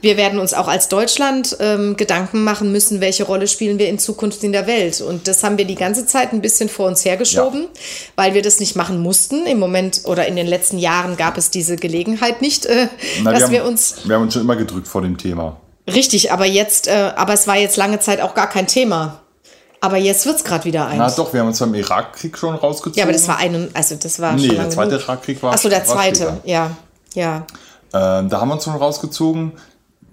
wir 0.00 0.16
werden 0.16 0.38
uns 0.38 0.54
auch 0.54 0.68
als 0.68 0.88
Deutschland 0.88 1.56
ähm, 1.60 1.96
Gedanken 1.96 2.44
machen 2.44 2.72
müssen, 2.72 3.00
welche 3.00 3.24
Rolle 3.24 3.48
spielen 3.48 3.78
wir 3.78 3.88
in 3.88 3.98
Zukunft 3.98 4.42
in 4.44 4.52
der 4.52 4.66
Welt. 4.66 5.00
Und 5.00 5.28
das 5.28 5.42
haben 5.42 5.56
wir 5.56 5.64
die 5.64 5.76
ganze 5.76 6.04
Zeit 6.04 6.32
ein 6.32 6.40
bisschen 6.40 6.68
vor 6.68 6.88
uns 6.88 7.04
hergeschoben, 7.04 7.62
ja. 7.62 7.68
weil 8.16 8.34
wir 8.34 8.42
das 8.42 8.60
nicht 8.60 8.76
machen 8.76 9.00
mussten. 9.00 9.46
Im 9.46 9.58
Moment 9.58 10.02
oder 10.04 10.26
in 10.26 10.36
den 10.36 10.46
letzten 10.46 10.78
Jahren 10.78 11.16
gab 11.16 11.38
es 11.38 11.50
diese 11.50 11.76
Gelegenheit 11.76 12.42
nicht, 12.42 12.66
äh, 12.66 12.88
Na, 13.22 13.30
dass 13.30 13.40
wir, 13.40 13.46
haben, 13.46 13.52
wir 13.52 13.64
uns. 13.64 13.96
Wir 14.04 14.16
haben 14.16 14.22
uns 14.22 14.34
schon 14.34 14.42
immer 14.42 14.56
gedrückt 14.56 14.88
vor 14.88 15.00
dem 15.00 15.16
Thema. 15.16 15.60
Richtig, 15.86 16.32
aber 16.32 16.46
jetzt, 16.46 16.88
äh, 16.88 17.12
aber 17.16 17.34
es 17.34 17.46
war 17.46 17.56
jetzt 17.56 17.76
lange 17.76 18.00
Zeit 18.00 18.20
auch 18.20 18.34
gar 18.34 18.48
kein 18.48 18.66
Thema. 18.66 19.23
Aber 19.84 19.98
jetzt 19.98 20.24
wird 20.24 20.36
es 20.36 20.44
gerade 20.44 20.64
wieder 20.64 20.86
eins. 20.86 20.96
Na 20.96 21.10
doch, 21.10 21.30
wir 21.34 21.40
haben 21.40 21.48
uns 21.48 21.58
beim 21.58 21.74
Irakkrieg 21.74 22.38
schon 22.38 22.54
rausgezogen. 22.54 22.96
Ja, 22.96 23.04
aber 23.04 23.12
das 23.12 23.28
war 23.28 23.36
ein, 23.36 23.68
also 23.74 23.96
das 23.96 24.18
war 24.18 24.32
nee, 24.32 24.48
der 24.48 24.70
zweite 24.70 24.94
Irakkrieg 24.94 25.42
war. 25.42 25.52
Achso, 25.52 25.68
der 25.68 25.84
zweite, 25.84 26.40
ja, 26.44 26.70
ja. 27.12 27.44
Ähm, 27.92 28.30
da 28.30 28.40
haben 28.40 28.48
wir 28.48 28.54
uns 28.54 28.64
schon 28.64 28.76
rausgezogen. 28.76 29.52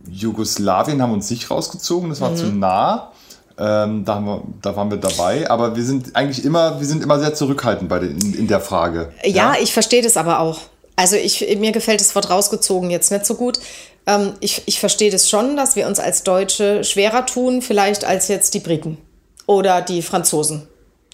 Jugoslawien 0.09 1.01
haben 1.01 1.13
uns 1.13 1.29
nicht 1.29 1.49
rausgezogen, 1.49 2.09
das 2.09 2.19
war 2.19 2.31
mhm. 2.31 2.35
zu 2.35 2.45
nah. 2.47 3.11
Ähm, 3.57 4.03
da, 4.03 4.19
wir, 4.19 4.41
da 4.61 4.75
waren 4.75 4.91
wir 4.91 4.97
dabei, 4.97 5.49
aber 5.49 5.73
wir 5.77 5.85
sind 5.85 6.17
eigentlich 6.17 6.43
immer, 6.43 6.81
wir 6.81 6.87
sind 6.87 7.01
immer 7.01 7.19
sehr 7.19 7.33
zurückhaltend 7.33 7.87
bei 7.87 7.99
den, 7.99 8.19
in, 8.19 8.33
in 8.33 8.47
der 8.49 8.59
Frage. 8.59 9.13
Ja, 9.23 9.29
ja? 9.29 9.55
ich 9.61 9.71
verstehe 9.71 10.01
das 10.01 10.17
aber 10.17 10.41
auch. 10.41 10.59
Also 10.97 11.15
ich, 11.15 11.57
mir 11.59 11.71
gefällt 11.71 12.01
das 12.01 12.13
Wort 12.13 12.29
rausgezogen 12.29 12.89
jetzt 12.91 13.09
nicht 13.09 13.25
so 13.25 13.35
gut, 13.35 13.59
Ähm, 14.05 14.33
ich, 14.41 14.63
ich 14.65 14.81
verstehe 14.81 15.11
das 15.11 15.29
schon, 15.29 15.55
dass 15.55 15.77
wir 15.77 15.87
uns 15.87 15.99
als 15.99 16.23
Deutsche 16.23 16.83
schwerer 16.83 17.25
tun, 17.25 17.61
vielleicht 17.61 18.03
als 18.03 18.27
jetzt 18.27 18.53
die 18.53 18.59
Briten 18.59 18.97
oder 19.45 19.81
die 19.81 20.01
Franzosen. 20.01 20.67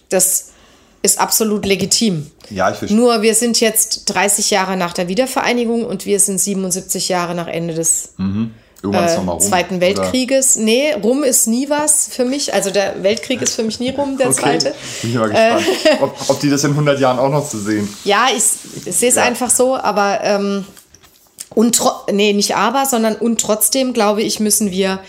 Das 0.08 0.46
ist 1.02 1.18
absolut 1.20 1.64
legitim. 1.66 2.30
Ja, 2.50 2.70
ich 2.70 2.76
verstehe. 2.76 2.96
Nur 2.96 3.22
wir 3.22 3.34
sind 3.34 3.60
jetzt 3.60 4.04
30 4.06 4.50
Jahre 4.50 4.76
nach 4.76 4.92
der 4.92 5.08
Wiedervereinigung 5.08 5.84
und 5.84 6.06
wir 6.06 6.18
sind 6.20 6.38
77 6.40 7.08
Jahre 7.08 7.34
nach 7.34 7.46
Ende 7.46 7.74
des 7.74 8.14
ist 8.80 9.18
äh, 9.18 9.38
Zweiten 9.38 9.74
oder? 9.76 9.80
Weltkrieges. 9.80 10.56
Nee, 10.56 10.92
rum 11.02 11.24
ist 11.24 11.46
nie 11.46 11.68
was 11.68 12.08
für 12.08 12.24
mich. 12.24 12.54
Also 12.54 12.70
der 12.70 13.02
Weltkrieg 13.02 13.42
ist 13.42 13.54
für 13.54 13.64
mich 13.64 13.80
nie 13.80 13.90
rum, 13.90 14.16
der 14.16 14.28
Okay, 14.30 14.40
zweite. 14.40 14.74
bin 15.02 15.10
ich 15.10 15.16
mal 15.16 15.28
gespannt, 15.28 15.66
ob, 16.00 16.30
ob 16.30 16.40
die 16.40 16.48
das 16.48 16.64
in 16.64 16.70
100 16.70 16.98
Jahren 17.00 17.18
auch 17.18 17.28
noch 17.28 17.48
zu 17.48 17.58
sehen. 17.58 17.88
Ja, 18.04 18.26
ich, 18.34 18.44
ich 18.86 18.94
sehe 18.96 19.08
es 19.10 19.16
Ja. 19.16 19.24
einfach 19.24 19.50
so, 19.50 19.76
aber 19.76 20.20
ähm, 20.22 20.64
und 21.54 21.80
nee, 22.12 22.32
nicht 22.32 22.54
aber, 22.56 22.86
sondern 22.86 23.16
und 23.16 23.40
trotzdem 23.40 23.92
glaube 23.92 24.22
ich, 24.22 24.38
müssen 24.40 24.70
wir 24.70 25.00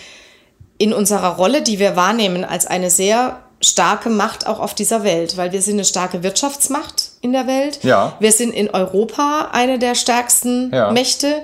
in 0.80 0.94
unserer 0.94 1.36
Rolle, 1.36 1.62
die 1.62 1.78
wir 1.78 1.96
wahrnehmen, 1.96 2.44
als 2.44 2.66
eine 2.66 2.90
sehr 2.90 3.44
starke 3.62 4.10
Macht 4.10 4.48
auch 4.48 4.60
auf 4.60 4.74
dieser 4.74 5.04
Welt, 5.04 5.38
weil 5.38 5.52
wir 5.52 5.62
sind 5.62 5.76
eine 5.76 5.86
starke 5.86 6.24
Wirtschaftsmacht 6.24 7.12
in 7.22 7.34
der 7.34 7.46
Welt. 7.46 7.84
Ja. 7.84 8.16
Wir 8.20 8.32
sind 8.32 8.54
in 8.54 8.70
Europa 8.70 9.50
eine 9.52 9.78
der 9.78 9.96
stärksten 9.96 10.72
Ja. 10.74 10.92
Mächte 10.92 11.44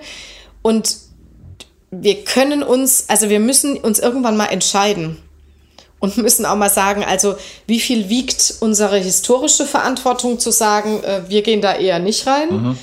und 0.62 0.96
wir 1.92 2.24
können 2.24 2.64
uns, 2.64 3.06
also 3.10 3.30
wir 3.30 3.42
müssen 3.42 3.78
uns 3.78 4.00
irgendwann 4.00 4.38
mal 4.38 4.48
entscheiden 4.48 5.18
und 6.00 6.16
müssen 6.26 6.46
auch 6.46 6.56
mal 6.56 6.70
sagen, 6.70 7.04
also 7.04 7.36
wie 7.68 7.82
viel 7.82 8.08
wiegt 8.08 8.56
unsere 8.62 8.98
historische 8.98 9.66
Verantwortung 9.66 10.40
zu 10.40 10.52
sagen, 10.52 11.04
äh, 11.04 11.24
wir 11.28 11.42
gehen 11.42 11.62
da 11.62 11.76
eher 11.76 12.00
nicht 12.00 12.26
rein, 12.26 12.78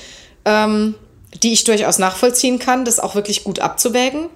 ähm, 0.45 0.93
die 1.41 1.53
ich 1.53 1.63
durchaus 1.63 1.97
nachvollziehen 1.97 2.59
kann, 2.59 2.85
das 2.85 2.99
auch 2.99 3.15
wirklich 3.15 3.43
gut 3.43 3.57
abzuwägen. 3.59 4.29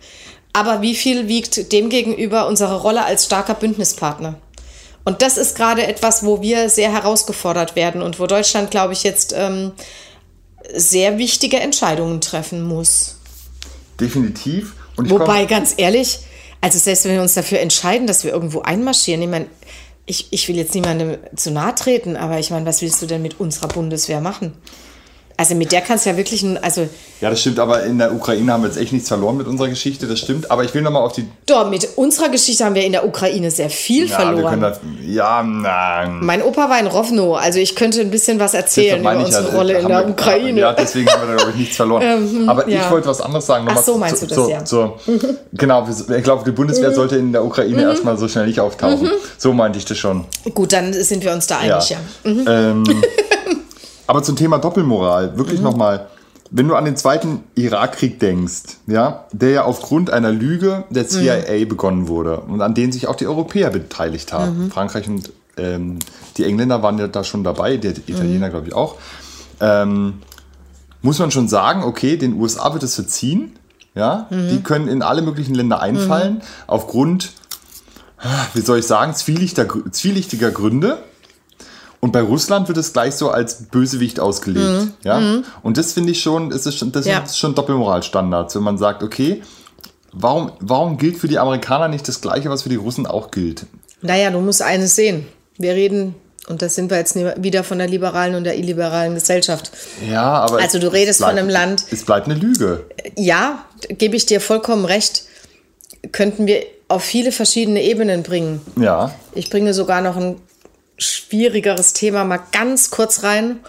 Aber 0.53 0.81
wie 0.81 0.95
viel 0.95 1.27
wiegt 1.27 1.71
demgegenüber 1.71 2.47
unsere 2.47 2.81
Rolle 2.81 3.05
als 3.05 3.25
starker 3.25 3.53
Bündnispartner? 3.53 4.35
Und 5.03 5.21
das 5.21 5.37
ist 5.37 5.55
gerade 5.55 5.87
etwas, 5.87 6.25
wo 6.25 6.41
wir 6.41 6.69
sehr 6.69 6.91
herausgefordert 6.91 7.75
werden 7.75 8.01
und 8.01 8.19
wo 8.19 8.27
Deutschland, 8.27 8.71
glaube 8.71 8.93
ich, 8.93 9.03
jetzt 9.03 9.33
ähm, 9.37 9.71
sehr 10.73 11.17
wichtige 11.17 11.59
Entscheidungen 11.59 12.19
treffen 12.19 12.61
muss. 12.61 13.15
Definitiv. 13.99 14.73
Wobei, 14.97 15.45
ganz 15.45 15.75
ehrlich, 15.77 16.19
also 16.59 16.77
selbst 16.77 17.05
wenn 17.05 17.13
wir 17.13 17.21
uns 17.21 17.35
dafür 17.35 17.59
entscheiden, 17.59 18.07
dass 18.07 18.23
wir 18.23 18.31
irgendwo 18.31 18.61
einmarschieren, 18.61 19.21
ich 19.21 19.29
meine, 19.29 19.45
ich, 20.05 20.27
ich 20.31 20.47
will 20.47 20.55
jetzt 20.55 20.73
niemandem 20.73 21.17
zu 21.35 21.51
nahe 21.51 21.75
treten, 21.75 22.15
aber 22.17 22.39
ich 22.39 22.49
meine, 22.49 22.65
was 22.65 22.81
willst 22.81 23.01
du 23.01 23.05
denn 23.05 23.21
mit 23.21 23.39
unserer 23.39 23.67
Bundeswehr 23.67 24.21
machen? 24.21 24.53
Also 25.39 25.53
mit 25.53 25.71
der 25.71 25.81
kannst 25.81 26.05
du 26.05 26.09
ja 26.09 26.17
wirklich, 26.17 26.41
ein- 26.41 26.57
also 26.63 26.87
Ja, 27.21 27.29
das 27.29 27.39
stimmt, 27.41 27.59
aber 27.59 27.83
in 27.83 27.99
der 27.99 28.11
Ukraine 28.13 28.51
haben 28.53 28.63
wir 28.63 28.69
jetzt 28.69 28.77
echt 28.79 28.91
nichts 28.91 29.07
verloren 29.07 29.37
mit 29.37 29.45
unserer 29.45 29.67
Geschichte, 29.69 30.07
das 30.07 30.17
stimmt. 30.19 30.49
Aber 30.49 30.63
ich 30.63 30.73
will 30.73 30.81
nochmal 30.81 31.03
auf 31.03 31.13
die. 31.13 31.25
doch, 31.45 31.69
mit 31.69 31.87
unserer 31.95 32.29
Geschichte 32.29 32.65
haben 32.65 32.73
wir 32.75 32.83
in 32.83 32.91
der 32.91 33.05
Ukraine 33.05 33.51
sehr 33.51 33.69
viel 33.69 34.07
Ja, 34.07 34.17
können 34.17 34.33
verloren. 34.33 34.61
das, 34.61 34.79
ja, 35.05 35.43
nein. 35.43 36.19
Mein 36.21 36.41
Opa 36.41 36.69
war 36.69 36.79
in 36.79 36.87
Rovno, 36.87 37.35
also 37.35 37.59
ich 37.59 37.75
könnte 37.75 38.01
ein 38.01 38.09
bisschen 38.09 38.39
was 38.39 38.55
erzählen 38.55 38.99
über 38.99 39.15
unsere 39.15 39.47
ja, 39.51 39.55
Rolle 39.55 39.77
in 39.79 39.87
der 39.87 40.05
wir- 40.05 40.09
Ukraine. 40.11 40.59
Ja, 40.59 40.73
deswegen 40.73 41.07
haben 41.09 41.21
wir 41.21 41.29
da, 41.29 41.35
glaube 41.35 41.51
ich, 41.51 41.57
nichts 41.57 41.75
verloren. 41.75 42.47
Aber 42.49 42.67
ja. 42.67 42.81
ich 42.81 42.89
wollte 42.91 43.07
was 43.07 43.21
anderes 43.21 43.45
sagen. 43.45 43.67
Ach 43.69 43.83
so, 43.83 43.97
meinst 43.97 44.17
zu, 44.19 44.27
du 44.27 44.35
das, 44.35 44.69
zu, 44.69 44.79
ja. 44.81 44.89
Mhm. 45.05 45.19
Zu, 45.19 45.35
genau, 45.53 45.87
ich 46.17 46.23
glaube, 46.23 46.43
die 46.45 46.51
Bundeswehr 46.51 46.91
sollte 46.93 47.15
in 47.17 47.31
der 47.31 47.45
Ukraine 47.45 47.83
erstmal 47.83 48.17
so 48.17 48.27
schnell 48.27 48.47
nicht 48.47 48.59
auftauchen. 48.59 49.09
So 49.37 49.53
meinte 49.53 49.77
ich 49.77 49.85
das 49.85 49.97
schon. 49.99 50.25
Gut, 50.55 50.73
dann 50.73 50.93
sind 50.93 51.23
wir 51.23 51.31
uns 51.31 51.45
da 51.45 51.59
einig, 51.59 51.89
ja. 51.89 51.97
Ähm, 52.25 52.83
aber 54.07 54.23
zum 54.23 54.35
Thema 54.35 54.57
Doppelmoral, 54.57 55.37
wirklich 55.37 55.61
nochmal, 55.61 56.07
wenn 56.49 56.67
du 56.67 56.75
an 56.75 56.85
den 56.85 56.95
zweiten 56.95 57.43
Irakkrieg 57.55 58.19
denkst, 58.19 58.77
ja, 58.87 59.25
der 59.33 59.49
ja 59.49 59.63
aufgrund 59.65 60.09
einer 60.09 60.31
Lüge 60.31 60.85
der 60.89 61.07
CIA 61.07 61.65
begonnen 61.65 62.07
wurde 62.07 62.39
und 62.39 62.61
an 62.61 62.73
denen 62.73 62.91
sich 62.91 63.07
auch 63.07 63.15
die 63.15 63.27
Europäer 63.27 63.69
beteiligt 63.69 64.31
haben. 64.33 64.71
Frankreich 64.71 65.07
und 65.07 65.31
ähm, 65.57 65.99
die 66.37 66.45
Engländer 66.45 66.81
waren 66.81 66.97
ja 66.99 67.07
da 67.07 67.23
schon 67.23 67.43
dabei, 67.43 67.77
der 67.77 67.91
Italiener 67.91 68.49
glaube 68.49 68.67
ich 68.67 68.73
auch. 68.73 68.95
Ähm, 69.59 70.21
muss 71.01 71.19
man 71.19 71.31
schon 71.31 71.47
sagen, 71.47 71.83
okay, 71.83 72.17
den 72.17 72.33
USA 72.39 72.73
wird 72.73 72.83
es 72.83 72.95
verziehen. 72.95 73.53
Ja, 73.95 74.27
die 74.51 74.61
können 74.61 74.87
in 74.87 75.01
alle 75.01 75.23
möglichen 75.23 75.55
Länder 75.55 75.79
einfallen 75.81 76.43
aufgrund, 76.67 77.31
wie 78.53 78.61
soll 78.61 78.77
ich 78.77 78.85
sagen, 78.85 79.15
zwielichtiger, 79.15 79.67
zwielichtiger 79.91 80.51
Gründe. 80.51 80.99
Und 82.07 82.13
bei 82.13 82.21
Russland 82.21 82.69
wird 82.69 82.77
es 82.77 82.93
gleich 82.93 83.15
so 83.15 83.29
als 83.31 83.63
Bösewicht 83.67 84.21
ausgelegt. 84.21 84.93
Ja? 85.03 85.41
Und 85.61 85.77
das 85.77 85.91
finde 85.91 86.11
ich 86.13 86.21
schon, 86.21 86.51
ist 86.51 86.65
es 86.65 86.75
schon, 86.75 86.93
das 86.93 87.05
Ja. 87.05 87.19
ist 87.19 87.37
schon 87.37 87.53
Doppelmoralstandards, 87.53 88.55
wenn 88.55 88.63
man 88.63 88.77
sagt, 88.77 89.03
okay, 89.03 89.41
warum, 90.13 90.53
warum 90.61 90.97
gilt 90.97 91.17
für 91.17 91.27
die 91.27 91.37
Amerikaner 91.37 91.89
nicht 91.89 92.07
das 92.07 92.21
Gleiche, 92.21 92.49
was 92.49 92.63
für 92.63 92.69
die 92.69 92.77
Russen 92.77 93.05
auch 93.05 93.29
gilt? 93.29 93.65
Naja, 94.01 94.29
du 94.31 94.39
musst 94.39 94.61
eines 94.61 94.95
sehen. 94.95 95.27
Wir 95.57 95.73
reden, 95.73 96.15
und 96.47 96.61
das 96.61 96.75
sind 96.75 96.89
wir 96.91 96.97
jetzt 96.97 97.13
wieder 97.15 97.65
von 97.65 97.77
der 97.77 97.89
liberalen 97.89 98.35
und 98.35 98.45
der 98.45 98.57
illiberalen 98.57 99.13
Gesellschaft. 99.15 99.69
Ja, 100.09 100.23
aber. 100.43 100.59
Also 100.59 100.79
du 100.79 100.87
es 100.87 100.93
redest 100.93 101.19
von 101.19 101.25
bleibt- 101.33 101.39
einem 101.39 101.49
Land- 101.49 101.83
Es 101.91 102.05
bleibt 102.05 102.27
eine 102.29 102.35
Lüge. 102.39 102.85
Ja, 103.17 103.65
gebe 103.89 104.15
ich 104.15 104.25
dir 104.25 104.39
vollkommen 104.39 104.85
recht. 104.85 105.23
Könnten 106.13 106.47
wir 106.47 106.63
auf 106.87 107.03
viele 107.03 107.33
verschiedene 107.33 107.83
Ebenen 107.83 108.23
bringen. 108.23 108.61
Ja. 108.79 109.13
Ich 109.35 109.49
bringe 109.49 109.73
sogar 109.73 109.99
noch 109.99 110.15
ein 110.15 110.37
schwierigeres 110.97 111.93
Thema 111.93 112.23
mal 112.23 112.39
ganz 112.51 112.89
kurz 112.89 113.23
rein. 113.23 113.59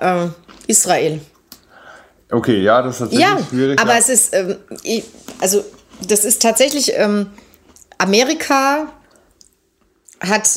Ähm, 0.00 0.34
Israel. 0.66 1.20
Okay, 2.30 2.60
ja, 2.62 2.82
das 2.82 3.00
ist 3.00 3.10
tatsächlich 3.10 3.26
Ja, 3.26 3.38
schwierig. 3.48 3.80
aber 3.80 3.92
ja. 3.92 3.98
es 3.98 4.08
ist, 4.08 4.34
ähm, 4.34 4.56
ich, 4.82 5.04
also 5.40 5.64
das 6.06 6.24
ist 6.24 6.42
tatsächlich, 6.42 6.92
ähm, 6.94 7.30
Amerika 7.96 8.92
hat 10.20 10.48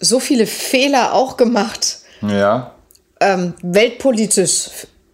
so 0.00 0.20
viele 0.20 0.46
Fehler 0.46 1.14
auch 1.14 1.36
gemacht, 1.36 2.00
Ja. 2.22 2.74
ähm, 3.20 3.54
weltpolitisch 3.62 4.68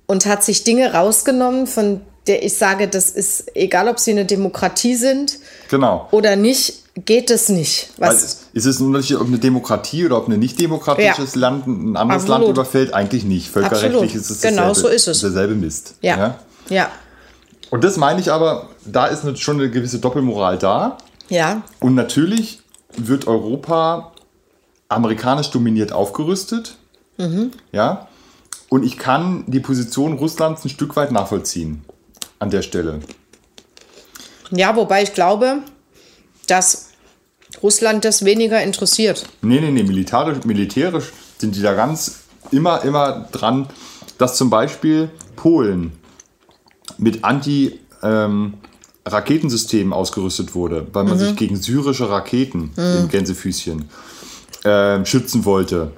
und 0.07 0.27
hat 0.27 0.43
sich 0.45 0.65
Dinge 0.65 0.93
rausgenommen, 0.95 1.67
von 1.67 2.01
der 2.27 2.43
ich 2.43 2.57
sage, 2.57 2.89
das 2.89 3.11
ist, 3.11 3.55
egal 3.55 3.89
ob 3.89 3.99
sie 4.01 4.13
eine 4.13 4.25
Demokratie 4.25 4.95
sind 4.95 5.39
Genau. 5.69 6.09
oder 6.11 6.37
nicht, 6.37 6.84
geht 6.95 7.31
es 7.31 7.49
nicht. 7.49 7.91
Was, 7.99 8.47
ist 8.53 8.67
es 8.67 8.79
ein 8.81 8.87
Unterschied, 8.87 9.17
ob 9.17 9.27
eine 9.27 9.39
Demokratie 9.39 10.07
oder 10.07 10.17
ob 10.19 10.29
ein 10.29 10.39
nicht 10.39 10.61
demokratisches 10.61 11.35
Ja. 11.35 11.41
Land 11.41 11.67
ein 11.67 11.97
anderes 11.97 12.23
Absolut. 12.23 12.41
Land 12.43 12.51
überfällt? 12.53 12.95
Eigentlich 12.95 13.25
nicht. 13.25 13.51
Völkerrechtlich 13.51 13.95
Absolut. 13.95 14.15
ist 14.15 14.31
es 14.31 14.41
Genau 14.41 14.69
dasselbe, 14.69 14.81
so 14.81 14.89
ist 14.89 15.09
es. 15.09 15.21
derselbe 15.21 15.55
Mist. 15.55 15.95
ja, 16.03 16.39
ja, 16.71 16.89
Und 17.71 17.85
das 17.85 17.97
meine 17.97 18.21
ich 18.21 18.31
aber, 18.33 18.69
da 18.85 19.07
ist 19.07 19.39
schon 19.41 19.61
eine 19.61 19.71
gewisse 19.71 19.99
Doppelmoral 19.99 20.57
da. 20.59 20.99
ja, 21.29 21.63
Und 21.81 21.95
natürlich 21.95 22.61
wird 22.97 23.27
Europa 23.27 24.13
amerikanisch 24.89 25.51
dominiert 25.51 25.93
aufgerüstet. 25.93 26.77
Mhm. 27.19 27.51
Ja. 27.73 28.09
Und 28.69 28.85
ich 28.85 28.97
kann 28.99 29.45
die 29.47 29.61
Position 29.61 30.15
Russlands 30.15 30.65
ein 30.65 30.69
Stück 30.69 30.95
weit 30.97 31.11
nachvollziehen 31.13 31.85
an 32.39 32.51
der 32.51 32.63
Stelle. 32.63 33.01
ja, 34.51 34.75
wobei 34.77 35.03
ich 35.03 35.13
glaube, 35.15 35.59
dass 36.47 36.84
Russland 37.65 38.05
das 38.05 38.25
weniger 38.27 38.63
interessiert. 38.63 39.25
Nee, 39.41 39.59
nee, 39.59 39.71
nee, 39.71 39.85
militärisch, 39.85 40.45
militärisch 40.45 41.15
sind 41.39 41.57
die 41.57 41.63
da 41.63 41.73
ganz 41.73 42.25
immer, 42.51 42.85
immer 42.85 43.27
dran, 43.33 43.69
dass 44.19 44.37
zum 44.37 44.51
Beispiel 44.51 45.09
Polen 45.35 45.93
mit 46.99 47.25
Anti-Raketensystemen 47.25 49.95
ausgerüstet 49.95 50.55
wurde, 50.55 50.87
weil 50.93 51.05
man 51.05 51.19
sich 51.19 51.35
gegen 51.37 51.57
syrische 51.57 52.11
Raketen 52.11 52.73
im 52.77 53.09
Gänsefüßchen 53.09 53.89
ähm, 54.65 55.07
schützen 55.07 55.47
wollte. 55.47 55.93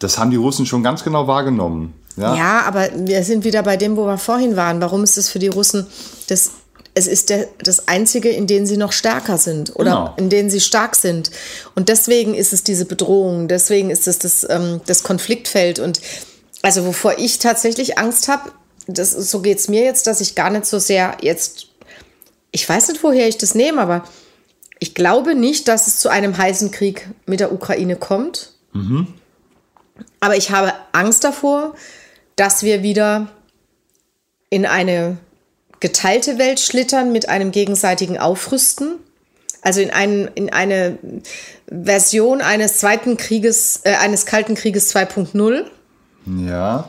Das 0.00 0.18
haben 0.18 0.32
die 0.32 0.36
Russen 0.36 0.66
schon 0.66 0.82
ganz 0.82 1.04
genau 1.04 1.28
wahrgenommen. 1.28 1.94
Ja, 2.16 2.34
Ja, 2.34 2.62
aber 2.62 2.88
wir 2.96 3.22
sind 3.22 3.44
wieder 3.44 3.62
bei 3.62 3.76
dem, 3.76 3.96
wo 3.96 4.06
wir 4.06 4.18
vorhin 4.18 4.56
waren. 4.56 4.80
Warum 4.80 5.04
ist 5.04 5.18
es 5.18 5.28
für 5.28 5.38
die 5.38 5.46
Russen 5.48 5.86
das 6.28 6.50
es 6.98 7.06
ist 7.06 7.28
der, 7.28 7.46
das 7.58 7.88
Einzige, 7.88 8.30
in 8.30 8.46
dem 8.46 8.64
sie 8.64 8.78
noch 8.78 8.92
stärker 8.92 9.36
sind 9.36 9.76
oder 9.76 9.90
Genau. 9.90 10.14
in 10.16 10.30
denen 10.30 10.48
sie 10.48 10.60
stark 10.60 10.96
sind. 10.96 11.30
Und 11.74 11.90
deswegen 11.90 12.34
ist 12.34 12.54
es 12.54 12.64
diese 12.64 12.86
Bedrohung, 12.86 13.48
deswegen 13.48 13.90
ist 13.90 14.08
es 14.08 14.18
das, 14.18 14.46
ähm, 14.48 14.80
das 14.86 15.02
Konfliktfeld. 15.02 15.78
Und 15.78 16.00
also 16.62 16.86
wovor 16.86 17.18
ich 17.18 17.38
tatsächlich 17.38 17.98
Angst 17.98 18.28
habe, 18.28 18.50
das 18.86 19.10
so 19.12 19.40
geht 19.42 19.58
es 19.58 19.68
mir 19.68 19.82
jetzt, 19.84 20.06
dass 20.06 20.22
ich 20.22 20.34
gar 20.34 20.48
nicht 20.48 20.64
so 20.64 20.78
sehr 20.78 21.18
jetzt, 21.20 21.66
ich 22.50 22.66
weiß 22.66 22.88
nicht, 22.88 23.02
woher 23.04 23.28
ich 23.28 23.36
das 23.36 23.54
nehme, 23.54 23.82
aber 23.82 24.04
ich 24.78 24.94
glaube 24.94 25.34
nicht, 25.34 25.68
dass 25.68 25.88
es 25.88 25.98
zu 25.98 26.08
einem 26.08 26.38
heißen 26.38 26.70
Krieg 26.70 27.08
mit 27.26 27.40
der 27.40 27.52
Ukraine 27.52 27.96
kommt. 27.96 28.52
Aber 30.20 30.36
ich 30.36 30.50
habe 30.50 30.72
Angst 30.92 31.24
davor, 31.24 31.74
dass 32.36 32.62
wir 32.62 32.82
wieder 32.82 33.28
in 34.48 34.64
eine 34.64 35.18
geteilte 35.80 36.38
Welt 36.38 36.60
schlittern 36.60 37.12
mit 37.12 37.28
einem 37.28 37.52
gegenseitigen 37.52 38.18
Aufrüsten. 38.18 38.96
Also 39.62 39.80
in, 39.80 39.90
einen, 39.90 40.28
in 40.34 40.52
eine 40.52 40.98
Version 41.68 42.40
eines 42.40 42.78
zweiten 42.78 43.16
Krieges, 43.16 43.80
äh, 43.84 43.94
eines 43.94 44.24
Kalten 44.26 44.54
Krieges 44.54 44.94
2.0. 44.94 45.64
ja. 46.46 46.88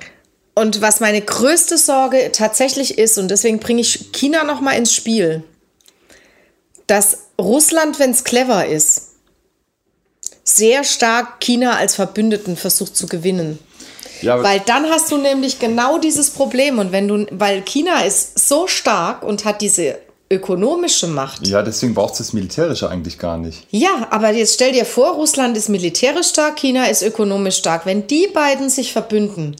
und 0.53 0.81
was 0.81 0.99
meine 0.99 1.21
größte 1.21 1.77
Sorge 1.77 2.31
tatsächlich 2.31 2.97
ist, 2.99 3.17
und 3.17 3.29
deswegen 3.29 3.59
bringe 3.59 3.81
ich 3.81 4.11
China 4.11 4.43
noch 4.43 4.61
mal 4.61 4.73
ins 4.73 4.93
Spiel, 4.93 5.43
dass 6.85 7.29
Russland, 7.39 7.99
wenn 7.99 8.11
es 8.11 8.23
clever 8.23 8.67
ist, 8.67 9.13
sehr 10.43 10.83
stark 10.83 11.39
China 11.39 11.75
als 11.75 11.95
Verbündeten 11.95 12.55
versucht 12.55 12.95
zu 12.95 13.07
gewinnen. 13.07 13.59
Ja, 14.21 14.41
weil 14.43 14.61
dann 14.65 14.85
hast 14.89 15.11
du 15.11 15.17
nämlich 15.17 15.59
genau 15.59 15.97
dieses 15.97 16.29
Problem 16.29 16.79
und 16.79 16.91
wenn 16.91 17.07
du, 17.07 17.25
weil 17.31 17.61
China 17.61 18.01
ist 18.01 18.47
so 18.47 18.67
stark 18.67 19.23
und 19.23 19.45
hat 19.45 19.61
diese 19.61 19.99
ökonomische 20.29 21.07
Macht. 21.07 21.47
Ja, 21.47 21.61
deswegen 21.61 21.93
braucht 21.93 22.13
es 22.13 22.17
das 22.17 22.33
Militärische 22.33 22.89
eigentlich 22.89 23.17
gar 23.17 23.37
nicht. 23.37 23.65
Ja, 23.71 24.07
aber 24.09 24.31
jetzt 24.31 24.55
stell 24.55 24.73
dir 24.73 24.85
vor, 24.85 25.13
Russland 25.13 25.55
ist 25.55 25.69
militärisch 25.69 26.27
stark, 26.27 26.57
China 26.57 26.85
ist 26.85 27.01
ökonomisch 27.01 27.57
stark. 27.57 27.85
Wenn 27.85 28.07
die 28.07 28.27
beiden 28.33 28.69
sich 28.69 28.91
verbünden, 28.91 29.55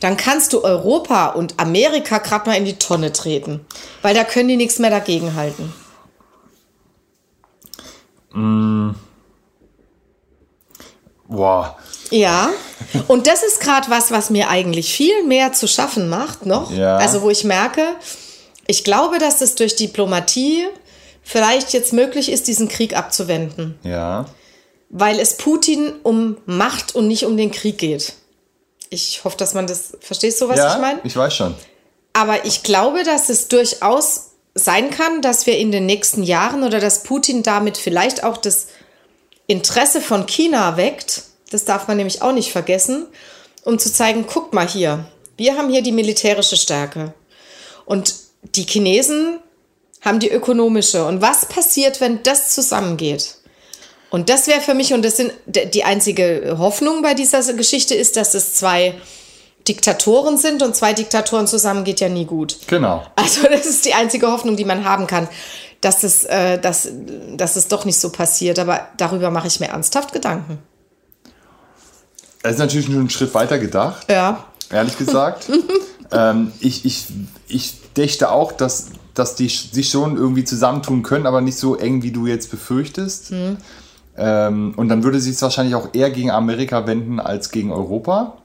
dann 0.00 0.16
kannst 0.16 0.52
du 0.52 0.62
Europa 0.62 1.28
und 1.28 1.58
Amerika 1.58 2.18
gerade 2.18 2.48
mal 2.48 2.56
in 2.56 2.64
die 2.64 2.78
Tonne 2.78 3.12
treten, 3.12 3.60
weil 4.02 4.14
da 4.14 4.24
können 4.24 4.48
die 4.48 4.56
nichts 4.56 4.78
mehr 4.78 4.90
dagegen 4.90 5.34
halten. 5.34 5.72
Mm. 8.32 8.90
Boah. 11.28 11.76
Ja, 12.12 12.50
und 13.08 13.26
das 13.26 13.42
ist 13.42 13.60
gerade 13.60 13.90
was, 13.90 14.10
was 14.10 14.30
mir 14.30 14.48
eigentlich 14.48 14.94
viel 14.94 15.24
mehr 15.24 15.52
zu 15.52 15.66
schaffen 15.66 16.08
macht 16.08 16.46
noch. 16.46 16.70
Ja. 16.70 16.98
Also 16.98 17.22
wo 17.22 17.30
ich 17.30 17.44
merke, 17.44 17.86
ich 18.66 18.84
glaube, 18.84 19.18
dass 19.18 19.40
es 19.40 19.54
durch 19.54 19.76
Diplomatie 19.76 20.66
vielleicht 21.22 21.72
jetzt 21.72 21.92
möglich 21.92 22.30
ist, 22.30 22.48
diesen 22.48 22.68
Krieg 22.68 22.96
abzuwenden. 22.96 23.78
Ja. 23.82 24.26
Weil 24.90 25.18
es 25.18 25.36
Putin 25.36 25.94
um 26.02 26.36
Macht 26.46 26.94
und 26.94 27.08
nicht 27.08 27.24
um 27.24 27.36
den 27.36 27.50
Krieg 27.50 27.78
geht. 27.78 28.12
Ich 28.90 29.24
hoffe, 29.24 29.38
dass 29.38 29.54
man 29.54 29.66
das. 29.66 29.96
Verstehst 30.00 30.40
du, 30.42 30.48
was 30.48 30.58
ja, 30.58 30.74
ich 30.74 30.80
meine? 30.80 31.00
Ich 31.04 31.16
weiß 31.16 31.34
schon. 31.34 31.54
Aber 32.12 32.44
ich 32.44 32.62
glaube, 32.62 33.04
dass 33.04 33.30
es 33.30 33.48
durchaus 33.48 34.32
sein 34.54 34.90
kann, 34.90 35.22
dass 35.22 35.46
wir 35.46 35.56
in 35.56 35.72
den 35.72 35.86
nächsten 35.86 36.22
Jahren 36.22 36.62
oder 36.62 36.78
dass 36.78 37.04
Putin 37.04 37.42
damit 37.42 37.78
vielleicht 37.78 38.22
auch 38.22 38.36
das 38.36 38.66
Interesse 39.46 40.02
von 40.02 40.26
China 40.26 40.76
weckt. 40.76 41.22
Das 41.52 41.64
darf 41.64 41.88
man 41.88 41.96
nämlich 41.96 42.22
auch 42.22 42.32
nicht 42.32 42.50
vergessen, 42.50 43.06
um 43.64 43.78
zu 43.78 43.92
zeigen, 43.92 44.26
guckt 44.26 44.54
mal 44.54 44.66
hier, 44.66 45.06
wir 45.36 45.56
haben 45.56 45.70
hier 45.70 45.82
die 45.82 45.92
militärische 45.92 46.56
Stärke. 46.56 47.14
Und 47.84 48.14
die 48.42 48.64
Chinesen 48.64 49.38
haben 50.00 50.18
die 50.18 50.30
ökonomische. 50.30 51.04
Und 51.04 51.22
was 51.22 51.46
passiert, 51.46 52.00
wenn 52.00 52.22
das 52.22 52.50
zusammengeht? 52.50 53.36
Und 54.10 54.28
das 54.28 54.46
wäre 54.46 54.60
für 54.60 54.74
mich, 54.74 54.92
und 54.92 55.04
das 55.04 55.16
sind 55.16 55.32
die 55.46 55.84
einzige 55.84 56.56
Hoffnung 56.58 57.02
bei 57.02 57.14
dieser 57.14 57.40
Geschichte 57.54 57.94
ist, 57.94 58.16
dass 58.16 58.34
es 58.34 58.54
zwei 58.54 58.94
Diktatoren 59.66 60.36
sind 60.36 60.62
und 60.62 60.76
zwei 60.76 60.92
Diktatoren 60.92 61.46
zusammen 61.46 61.84
geht 61.84 62.00
ja 62.00 62.08
nie 62.08 62.26
gut. 62.26 62.58
Genau. 62.66 63.06
Also 63.16 63.42
das 63.50 63.66
ist 63.66 63.84
die 63.84 63.94
einzige 63.94 64.30
Hoffnung, 64.30 64.56
die 64.56 64.64
man 64.64 64.84
haben 64.84 65.06
kann, 65.06 65.28
dass 65.80 66.02
es, 66.02 66.24
äh, 66.24 66.58
dass, 66.58 66.88
dass 67.36 67.56
es 67.56 67.68
doch 67.68 67.84
nicht 67.84 67.98
so 67.98 68.10
passiert. 68.10 68.58
Aber 68.58 68.88
darüber 68.96 69.30
mache 69.30 69.46
ich 69.46 69.60
mir 69.60 69.68
ernsthaft 69.68 70.12
Gedanken. 70.12 70.58
Es 72.42 72.52
ist 72.52 72.58
natürlich 72.58 72.88
nur 72.88 73.00
ein 73.00 73.10
Schritt 73.10 73.34
weiter 73.34 73.58
gedacht. 73.58 74.10
Ja. 74.10 74.44
Ehrlich 74.70 74.98
gesagt. 74.98 75.50
ähm, 76.12 76.52
ich, 76.60 76.84
ich, 76.84 77.06
ich 77.48 77.74
dächte 77.96 78.30
auch, 78.30 78.52
dass, 78.52 78.88
dass 79.14 79.34
die 79.34 79.48
sich 79.48 79.90
schon 79.90 80.16
irgendwie 80.16 80.44
zusammentun 80.44 81.02
können, 81.02 81.26
aber 81.26 81.40
nicht 81.40 81.58
so 81.58 81.76
eng, 81.76 82.02
wie 82.02 82.10
du 82.10 82.26
jetzt 82.26 82.50
befürchtest. 82.50 83.30
Mhm. 83.30 83.56
Ähm, 84.16 84.74
und 84.76 84.88
dann 84.88 85.04
würde 85.04 85.20
sie 85.20 85.30
es 85.30 85.40
wahrscheinlich 85.40 85.74
auch 85.74 85.88
eher 85.92 86.10
gegen 86.10 86.30
Amerika 86.30 86.86
wenden 86.86 87.20
als 87.20 87.50
gegen 87.50 87.72
Europa, 87.72 88.38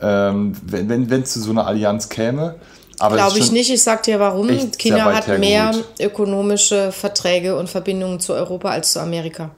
ähm, 0.00 0.56
wenn 0.62 1.10
es 1.10 1.32
zu 1.32 1.40
so 1.40 1.50
einer 1.50 1.66
Allianz 1.66 2.08
käme. 2.08 2.56
Glaube 2.98 3.38
ich 3.38 3.52
nicht. 3.52 3.70
Ich 3.70 3.82
sag 3.82 4.02
dir 4.02 4.18
warum. 4.18 4.48
China 4.76 5.14
hat 5.14 5.38
mehr 5.38 5.72
ökonomische 6.00 6.90
Verträge 6.90 7.56
und 7.56 7.68
Verbindungen 7.68 8.18
zu 8.18 8.34
Europa 8.34 8.70
als 8.70 8.92
zu 8.92 9.00
Amerika. 9.00 9.50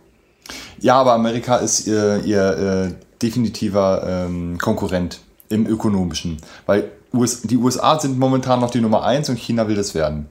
Ja, 0.80 0.96
aber 0.96 1.12
Amerika 1.14 1.56
ist 1.56 1.86
ihr, 1.86 2.22
ihr 2.24 2.90
äh, 2.90 3.09
definitiver 3.22 4.04
ähm, 4.06 4.58
Konkurrent 4.58 5.20
im 5.48 5.66
ökonomischen, 5.66 6.38
weil 6.66 6.90
US, 7.12 7.42
die 7.42 7.56
USA 7.56 7.98
sind 7.98 8.18
momentan 8.18 8.60
noch 8.60 8.70
die 8.70 8.80
Nummer 8.80 9.04
1 9.04 9.28
und 9.30 9.38
China 9.38 9.66
will 9.68 9.74
das 9.74 9.94
werden. 9.94 10.28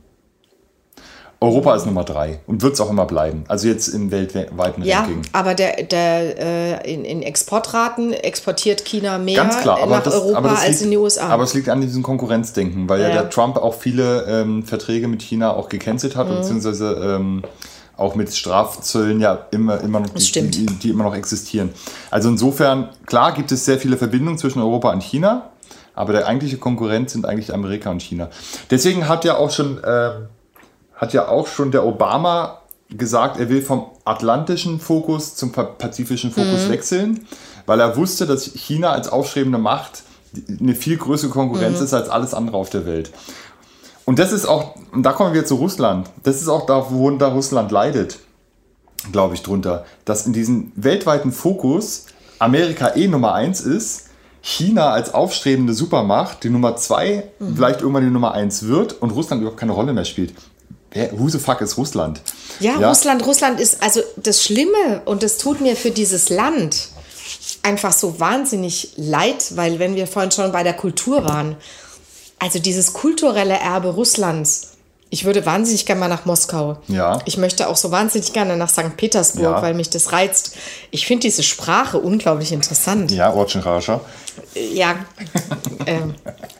Europa 1.41 1.73
ist 1.75 1.85
Nummer 1.85 2.03
3 2.03 2.41
und 2.47 2.61
wird 2.61 2.73
es 2.73 2.81
auch 2.81 2.89
immer 2.89 3.05
bleiben. 3.05 3.45
Also 3.47 3.69
jetzt 3.69 3.87
im 3.87 4.11
weltweiten 4.11 4.83
ja, 4.83 4.99
Ranking. 4.99 5.23
Ja, 5.23 5.29
aber 5.31 5.55
der, 5.55 5.83
der, 5.83 6.83
äh, 6.83 6.93
in, 6.93 7.05
in, 7.05 7.21
Exportraten 7.23 8.11
exportiert 8.11 8.83
China 8.83 9.17
mehr 9.17 9.37
Ganz 9.37 9.57
klar, 9.59 9.85
nach 9.87 10.03
das, 10.03 10.15
Europa 10.15 10.55
als 10.55 10.67
liegt, 10.67 10.81
in 10.81 10.91
die 10.91 10.97
USA. 10.97 11.29
Aber 11.29 11.43
es 11.43 11.53
liegt 11.53 11.69
an 11.69 11.79
diesem 11.79 12.03
Konkurrenzdenken, 12.03 12.89
weil 12.89 12.99
ja, 13.01 13.07
ja 13.07 13.13
der 13.13 13.29
Trump 13.29 13.55
auch 13.55 13.75
viele 13.75 14.25
ähm, 14.27 14.63
Verträge 14.63 15.07
mit 15.07 15.21
China 15.21 15.53
auch 15.53 15.69
gecancelt 15.69 16.17
hat, 16.17 16.29
mhm. 16.29 16.35
beziehungsweise 16.35 17.17
ähm, 17.17 17.43
auch 17.99 18.15
mit 18.15 18.33
Strafzöllen 18.33 19.19
ja 19.19 19.47
immer, 19.51 19.81
immer 19.81 19.99
noch, 19.99 20.09
die, 20.09 20.49
die, 20.49 20.65
die, 20.65 20.89
immer 20.89 21.03
noch 21.03 21.15
existieren. 21.15 21.69
Also 22.09 22.29
insofern, 22.29 22.89
klar 23.05 23.33
gibt 23.33 23.51
es 23.51 23.65
sehr 23.65 23.77
viele 23.77 23.97
Verbindungen 23.97 24.37
zwischen 24.37 24.61
Europa 24.61 24.91
und 24.91 25.03
China, 25.03 25.49
aber 25.93 26.13
der 26.13 26.27
eigentliche 26.27 26.57
Konkurrent 26.57 27.09
sind 27.09 27.25
eigentlich 27.25 27.53
Amerika 27.53 27.91
und 27.91 28.01
China. 28.01 28.29
Deswegen 28.71 29.07
hat 29.07 29.25
ja 29.25 29.37
auch 29.37 29.51
schon 29.51 29.79
ähm, 29.85 30.27
hat 30.99 31.13
ja 31.13 31.29
auch 31.29 31.47
schon 31.47 31.71
der 31.71 31.85
Obama 31.85 32.59
gesagt, 32.89 33.39
er 33.39 33.49
will 33.49 33.61
vom 33.61 33.85
atlantischen 34.03 34.79
Fokus 34.79 35.35
zum 35.35 35.51
pazifischen 35.51 36.31
Fokus 36.31 36.65
mhm. 36.65 36.69
wechseln, 36.71 37.27
weil 37.65 37.79
er 37.79 37.95
wusste, 37.95 38.25
dass 38.25 38.43
China 38.43 38.91
als 38.91 39.09
aufstrebende 39.09 39.59
Macht 39.59 40.03
eine 40.59 40.75
viel 40.75 40.97
größere 40.97 41.31
Konkurrenz 41.31 41.79
mhm. 41.79 41.85
ist 41.85 41.93
als 41.93 42.09
alles 42.09 42.33
andere 42.33 42.57
auf 42.57 42.69
der 42.69 42.85
Welt. 42.85 43.11
Und 44.09 44.17
das 44.17 44.31
ist 44.31 44.47
auch, 44.47 44.73
und 44.91 45.03
da 45.03 45.11
kommen 45.11 45.35
wir 45.35 45.45
zu 45.45 45.53
Russland, 45.53 46.09
das 46.23 46.41
ist 46.41 46.47
auch 46.47 46.65
da, 46.65 46.89
worunter 46.89 47.27
Russland 47.27 47.69
leidet, 47.69 48.17
glaube 49.11 49.35
ich, 49.35 49.43
drunter, 49.43 49.85
dass 50.03 50.25
in 50.25 50.33
diesem 50.33 50.71
weltweiten 50.75 51.31
Fokus 51.31 52.07
Amerika 52.39 52.95
eh 52.95 53.07
Nummer 53.07 53.35
eins 53.35 53.61
ist, 53.61 54.07
China 54.41 54.93
als 54.93 55.13
aufstrebende 55.13 55.75
Supermacht 55.75 56.43
die 56.43 56.49
Nummer 56.49 56.75
zwei, 56.75 57.29
mhm. 57.37 57.55
vielleicht 57.55 57.81
irgendwann 57.81 58.03
die 58.03 58.09
Nummer 58.09 58.31
eins 58.31 58.63
wird 58.63 58.99
und 58.99 59.11
Russland 59.11 59.43
überhaupt 59.43 59.59
keine 59.59 59.73
Rolle 59.73 59.93
mehr 59.93 60.05
spielt 60.05 60.33
who 61.11 61.29
the 61.29 61.37
fuck 61.37 61.61
ist 61.61 61.77
Russland? 61.77 62.19
Ja, 62.59 62.79
ja, 62.79 62.89
Russland, 62.89 63.23
Russland 63.27 63.59
ist 63.59 63.83
also 63.83 64.01
das 64.15 64.43
Schlimme 64.43 65.03
und 65.05 65.21
es 65.21 65.37
tut 65.37 65.61
mir 65.61 65.75
für 65.75 65.91
dieses 65.91 66.29
Land 66.29 66.87
einfach 67.61 67.93
so 67.93 68.19
wahnsinnig 68.19 68.93
leid, 68.95 69.55
weil 69.55 69.77
wenn 69.77 69.95
wir 69.95 70.07
vorhin 70.07 70.31
schon 70.31 70.51
bei 70.51 70.63
der 70.63 70.73
Kultur 70.73 71.25
waren, 71.25 71.57
also 72.39 72.59
dieses 72.59 72.93
kulturelle 72.93 73.55
Erbe 73.59 73.89
Russlands. 73.89 74.71
Ich 75.11 75.25
würde 75.25 75.45
wahnsinnig 75.45 75.85
gerne 75.87 76.01
mal 76.01 76.07
nach 76.07 76.25
Moskau. 76.25 76.77
Ja. 76.87 77.19
Ich 77.25 77.37
möchte 77.37 77.67
auch 77.67 77.75
so 77.75 77.89
wahnsinnig 77.89 78.31
gerne 78.31 78.55
nach 78.55 78.69
St. 78.69 78.95
Petersburg, 78.95 79.43
ja. 79.43 79.61
weil 79.61 79.73
mich 79.73 79.89
das 79.89 80.11
reizt. 80.11 80.55
Ich 80.91 81.07
finde 81.07 81.21
diese 81.21 81.41
Sprache 81.41 81.97
unglaublich 81.97 82.51
interessant. 82.51 83.09
Ja, 83.09 83.27
Rotschen 83.29 83.63
Ja, 84.73 84.95
ähm, 85.87 86.13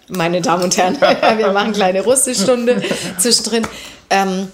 meine 0.07 0.41
Damen 0.41 0.63
und 0.63 0.77
Herren, 0.77 0.99
wir 1.37 1.51
machen 1.51 1.57
eine 1.57 1.73
kleine 1.73 2.01
Russischstunde 2.03 2.81
zwischendrin. 3.19 3.67
Ähm, 4.09 4.47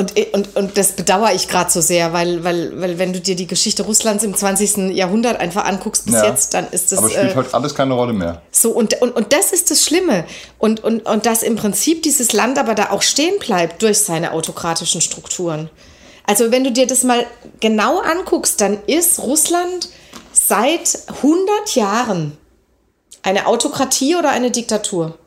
und, 0.00 0.34
und, 0.34 0.56
und 0.56 0.78
das 0.78 0.92
bedauere 0.92 1.34
ich 1.34 1.46
gerade 1.46 1.70
so 1.70 1.82
sehr, 1.82 2.14
weil, 2.14 2.42
weil, 2.42 2.80
weil 2.80 2.98
wenn 2.98 3.12
du 3.12 3.20
dir 3.20 3.36
die 3.36 3.46
Geschichte 3.46 3.82
Russlands 3.82 4.24
im 4.24 4.34
20. 4.34 4.94
Jahrhundert 4.96 5.38
einfach 5.38 5.66
anguckst 5.66 6.06
bis 6.06 6.14
ja. 6.14 6.26
jetzt, 6.26 6.54
dann 6.54 6.66
ist 6.70 6.90
das. 6.90 7.00
Aber 7.00 7.10
spielt 7.10 7.32
äh, 7.32 7.34
heute 7.34 7.52
alles 7.52 7.74
keine 7.74 7.92
Rolle 7.92 8.14
mehr. 8.14 8.40
So, 8.50 8.70
und, 8.70 9.00
und, 9.02 9.14
und 9.14 9.34
das 9.34 9.52
ist 9.52 9.70
das 9.70 9.84
Schlimme. 9.84 10.24
Und, 10.58 10.82
und, 10.82 11.04
und 11.04 11.26
dass 11.26 11.42
im 11.42 11.56
Prinzip 11.56 12.02
dieses 12.02 12.32
Land 12.32 12.58
aber 12.58 12.74
da 12.74 12.90
auch 12.90 13.02
stehen 13.02 13.38
bleibt 13.38 13.82
durch 13.82 13.98
seine 13.98 14.32
autokratischen 14.32 15.02
Strukturen. 15.02 15.68
Also 16.26 16.50
wenn 16.50 16.64
du 16.64 16.72
dir 16.72 16.86
das 16.86 17.04
mal 17.04 17.26
genau 17.60 17.98
anguckst, 17.98 18.60
dann 18.62 18.78
ist 18.86 19.18
Russland 19.18 19.90
seit 20.32 20.98
100 21.08 21.74
Jahren 21.74 22.38
eine 23.22 23.46
Autokratie 23.46 24.16
oder 24.16 24.30
eine 24.30 24.50
Diktatur. 24.50 25.18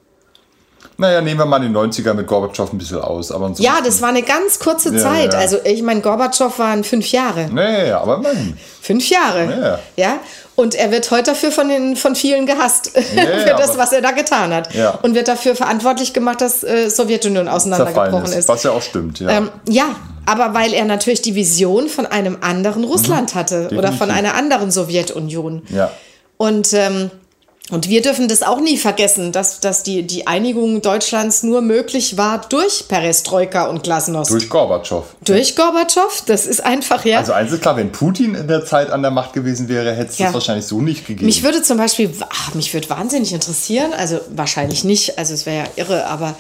Naja, 0.97 1.21
nehmen 1.21 1.39
wir 1.39 1.45
mal 1.45 1.59
die 1.59 1.67
90er 1.67 2.13
mit 2.13 2.27
Gorbatschow 2.27 2.71
ein 2.71 2.77
bisschen 2.77 3.01
aus. 3.01 3.31
Aber 3.31 3.51
ja, 3.57 3.79
das 3.83 4.01
war 4.01 4.09
eine 4.09 4.21
ganz 4.21 4.59
kurze 4.59 4.93
ja, 4.93 4.99
Zeit. 5.01 5.33
Ja. 5.33 5.39
Also 5.39 5.57
ich 5.63 5.81
meine, 5.81 6.01
Gorbatschow 6.01 6.57
waren 6.59 6.83
fünf 6.83 7.11
Jahre. 7.11 7.49
Naja, 7.51 7.99
aber 7.99 8.17
immerhin. 8.17 8.57
Fünf 8.81 9.09
Jahre. 9.09 9.79
Ja. 9.95 10.03
ja. 10.03 10.19
Und 10.55 10.75
er 10.75 10.91
wird 10.91 11.09
heute 11.09 11.31
dafür 11.31 11.51
von, 11.51 11.67
den, 11.67 11.95
von 11.95 12.15
vielen 12.15 12.45
gehasst, 12.45 12.91
für 12.93 13.55
das, 13.57 13.77
was 13.77 13.91
er 13.91 14.01
da 14.01 14.11
getan 14.11 14.53
hat. 14.53 14.69
Und 15.01 15.15
wird 15.15 15.27
dafür 15.27 15.55
verantwortlich 15.55 16.13
gemacht, 16.13 16.41
dass 16.41 16.63
äh, 16.63 16.89
Sowjetunion 16.89 17.47
auseinandergebrochen 17.47 18.25
ist, 18.25 18.35
ist. 18.35 18.49
Was 18.49 18.63
ja 18.63 18.71
auch 18.71 18.81
stimmt, 18.81 19.19
ja. 19.19 19.29
Ähm, 19.29 19.49
ja, 19.67 19.95
aber 20.25 20.53
weil 20.53 20.73
er 20.73 20.85
natürlich 20.85 21.21
die 21.21 21.35
Vision 21.35 21.89
von 21.89 22.05
einem 22.05 22.37
anderen 22.41 22.83
Russland 22.83 23.33
mhm. 23.33 23.39
hatte 23.39 23.55
Definitiv. 23.63 23.79
oder 23.79 23.91
von 23.93 24.11
einer 24.11 24.35
anderen 24.35 24.69
Sowjetunion. 24.69 25.63
Ja. 25.69 25.91
Und 26.37 26.73
ähm, 26.73 27.09
Und 27.69 27.87
wir 27.87 28.01
dürfen 28.01 28.27
das 28.27 28.43
auch 28.43 28.59
nie 28.59 28.77
vergessen, 28.77 29.31
dass, 29.31 29.61
dass 29.61 29.83
die, 29.83 30.03
die 30.03 30.27
Einigung 30.27 30.81
Deutschlands 30.81 31.43
nur 31.43 31.61
möglich 31.61 32.17
war 32.17 32.41
durch 32.49 32.89
Perestroika 32.89 33.67
und 33.67 33.83
Glasnost. 33.83 34.31
Durch 34.31 34.49
Gorbatschow. 34.49 35.05
Durch 35.23 35.55
Gorbatschow, 35.55 36.23
das 36.25 36.45
ist 36.45 36.59
einfach, 36.63 37.05
ja. 37.05 37.19
Also 37.19 37.31
eins 37.31 37.53
ist 37.53 37.61
klar, 37.61 37.77
wenn 37.77 37.93
Putin 37.93 38.35
in 38.35 38.49
der 38.49 38.65
Zeit 38.65 38.89
an 38.89 39.01
der 39.01 39.11
Macht 39.11 39.31
gewesen 39.31 39.69
wäre, 39.69 39.95
hätte 39.95 40.11
es 40.11 40.17
Ja. 40.17 40.25
das 40.25 40.33
wahrscheinlich 40.33 40.65
so 40.65 40.81
nicht 40.81 41.07
gegeben. 41.07 41.25
Mich 41.25 41.41
würde 41.41 41.61
zum 41.63 41.77
Beispiel, 41.77 42.13
ach, 42.29 42.53
mich 42.53 42.73
würde 42.73 42.89
wahnsinnig 42.89 43.31
interessieren, 43.31 43.93
also 43.93 44.19
wahrscheinlich 44.29 44.83
nicht, 44.83 45.17
also 45.17 45.33
es 45.33 45.45
wäre 45.45 45.63
ja 45.63 45.71
irre, 45.77 46.05
aber 46.07 46.35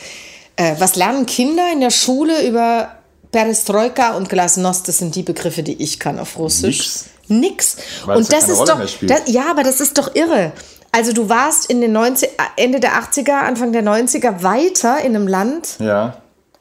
äh, 0.57 0.75
was 0.79 0.97
lernen 0.97 1.25
Kinder 1.25 1.63
in 1.71 1.79
der 1.79 1.91
Schule 1.91 2.45
über 2.45 2.89
Perestroika 3.31 4.17
und 4.17 4.27
Glasnost? 4.27 4.89
Das 4.89 4.97
sind 4.97 5.15
die 5.15 5.23
Begriffe, 5.23 5.63
die 5.63 5.81
ich 5.81 6.01
kann 6.01 6.19
auf 6.19 6.37
Russisch. 6.37 6.79
Nix. 6.79 7.05
Nix. 7.29 7.77
Weil 8.05 8.17
und 8.17 8.33
das 8.33 8.49
ist 8.49 8.59
doch, 8.59 8.79
das, 9.01 9.21
ja, 9.27 9.49
aber 9.49 9.63
das 9.63 9.79
ist 9.79 9.97
doch 9.97 10.13
irre. 10.15 10.51
Also 10.95 11.11
du 11.11 11.27
warst 11.27 11.71
in 11.71 11.81
den 11.81 11.91
90, 11.91 12.29
Ende 12.55 12.79
der 12.79 12.91
80er, 12.91 13.31
Anfang 13.31 13.73
der 13.73 13.83
90er 13.83 14.43
weiter 14.43 14.99
in 14.99 15.15
einem 15.15 15.27
Land, 15.27 15.77
ja. 15.79 16.17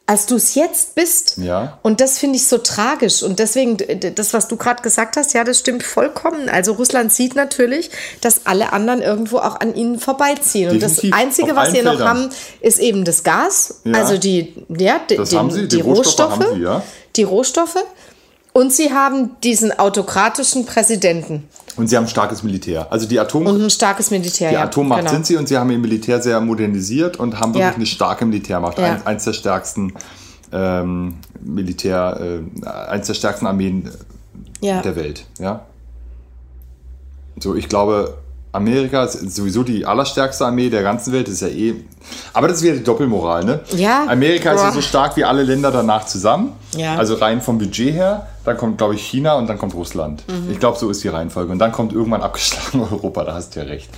als 0.07 0.25
du 0.25 0.37
es 0.37 0.55
jetzt 0.55 0.95
bist. 0.95 1.37
Ja. 1.37 1.79
Und 1.83 2.01
das 2.01 2.19
finde 2.19 2.37
ich 2.37 2.47
so 2.47 2.57
tragisch. 2.57 3.23
Und 3.23 3.39
deswegen, 3.39 3.77
das, 4.15 4.33
was 4.33 4.49
du 4.49 4.57
gerade 4.57 4.83
gesagt 4.83 5.19
hast, 5.19 5.35
ja, 5.35 5.45
das 5.45 5.59
stimmt 5.59 5.83
vollkommen. 5.83 6.49
Also 6.49 6.73
Russland 6.73 7.13
sieht 7.13 7.35
natürlich, 7.35 7.91
dass 8.23 8.47
alle 8.47 8.73
anderen 8.73 9.03
irgendwo 9.03 9.37
auch 9.37 9.61
an 9.61 9.75
ihnen 9.75 10.01
vorbeiziehen. 10.01 10.71
Und 10.71 10.83
das 10.83 10.95
Definitiv. 10.95 11.21
Einzige, 11.21 11.55
was 11.55 11.73
sie 11.73 11.83
noch 11.83 12.01
haben, 12.01 12.31
ist 12.63 12.79
eben 12.79 13.05
das 13.05 13.25
Gas. 13.25 13.83
Ja. 13.85 13.99
Also 13.99 14.17
die, 14.17 14.55
ja, 14.71 14.99
Das 15.09 15.29
den, 15.29 15.39
haben 15.39 15.51
sie, 15.51 15.69
die, 15.69 15.77
die 15.77 15.83
Rohstoffe 15.83 16.39
Rohstoffe. 16.39 16.55
sie, 16.55 16.63
ja. 16.63 16.83
Die 17.17 17.23
Rohstoffe. 17.25 17.85
Und 18.55 18.73
sie 18.73 18.95
haben 18.95 19.37
diesen 19.43 19.79
autokratischen 19.79 20.65
Präsidenten 20.65 21.49
Und 21.77 21.89
sie 21.89 21.97
haben 21.97 22.07
starkes 22.07 22.43
Militär. 22.43 22.87
Also 22.91 23.09
die 23.09 23.19
Atom 23.19 23.47
und 23.47 23.63
ein 23.63 23.71
starkes 23.71 24.11
Militär. 24.11 24.51
Die 24.51 24.55
ja, 24.57 24.65
Atommacht 24.65 25.01
genau. 25.01 25.13
sind 25.13 25.27
sie 25.27 25.37
und 25.37 25.49
sie 25.49 25.57
haben 25.57 25.71
ihr 25.71 25.79
Militär 25.79 26.21
sehr 26.21 26.41
modernisiert 26.41 27.17
und 27.17 27.41
haben 27.41 27.55
wirklich 27.55 27.71
Ja. 27.71 27.75
eine 27.75 27.87
starke 27.87 28.27
Militärmacht. 28.27 28.79
Ja. 28.79 28.85
Ein, 28.85 29.07
eins 29.07 29.25
der 29.25 29.33
stärksten 29.33 29.95
ähm, 30.53 31.15
Militär, 31.41 32.21
äh, 32.63 32.67
eins 32.69 33.07
der 33.07 33.15
stärksten 33.15 33.47
Armeen 33.47 33.91
Ja. 34.61 34.83
der 34.83 34.97
Welt. 34.97 35.25
Ja. 35.39 35.65
So, 37.41 37.55
ich 37.55 37.69
glaube, 37.69 38.19
Amerika 38.53 39.05
ist 39.05 39.35
sowieso 39.35 39.63
die 39.63 39.87
allerstärkste 39.87 40.45
Armee 40.45 40.69
der 40.69 40.83
ganzen 40.83 41.13
Welt. 41.13 41.27
Das 41.27 41.35
ist 41.35 41.41
ja 41.41 41.49
eh. 41.49 41.75
Aber 42.35 42.49
das 42.49 42.59
ist 42.59 42.63
wieder 42.65 42.75
die 42.75 42.85
Doppelmoral, 42.85 43.45
ne? 43.45 43.61
Ja. 43.75 44.05
Amerika 44.07 44.53
ist 44.53 44.61
ja 44.61 44.69
Boah. 44.69 44.75
so 44.75 44.83
stark 44.83 45.17
wie 45.17 45.25
alle 45.25 45.43
Länder 45.43 45.71
danach 45.71 46.05
zusammen. 46.05 46.53
Ja. 46.77 46.97
Also 46.97 47.15
rein 47.15 47.41
vom 47.41 47.57
Budget 47.59 47.95
her. 47.95 48.27
Dann 48.45 48.59
kommt, 48.59 48.77
glaube 48.77 48.95
ich, 48.95 49.03
China 49.03 49.35
und 49.35 49.47
dann 49.49 49.57
kommt 49.57 49.75
Russland. 49.75 50.23
Mhm. 50.29 50.51
Ich 50.51 50.61
glaube, 50.61 50.79
so 50.79 50.91
ist 50.91 51.03
die 51.03 51.09
Reihenfolge. 51.09 51.51
Und 51.51 51.61
dann 51.61 51.73
kommt 51.73 51.93
irgendwann 51.95 52.23
abgeschlagen 52.23 52.81
Europa. 52.91 53.25
Da 53.25 53.35
hast 53.35 53.57
du 53.57 53.61
ja 53.61 53.67
recht. 53.67 53.89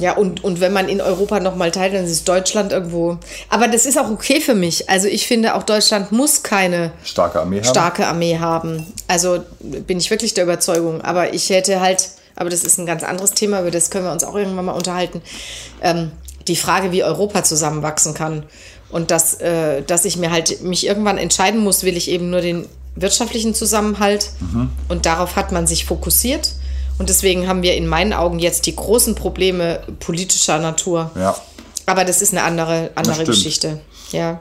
Ja, 0.00 0.16
und, 0.16 0.42
und 0.42 0.60
wenn 0.60 0.72
man 0.72 0.88
in 0.88 1.02
Europa 1.02 1.38
nochmal 1.40 1.70
teilt, 1.70 1.92
dann 1.92 2.04
ist 2.04 2.26
Deutschland 2.26 2.72
irgendwo. 2.72 3.18
Aber 3.50 3.68
das 3.68 3.84
ist 3.84 3.98
auch 3.98 4.10
okay 4.10 4.40
für 4.40 4.54
mich. 4.54 4.88
Also 4.88 5.06
ich 5.06 5.26
finde, 5.26 5.54
auch 5.54 5.64
Deutschland 5.64 6.12
muss 6.12 6.42
keine 6.42 6.92
Starke 7.04 7.40
Armee 7.40 7.58
haben. 7.58 7.64
starke 7.64 8.06
Armee 8.06 8.38
haben. 8.38 8.86
Also 9.06 9.40
bin 9.60 9.98
ich 9.98 10.10
wirklich 10.10 10.32
der 10.32 10.44
Überzeugung. 10.44 11.02
Aber 11.02 11.34
ich 11.34 11.50
hätte 11.50 11.80
halt, 11.80 12.08
aber 12.36 12.50
das 12.50 12.62
ist 12.62 12.78
ein 12.78 12.86
ganz 12.86 13.02
anderes 13.02 13.32
Thema, 13.32 13.60
über 13.60 13.70
das 13.70 13.90
können 13.90 14.04
wir 14.04 14.12
uns 14.12 14.24
auch 14.24 14.34
irgendwann 14.34 14.66
mal 14.66 14.72
unterhalten. 14.72 15.22
Ähm, 15.80 16.12
die 16.46 16.56
Frage, 16.56 16.92
wie 16.92 17.02
Europa 17.02 17.42
zusammenwachsen 17.42 18.14
kann. 18.14 18.44
Und 18.90 19.10
dass, 19.10 19.40
äh, 19.40 19.82
dass 19.82 20.04
ich 20.04 20.16
mir 20.16 20.30
halt 20.30 20.62
mich 20.62 20.86
irgendwann 20.86 21.18
entscheiden 21.18 21.60
muss, 21.60 21.82
will 21.82 21.96
ich 21.96 22.08
eben 22.08 22.30
nur 22.30 22.40
den 22.40 22.66
wirtschaftlichen 22.94 23.54
Zusammenhalt. 23.54 24.30
Und 24.88 25.06
darauf 25.06 25.34
hat 25.34 25.50
man 25.50 25.66
sich 25.66 25.84
fokussiert. 25.86 26.52
Und 26.98 27.08
deswegen 27.08 27.48
haben 27.48 27.62
wir 27.62 27.74
in 27.74 27.86
meinen 27.86 28.12
Augen 28.12 28.38
jetzt 28.38 28.66
die 28.66 28.76
großen 28.76 29.14
Probleme 29.16 29.80
politischer 29.98 30.58
Natur. 30.58 31.10
Ja. 31.16 31.36
Aber 31.84 32.04
das 32.04 32.22
ist 32.22 32.32
eine 32.32 32.44
andere, 32.44 32.90
andere. 32.94 33.24
Geschichte. 33.24 33.80
Ja. 34.12 34.40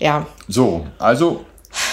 Ja. 0.00 0.26
So, 0.48 0.86
also, 0.98 1.44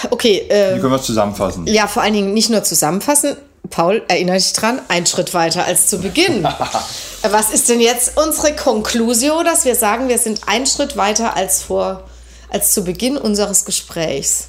Okay, 0.09 0.45
äh, 0.49 0.75
wie 0.75 0.79
können 0.79 0.91
wir 0.93 0.99
es 0.99 1.05
zusammenfassen? 1.05 1.67
ja, 1.67 1.87
vor 1.87 2.03
allen 2.03 2.13
Dingen 2.13 2.33
nicht 2.33 2.49
nur 2.49 2.63
zusammenfassen. 2.63 3.35
Paul, 3.71 4.03
erinnere 4.07 4.37
dich 4.37 4.53
dran, 4.53 4.79
ein 4.89 5.05
Schritt 5.05 5.33
weiter 5.33 5.65
als 5.65 5.87
zu 5.87 5.99
Beginn. 5.99 6.43
Was 7.23 7.51
ist 7.51 7.69
denn 7.69 7.79
jetzt 7.79 8.17
unsere 8.17 8.55
Conclusio, 8.55 9.43
dass 9.43 9.65
wir 9.65 9.75
sagen, 9.75 10.07
wir 10.09 10.17
sind 10.17 10.41
ein 10.47 10.65
Schritt 10.67 10.97
weiter 10.97 11.35
als 11.35 11.63
vor, 11.63 12.03
als 12.49 12.71
zu 12.71 12.83
Beginn 12.83 13.17
unseres 13.17 13.65
Gesprächs? 13.65 14.47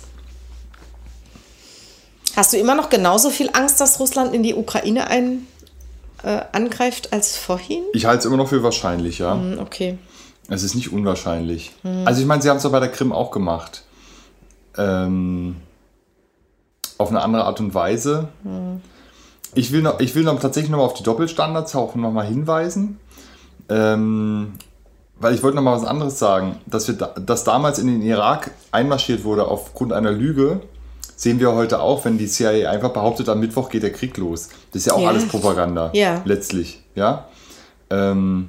Hast 2.36 2.52
du 2.52 2.56
immer 2.56 2.74
noch 2.74 2.88
genauso 2.90 3.30
viel 3.30 3.50
Angst, 3.52 3.80
dass 3.80 4.00
Russland 4.00 4.34
in 4.34 4.42
die 4.42 4.54
Ukraine 4.54 5.06
ein, 5.08 5.46
äh, 6.22 6.40
angreift 6.52 7.12
als 7.12 7.36
vorhin? 7.36 7.82
Ich 7.92 8.06
halte 8.06 8.20
es 8.20 8.24
immer 8.24 8.38
noch 8.38 8.48
für 8.48 8.62
wahrscheinlich, 8.62 9.18
ja. 9.18 9.34
Hm, 9.34 9.58
Okay. 9.60 9.98
Es 10.48 10.64
ist 10.64 10.74
nicht 10.74 10.92
unwahrscheinlich. 10.92 11.70
Also 12.04 12.20
ich 12.20 12.26
meine, 12.26 12.42
sie 12.42 12.50
haben 12.50 12.56
es 12.56 12.64
doch 12.64 12.72
bei 12.72 12.80
der 12.80 12.90
Krim 12.90 13.12
auch 13.12 13.30
gemacht. 13.30 13.84
Ähm, 14.76 15.56
auf 16.98 17.08
eine 17.10 17.22
andere 17.22 17.44
Art 17.44 17.60
und 17.60 17.74
Weise. 17.74 18.28
Ich 19.54 19.72
will, 19.72 19.82
noch, 19.82 20.00
ich 20.00 20.14
will 20.14 20.24
noch 20.24 20.38
tatsächlich 20.40 20.70
noch 20.70 20.78
mal 20.78 20.84
auf 20.84 20.94
die 20.94 21.02
Doppelstandards 21.02 21.74
auch 21.76 21.94
noch 21.94 22.10
mal 22.10 22.26
hinweisen. 22.26 22.98
Ähm, 23.68 24.52
weil 25.18 25.34
ich 25.34 25.42
wollte 25.42 25.56
noch 25.56 25.62
mal 25.62 25.76
was 25.76 25.84
anderes 25.84 26.18
sagen. 26.18 26.56
Dass, 26.66 26.88
wir 26.88 26.94
da, 26.94 27.06
dass 27.08 27.44
damals 27.44 27.78
in 27.78 27.86
den 27.86 28.02
Irak 28.02 28.50
einmarschiert 28.72 29.24
wurde 29.24 29.46
aufgrund 29.46 29.92
einer 29.92 30.10
Lüge, 30.10 30.60
sehen 31.16 31.38
wir 31.38 31.52
heute 31.52 31.80
auch, 31.80 32.04
wenn 32.04 32.18
die 32.18 32.26
CIA 32.26 32.70
einfach 32.70 32.90
behauptet, 32.90 33.28
am 33.28 33.40
Mittwoch 33.40 33.68
geht 33.68 33.82
der 33.82 33.92
Krieg 33.92 34.16
los. 34.16 34.48
Das 34.72 34.80
ist 34.82 34.86
ja 34.86 34.94
auch 34.94 35.02
Ja. 35.02 35.08
alles 35.10 35.28
Propaganda. 35.28 35.90
Ja. 35.92 36.22
Letztlich. 36.24 36.82
Ja. 36.94 37.26
Ähm, 37.90 38.48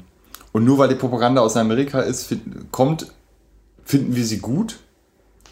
und 0.52 0.64
nur 0.66 0.78
weil 0.78 0.88
die 0.90 0.96
Propaganda 0.96 1.42
aus 1.42 1.58
Amerika 1.58 2.00
ist, 2.00 2.26
find, 2.28 2.72
kommt, 2.72 3.08
finden 3.84 4.16
wir 4.16 4.24
sie 4.26 4.40
gut. 4.40 4.80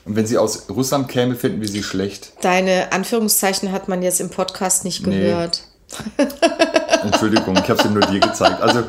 Und 0.05 0.15
wenn 0.15 0.25
sie 0.25 0.37
aus 0.37 0.67
Russland 0.69 1.07
käme, 1.09 1.35
finden 1.35 1.61
wir 1.61 1.67
sie 1.67 1.83
schlecht. 1.83 2.33
Deine 2.41 2.91
Anführungszeichen 2.91 3.71
hat 3.71 3.87
man 3.87 4.01
jetzt 4.01 4.19
im 4.19 4.29
Podcast 4.29 4.83
nicht 4.83 5.05
Nee. 5.05 5.19
gehört. 5.19 5.63
Entschuldigung, 7.03 7.55
ich 7.57 7.69
habe 7.69 7.81
sie 7.81 7.89
nur 7.89 8.01
dir 8.03 8.19
gezeigt. 8.19 8.61
Also 8.61 8.83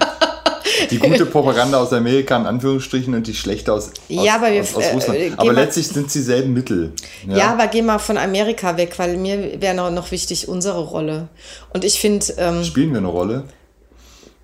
die 0.91 0.99
gute 0.99 1.27
Propaganda 1.27 1.79
aus 1.81 1.93
Amerika 1.93 2.37
in 2.37 2.47
Anführungsstrichen 2.47 3.15
und 3.15 3.27
die 3.27 3.35
schlechte 3.35 3.73
aus, 3.73 3.89
aus, 3.89 3.93
Ja, 4.09 4.37
aber 4.37 4.53
wir- 4.53 4.63
aus, 4.63 4.75
aus 4.75 4.85
äh, 4.85 4.93
Russland. 4.93 5.19
äh, 5.19 5.33
aber 5.37 5.53
letztlich 5.53 5.89
sind 5.89 6.07
es 6.07 6.13
dieselben 6.13 6.53
Mittel. 6.53 6.93
Ja. 7.29 7.51
aber 7.53 7.67
geh 7.67 7.83
mal 7.83 7.99
von 7.99 8.17
Amerika 8.17 8.77
weg, 8.77 8.95
weil 8.99 9.17
mir 9.17 9.61
wäre 9.61 9.75
noch, 9.75 9.91
noch 9.91 10.11
wichtig 10.13 10.49
unsere 10.49 10.81
Rolle. 10.85 11.29
Und 11.75 11.85
ich 11.85 12.01
finde, 12.01 12.27
ähm, 12.39 12.65
Spielen 12.65 12.91
wir 12.93 12.99
eine 12.99 13.09
Rolle? 13.09 13.45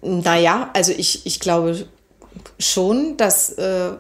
naja, 0.03 0.71
also 0.75 0.93
ich, 0.97 1.27
ich 1.27 1.41
glaube 1.41 1.87
schon, 2.59 3.17
dass 3.17 3.51
äh, 3.51 3.91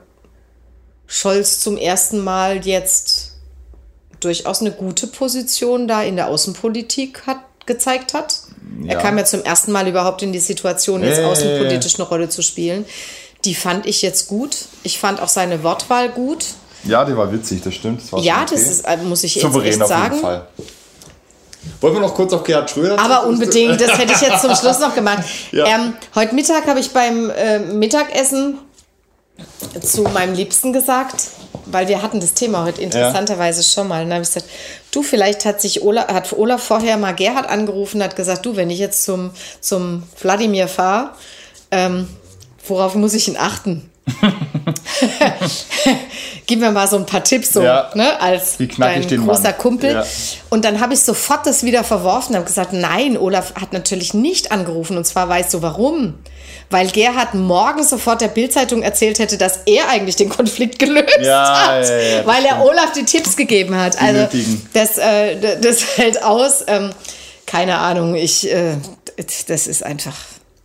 Scholz 1.08 1.58
zum 1.60 1.76
ersten 1.78 2.22
Mal 2.22 2.64
jetzt 2.64 3.32
durchaus 4.20 4.60
eine 4.60 4.70
gute 4.72 5.06
Position 5.06 5.88
da 5.88 6.02
in 6.02 6.16
der 6.16 6.28
Außenpolitik 6.28 7.22
hat, 7.26 7.38
gezeigt 7.66 8.14
hat. 8.14 8.40
Er 8.86 8.94
Ja. 8.94 9.00
kam 9.00 9.16
ja 9.18 9.24
zum 9.24 9.42
ersten 9.42 9.72
Mal 9.72 9.88
überhaupt 9.88 10.22
in 10.22 10.32
die 10.32 10.38
Situation, 10.38 11.02
jetzt 11.02 11.18
ja, 11.18 11.26
außenpolitisch 11.26 11.94
eine 11.96 12.06
Rolle 12.08 12.28
zu 12.28 12.42
spielen. 12.42 12.84
Die 13.44 13.54
fand 13.54 13.86
ich 13.86 14.02
jetzt 14.02 14.28
gut. 14.28 14.56
Ich 14.82 14.98
fand 14.98 15.20
auch 15.22 15.28
seine 15.28 15.62
Wortwahl 15.62 16.08
gut. 16.10 16.44
Ja, 16.84 17.04
die 17.04 17.16
war 17.16 17.32
witzig, 17.32 17.62
das 17.62 17.74
stimmt. 17.74 18.02
Das 18.12 18.24
Ja, 18.24 18.42
okay. 18.42 18.46
das 18.52 18.62
ist, 18.62 18.84
äh, 18.86 18.96
muss 18.98 19.24
ich 19.24 19.34
jetzt 19.36 19.42
souverän 19.44 19.72
echt 19.72 19.82
auf 19.82 19.88
sagen. 19.88 20.14
jeden 20.14 20.20
Fall. 20.20 20.46
Wollen 21.80 21.94
wir 21.94 22.00
noch 22.00 22.14
kurz 22.14 22.32
auf 22.32 22.44
Gerhard 22.44 22.70
Schröder 22.70 22.98
Aber 22.98 23.26
unbedingt, 23.26 23.80
das 23.80 23.98
hätte 23.98 24.12
ich 24.12 24.20
jetzt 24.20 24.42
zum 24.42 24.54
Schluss 24.60 24.78
noch 24.78 24.94
gemacht. 24.94 25.24
Ja. 25.52 25.66
Ähm, 25.66 25.94
heute 26.14 26.34
Mittag 26.34 26.66
habe 26.66 26.80
ich 26.80 26.90
beim 26.90 27.30
äh, 27.30 27.58
Mittagessen 27.60 28.58
zu 29.80 30.02
meinem 30.02 30.34
Liebsten 30.34 30.72
gesagt, 30.72 31.28
weil 31.66 31.88
wir 31.88 32.02
hatten 32.02 32.20
das 32.20 32.34
Thema 32.34 32.64
heute 32.64 32.80
interessanterweise 32.80 33.62
schon 33.62 33.88
mal. 33.88 34.02
Und 34.02 34.10
dann 34.10 34.16
habe 34.16 34.22
ich 34.22 34.32
gesagt, 34.32 34.50
du, 34.90 35.02
vielleicht 35.02 35.44
hat 35.44 35.60
sich 35.60 35.82
Olaf, 35.82 36.08
hat 36.08 36.32
Olaf 36.32 36.62
vorher 36.62 36.96
mal 36.96 37.12
Gerhard 37.14 37.48
angerufen, 37.48 38.02
hat 38.02 38.16
gesagt, 38.16 38.46
du, 38.46 38.56
wenn 38.56 38.70
ich 38.70 38.78
jetzt 38.78 39.04
zum, 39.04 39.30
zum 39.60 40.02
Wladimir 40.20 40.68
fahre, 40.68 41.10
ähm, 41.70 42.08
worauf 42.66 42.94
muss 42.94 43.14
ich 43.14 43.28
ihn 43.28 43.36
achten? 43.36 43.90
Gib 46.46 46.60
mir 46.60 46.70
mal 46.70 46.88
so 46.88 46.96
ein 46.96 47.06
paar 47.06 47.22
Tipps, 47.22 47.52
so, 47.52 47.62
Ja. 47.62 47.90
ne, 47.94 48.20
als 48.20 48.56
dein 48.56 49.02
großer 49.06 49.42
Mann? 49.42 49.58
Kumpel. 49.58 49.92
Ja. 49.92 50.04
Und 50.50 50.64
dann 50.64 50.80
habe 50.80 50.94
ich 50.94 51.00
sofort 51.00 51.46
das 51.46 51.64
wieder 51.64 51.84
verworfen 51.84 52.30
und 52.30 52.36
habe 52.36 52.46
gesagt, 52.46 52.72
nein, 52.72 53.16
Olaf 53.18 53.54
hat 53.54 53.72
natürlich 53.72 54.14
nicht 54.14 54.50
angerufen. 54.50 54.96
Und 54.96 55.06
zwar 55.06 55.28
weißt 55.28 55.52
du 55.54 55.62
warum? 55.62 56.14
Weil 56.70 56.88
Gerhard 56.88 57.34
morgen 57.34 57.82
sofort 57.82 58.20
der 58.20 58.28
Bildzeitung 58.28 58.82
erzählt 58.82 59.18
hätte, 59.18 59.38
dass 59.38 59.60
er 59.66 59.88
eigentlich 59.88 60.16
den 60.16 60.28
Konflikt 60.28 60.78
gelöst 60.78 61.18
Ja, 61.20 61.68
hat. 61.68 62.26
weil 62.26 62.44
er 62.44 62.62
Olaf 62.64 62.92
die 62.92 63.04
Tipps 63.04 63.36
gegeben 63.36 63.76
hat. 63.76 64.00
also 64.00 64.20
nötigen. 64.22 64.66
das, 64.72 64.98
äh, 64.98 65.58
das 65.60 65.82
fällt 65.82 66.22
aus. 66.22 66.64
Ähm, 66.66 66.90
keine 67.46 67.78
Ahnung, 67.78 68.14
ich, 68.14 68.50
äh, 68.52 68.74
das 69.46 69.66
ist 69.66 69.82
einfach, 69.82 70.14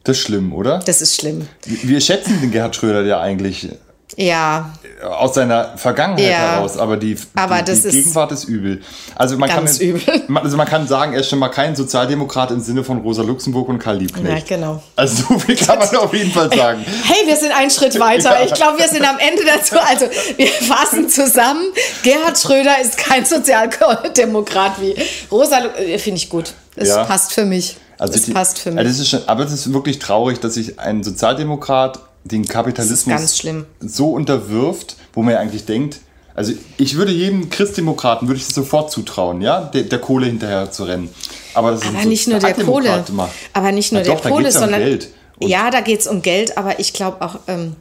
Das 0.04 0.18
ist 0.18 0.24
schlimm, 0.24 0.54
oder? 0.54 0.80
das 0.80 1.02
ist 1.02 1.16
schlimm. 1.16 1.48
Wir 1.66 2.02
schätzen 2.02 2.40
den 2.42 2.52
Gerhard 2.52 2.76
Schröder 2.76 3.04
ja 3.04 3.22
eigentlich 3.22 3.70
Ja. 4.18 4.74
Aus 5.02 5.34
seiner 5.34 5.78
Vergangenheit 5.78 6.30
ja. 6.30 6.38
heraus, 6.54 6.78
aber 6.78 6.98
die, 6.98 7.18
aber 7.36 7.62
die, 7.62 7.74
die 7.74 7.90
Gegenwart 7.90 8.32
ist 8.32 8.44
übel. 8.46 8.82
Also 9.16 9.38
man, 9.38 9.50
ganz 9.50 9.80
kann, 9.80 9.88
übel. 9.88 10.02
also 10.36 10.56
man 10.58 10.68
kann 10.68 10.88
sagen, 10.88 11.14
er 11.14 11.22
ist 11.22 11.30
schon 11.30 11.40
mal 11.40 11.50
kein 11.50 11.76
Sozialdemokrat 11.76 12.52
im 12.52 12.60
Sinne 12.60 12.84
von 12.84 13.00
Rosa 13.00 13.24
Luxemburg 13.24 13.70
und 13.70 13.80
Karl 13.80 13.98
Liebknecht. 13.98 14.50
Ja, 14.50 14.56
genau. 14.58 14.84
Also 14.96 15.24
so 15.28 15.40
viel 15.40 15.56
kann 15.56 15.80
man 15.80 15.96
auf 15.96 16.14
jeden 16.14 16.32
Fall 16.32 16.54
sagen. 16.54 16.86
Hey, 17.04 17.28
wir 17.28 17.36
sind 17.36 17.52
einen 17.52 17.70
Schritt 17.72 18.00
weiter. 18.00 18.40
Ja. 18.40 18.46
Ich 18.46 18.54
glaube, 18.54 18.80
wir 18.80 18.88
sind 18.88 19.04
am 19.04 19.18
Ende 19.20 19.44
dazu. 19.46 19.76
Also 19.80 20.06
wir 20.38 20.48
fassen 20.48 21.10
zusammen. 21.10 21.64
Gerhard 22.04 22.38
Schröder 22.38 22.80
ist 22.82 22.98
kein 22.98 23.26
Sozialdemokrat 23.26 24.80
wie 24.80 24.96
Rosa 25.32 25.60
Luxemburg. 25.60 25.90
Äh, 25.90 25.98
finde 25.98 26.18
ich 26.18 26.30
gut. 26.30 26.54
Es 26.76 26.90
ja. 26.90 27.04
passt 27.04 27.34
für 27.34 27.46
mich. 27.46 27.78
Also 28.04 28.16
das 28.16 28.24
die, 28.24 28.34
passt 28.34 28.60
für 28.60 28.70
mich. 28.70 28.80
Also 28.80 28.90
das 28.90 29.00
ist 29.00 29.08
schon, 29.08 29.22
aber 29.28 29.46
es 29.46 29.54
ist 29.54 29.72
wirklich 29.72 29.98
traurig, 29.98 30.42
dass 30.42 30.56
sich 30.56 30.78
ein 30.78 31.06
Sozialdemokrat 31.06 32.00
den 32.26 32.46
Kapitalismus 32.46 33.42
so 33.80 34.12
unterwirft, 34.12 34.98
wo 35.14 35.24
man 35.24 35.36
ja 35.36 35.40
eigentlich 35.40 35.64
denkt, 35.64 36.02
also 36.36 36.52
ich 36.78 36.98
würde 36.98 37.14
jedem 37.14 37.50
Christdemokraten 37.50 38.28
würde 38.28 38.42
ich 38.42 38.46
das 38.46 38.56
sofort 38.56 38.92
zutrauen, 38.92 39.40
ja, 39.40 39.62
der, 39.62 39.84
der 39.84 40.00
Kohle 40.00 40.26
hinterher 40.26 40.70
zu 40.70 40.84
rennen. 40.84 41.10
Aber, 41.54 41.72
das 41.72 41.84
aber 41.84 42.04
nicht 42.04 42.28
nur 42.28 42.40
der 42.40 42.54
Kohle, 42.56 43.06
macht. 43.14 43.32
aber 43.54 43.72
nicht 43.72 43.94
nur 43.94 44.02
ja, 44.02 44.16
der 44.16 44.32
Kohle, 44.32 44.52
sondern 44.52 44.82
um 44.82 44.86
Geld. 44.86 45.10
ja, 45.40 45.72
da 45.72 45.80
geht 45.80 46.02
es 46.02 46.08
um 46.08 46.22
Geld, 46.22 46.58
aber 46.58 46.80
ich 46.82 46.92
glaube 46.92 47.22
auch, 47.22 47.40
ähm, 47.48 47.78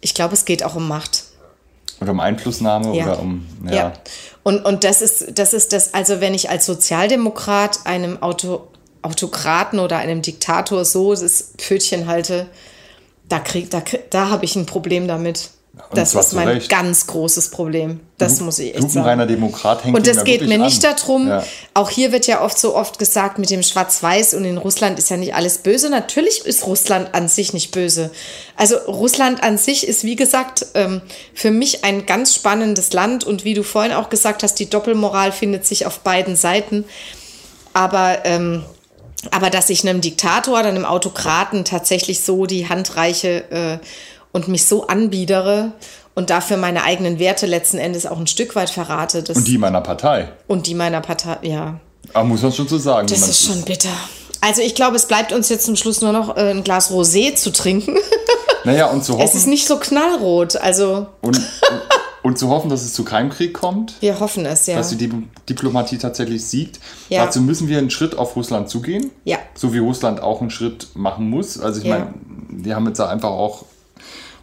ich 0.00 0.14
glaube, 0.14 0.32
es 0.32 0.46
geht 0.46 0.64
auch 0.64 0.76
um 0.76 0.88
Macht. 0.88 1.24
Oder 2.00 2.12
um 2.12 2.20
Einflussnahme 2.20 2.96
ja. 2.96 3.04
oder 3.04 3.20
um 3.20 3.46
ja. 3.66 3.74
ja. 3.74 3.92
Und, 4.44 4.64
und 4.64 4.82
das 4.82 5.02
ist 5.02 5.38
das 5.38 5.52
ist 5.52 5.74
das, 5.74 5.92
also 5.92 6.22
wenn 6.22 6.32
ich 6.32 6.48
als 6.48 6.64
Sozialdemokrat 6.64 7.80
einem 7.84 8.22
Auto, 8.22 8.68
Autokraten 9.02 9.78
oder 9.78 9.98
einem 9.98 10.22
Diktator 10.22 10.84
so 10.84 11.14
das 11.14 11.52
Pfötchen 11.58 12.06
halte, 12.06 12.46
da, 13.28 13.38
krieg, 13.38 13.70
da, 13.70 13.82
da 14.10 14.28
habe 14.30 14.44
ich 14.44 14.56
ein 14.56 14.66
Problem 14.66 15.08
damit. 15.08 15.50
Und 15.74 15.96
das 15.96 16.14
ist 16.14 16.34
mein 16.34 16.48
Recht. 16.48 16.68
ganz 16.68 17.06
großes 17.06 17.48
Problem. 17.50 18.00
Das 18.18 18.38
du, 18.38 18.44
muss 18.44 18.58
ich 18.58 18.74
echt 18.74 18.90
sagen. 18.90 19.06
reiner 19.06 19.26
Demokrat 19.26 19.84
hängt 19.84 19.96
Und 19.96 20.06
das 20.06 20.22
geht 20.24 20.46
mir 20.46 20.58
nicht 20.58 20.84
an. 20.84 20.96
darum, 20.96 21.28
ja. 21.28 21.44
auch 21.72 21.88
hier 21.88 22.12
wird 22.12 22.26
ja 22.26 22.42
oft 22.42 22.58
so 22.58 22.76
oft 22.76 22.98
gesagt 22.98 23.38
mit 23.38 23.48
dem 23.48 23.62
Schwarz-Weiß 23.62 24.34
und 24.34 24.44
in 24.44 24.58
Russland 24.58 24.98
ist 24.98 25.08
ja 25.08 25.16
nicht 25.16 25.34
alles 25.34 25.58
böse. 25.58 25.88
Natürlich 25.88 26.44
ist 26.44 26.66
Russland 26.66 27.14
an 27.14 27.26
sich 27.26 27.54
nicht 27.54 27.70
böse. 27.70 28.10
Also 28.54 28.76
Russland 28.86 29.42
an 29.42 29.56
sich 29.56 29.88
ist, 29.88 30.04
wie 30.04 30.16
gesagt, 30.16 30.66
ähm, 30.74 31.00
für 31.32 31.50
mich 31.50 31.84
ein 31.84 32.04
ganz 32.04 32.34
spannendes 32.34 32.92
Land 32.92 33.24
und 33.24 33.44
wie 33.44 33.54
du 33.54 33.62
vorhin 33.62 33.92
auch 33.92 34.10
gesagt 34.10 34.42
hast, 34.42 34.56
die 34.56 34.68
Doppelmoral 34.68 35.32
findet 35.32 35.66
sich 35.66 35.86
auf 35.86 36.00
beiden 36.00 36.36
Seiten. 36.36 36.84
Aber 37.72 38.26
ähm, 38.26 38.62
aber 39.30 39.50
dass 39.50 39.70
ich 39.70 39.86
einem 39.86 40.00
Diktator 40.00 40.58
oder 40.58 40.68
einem 40.68 40.84
Autokraten 40.84 41.64
tatsächlich 41.64 42.22
so 42.22 42.46
die 42.46 42.68
Hand 42.68 42.96
reiche 42.96 43.50
äh, 43.50 43.78
und 44.32 44.48
mich 44.48 44.66
so 44.66 44.86
anbiedere 44.86 45.72
und 46.14 46.30
dafür 46.30 46.56
meine 46.56 46.82
eigenen 46.82 47.18
Werte 47.18 47.46
letzten 47.46 47.78
Endes 47.78 48.06
auch 48.06 48.18
ein 48.18 48.26
Stück 48.26 48.54
weit 48.56 48.70
verrate. 48.70 49.24
und 49.34 49.46
die 49.46 49.58
meiner 49.58 49.80
Partei. 49.80 50.28
Und 50.46 50.66
die 50.66 50.74
meiner 50.74 51.00
Partei, 51.00 51.38
ja. 51.42 51.80
Aber 52.12 52.24
muss 52.24 52.42
man 52.42 52.52
schon 52.52 52.68
so 52.68 52.78
sagen. 52.78 53.06
Das 53.06 53.28
ist 53.28 53.46
schon 53.46 53.62
bitter. 53.62 53.88
Also 54.40 54.60
ich 54.60 54.74
glaube, 54.74 54.96
es 54.96 55.06
bleibt 55.06 55.32
uns 55.32 55.48
jetzt 55.48 55.64
zum 55.64 55.76
Schluss 55.76 56.00
nur 56.00 56.12
noch 56.12 56.36
äh, 56.36 56.50
ein 56.50 56.64
Glas 56.64 56.90
Rosé 56.90 57.34
zu 57.36 57.52
trinken. 57.52 57.96
Naja, 58.64 58.86
und 58.86 59.04
zu 59.04 59.14
hoffen. 59.14 59.24
Es 59.28 59.34
ist 59.34 59.46
nicht 59.46 59.66
so 59.66 59.76
knallrot, 59.76 60.56
also. 60.56 61.06
Und, 61.20 61.40
und 62.22 62.38
zu 62.38 62.48
hoffen, 62.48 62.70
dass 62.70 62.82
es 62.82 62.92
zu 62.92 63.04
keinem 63.04 63.30
Krieg 63.30 63.52
kommt. 63.52 63.94
Wir 64.00 64.20
hoffen 64.20 64.46
es, 64.46 64.66
ja. 64.66 64.76
Dass 64.76 64.96
die 64.96 65.10
Diplomatie 65.48 65.98
tatsächlich 65.98 66.44
siegt. 66.44 66.80
Ja. 67.08 67.24
Dazu 67.24 67.40
müssen 67.40 67.68
wir 67.68 67.78
einen 67.78 67.90
Schritt 67.90 68.16
auf 68.16 68.36
Russland 68.36 68.68
zugehen. 68.68 69.10
Ja. 69.24 69.38
So 69.54 69.74
wie 69.74 69.78
Russland 69.78 70.20
auch 70.20 70.40
einen 70.40 70.50
Schritt 70.50 70.88
machen 70.94 71.28
muss. 71.28 71.58
Also 71.58 71.80
ich 71.80 71.86
ja. 71.86 71.98
meine, 71.98 72.14
die 72.50 72.74
haben 72.74 72.86
jetzt 72.86 72.98
da 72.98 73.08
einfach 73.08 73.30
auch 73.30 73.64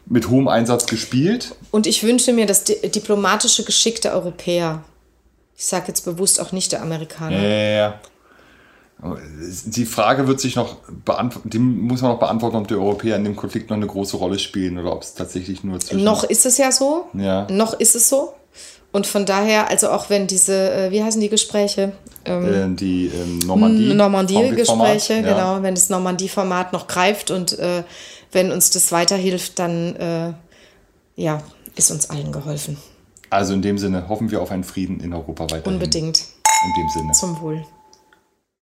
mit 0.05 0.30
hohem 0.30 0.47
Einsatz 0.47 0.88
gespielt. 0.88 1.55
Und 1.71 1.88
ich 1.88 2.03
wünsche 2.03 2.34
mir 2.34 2.45
das 2.45 2.63
diplomatische 2.63 3.63
Geschick 3.63 4.01
der 4.01 4.13
Europäer. 4.13 4.84
Ich 5.55 5.65
sage 5.65 5.86
jetzt 5.88 6.05
bewusst 6.05 6.41
auch 6.41 6.51
nicht 6.51 6.71
der 6.71 6.82
Amerikaner. 6.82 7.38
Ja, 7.38 7.47
ja, 7.47 7.69
ja. 7.69 7.99
Die 9.02 9.86
Frage 9.86 10.28
wird 10.28 10.41
sich 10.41 10.58
noch 10.58 10.76
beantworten, 11.06 11.50
die 11.50 11.60
muss 11.60 12.02
man 12.02 12.12
noch 12.12 12.20
beantworten, 12.20 12.58
ob 12.58 12.68
die 12.68 12.74
Europäer 12.74 13.16
in 13.16 13.24
dem 13.24 13.36
Konflikt 13.38 13.70
noch 13.70 13.78
eine 13.78 13.88
große 13.88 14.18
Rolle 14.18 14.39
spielen 14.39 14.78
oder 14.78 14.91
ob 14.91 15.04
es 15.04 15.14
tatsächlich 15.14 15.64
nur 15.64 15.80
zwischen. 15.80 16.04
Noch 16.04 16.26
ist 16.26 16.45
es 16.45 16.58
ja 16.58 16.72
so. 16.72 17.06
Ja. 17.14 17.47
Noch 17.50 17.74
ist 17.74 17.95
es 17.95 18.10
so. 18.10 18.34
Und 18.91 19.08
von 19.08 19.26
daher, 19.26 19.70
also 19.70 19.89
auch 19.89 20.10
wenn 20.10 20.28
diese, 20.28 20.72
äh, 20.72 20.91
wie 20.91 21.02
heißen 21.02 21.22
die 21.22 21.30
Gespräche? 21.30 21.93
Ähm, 22.26 22.74
äh, 22.74 22.76
die 22.76 23.08
ähm, 23.08 23.39
Normandie. 23.39 23.93
Normandie-Gespräche, 23.93 25.14
ja. 25.14 25.22
genau. 25.22 25.64
Wenn 25.64 25.76
das 25.76 25.89
Normandie-Format 25.89 26.74
noch 26.74 26.88
greift 26.88 27.32
und 27.32 27.58
äh, 27.58 27.84
wenn 28.32 28.52
uns 28.52 28.72
das 28.72 28.91
weiterhilft, 28.91 29.60
dann 29.60 29.95
äh, 29.95 30.34
ja, 31.16 31.41
ist 31.76 31.91
uns 31.91 32.10
allen 32.10 32.32
geholfen. 32.32 32.78
Also 33.30 33.54
in 33.54 33.62
dem 33.62 33.78
Sinne 33.78 34.10
hoffen 34.10 34.32
wir 34.32 34.41
auf 34.41 34.52
einen 34.52 34.64
Frieden 34.64 35.00
in 35.00 35.14
Europa 35.14 35.43
weiter. 35.52 35.68
Unbedingt. 35.68 36.26
In 36.66 36.82
dem 36.82 36.89
Sinne. 36.89 37.14
Zum 37.14 37.39
Wohl. 37.41 37.64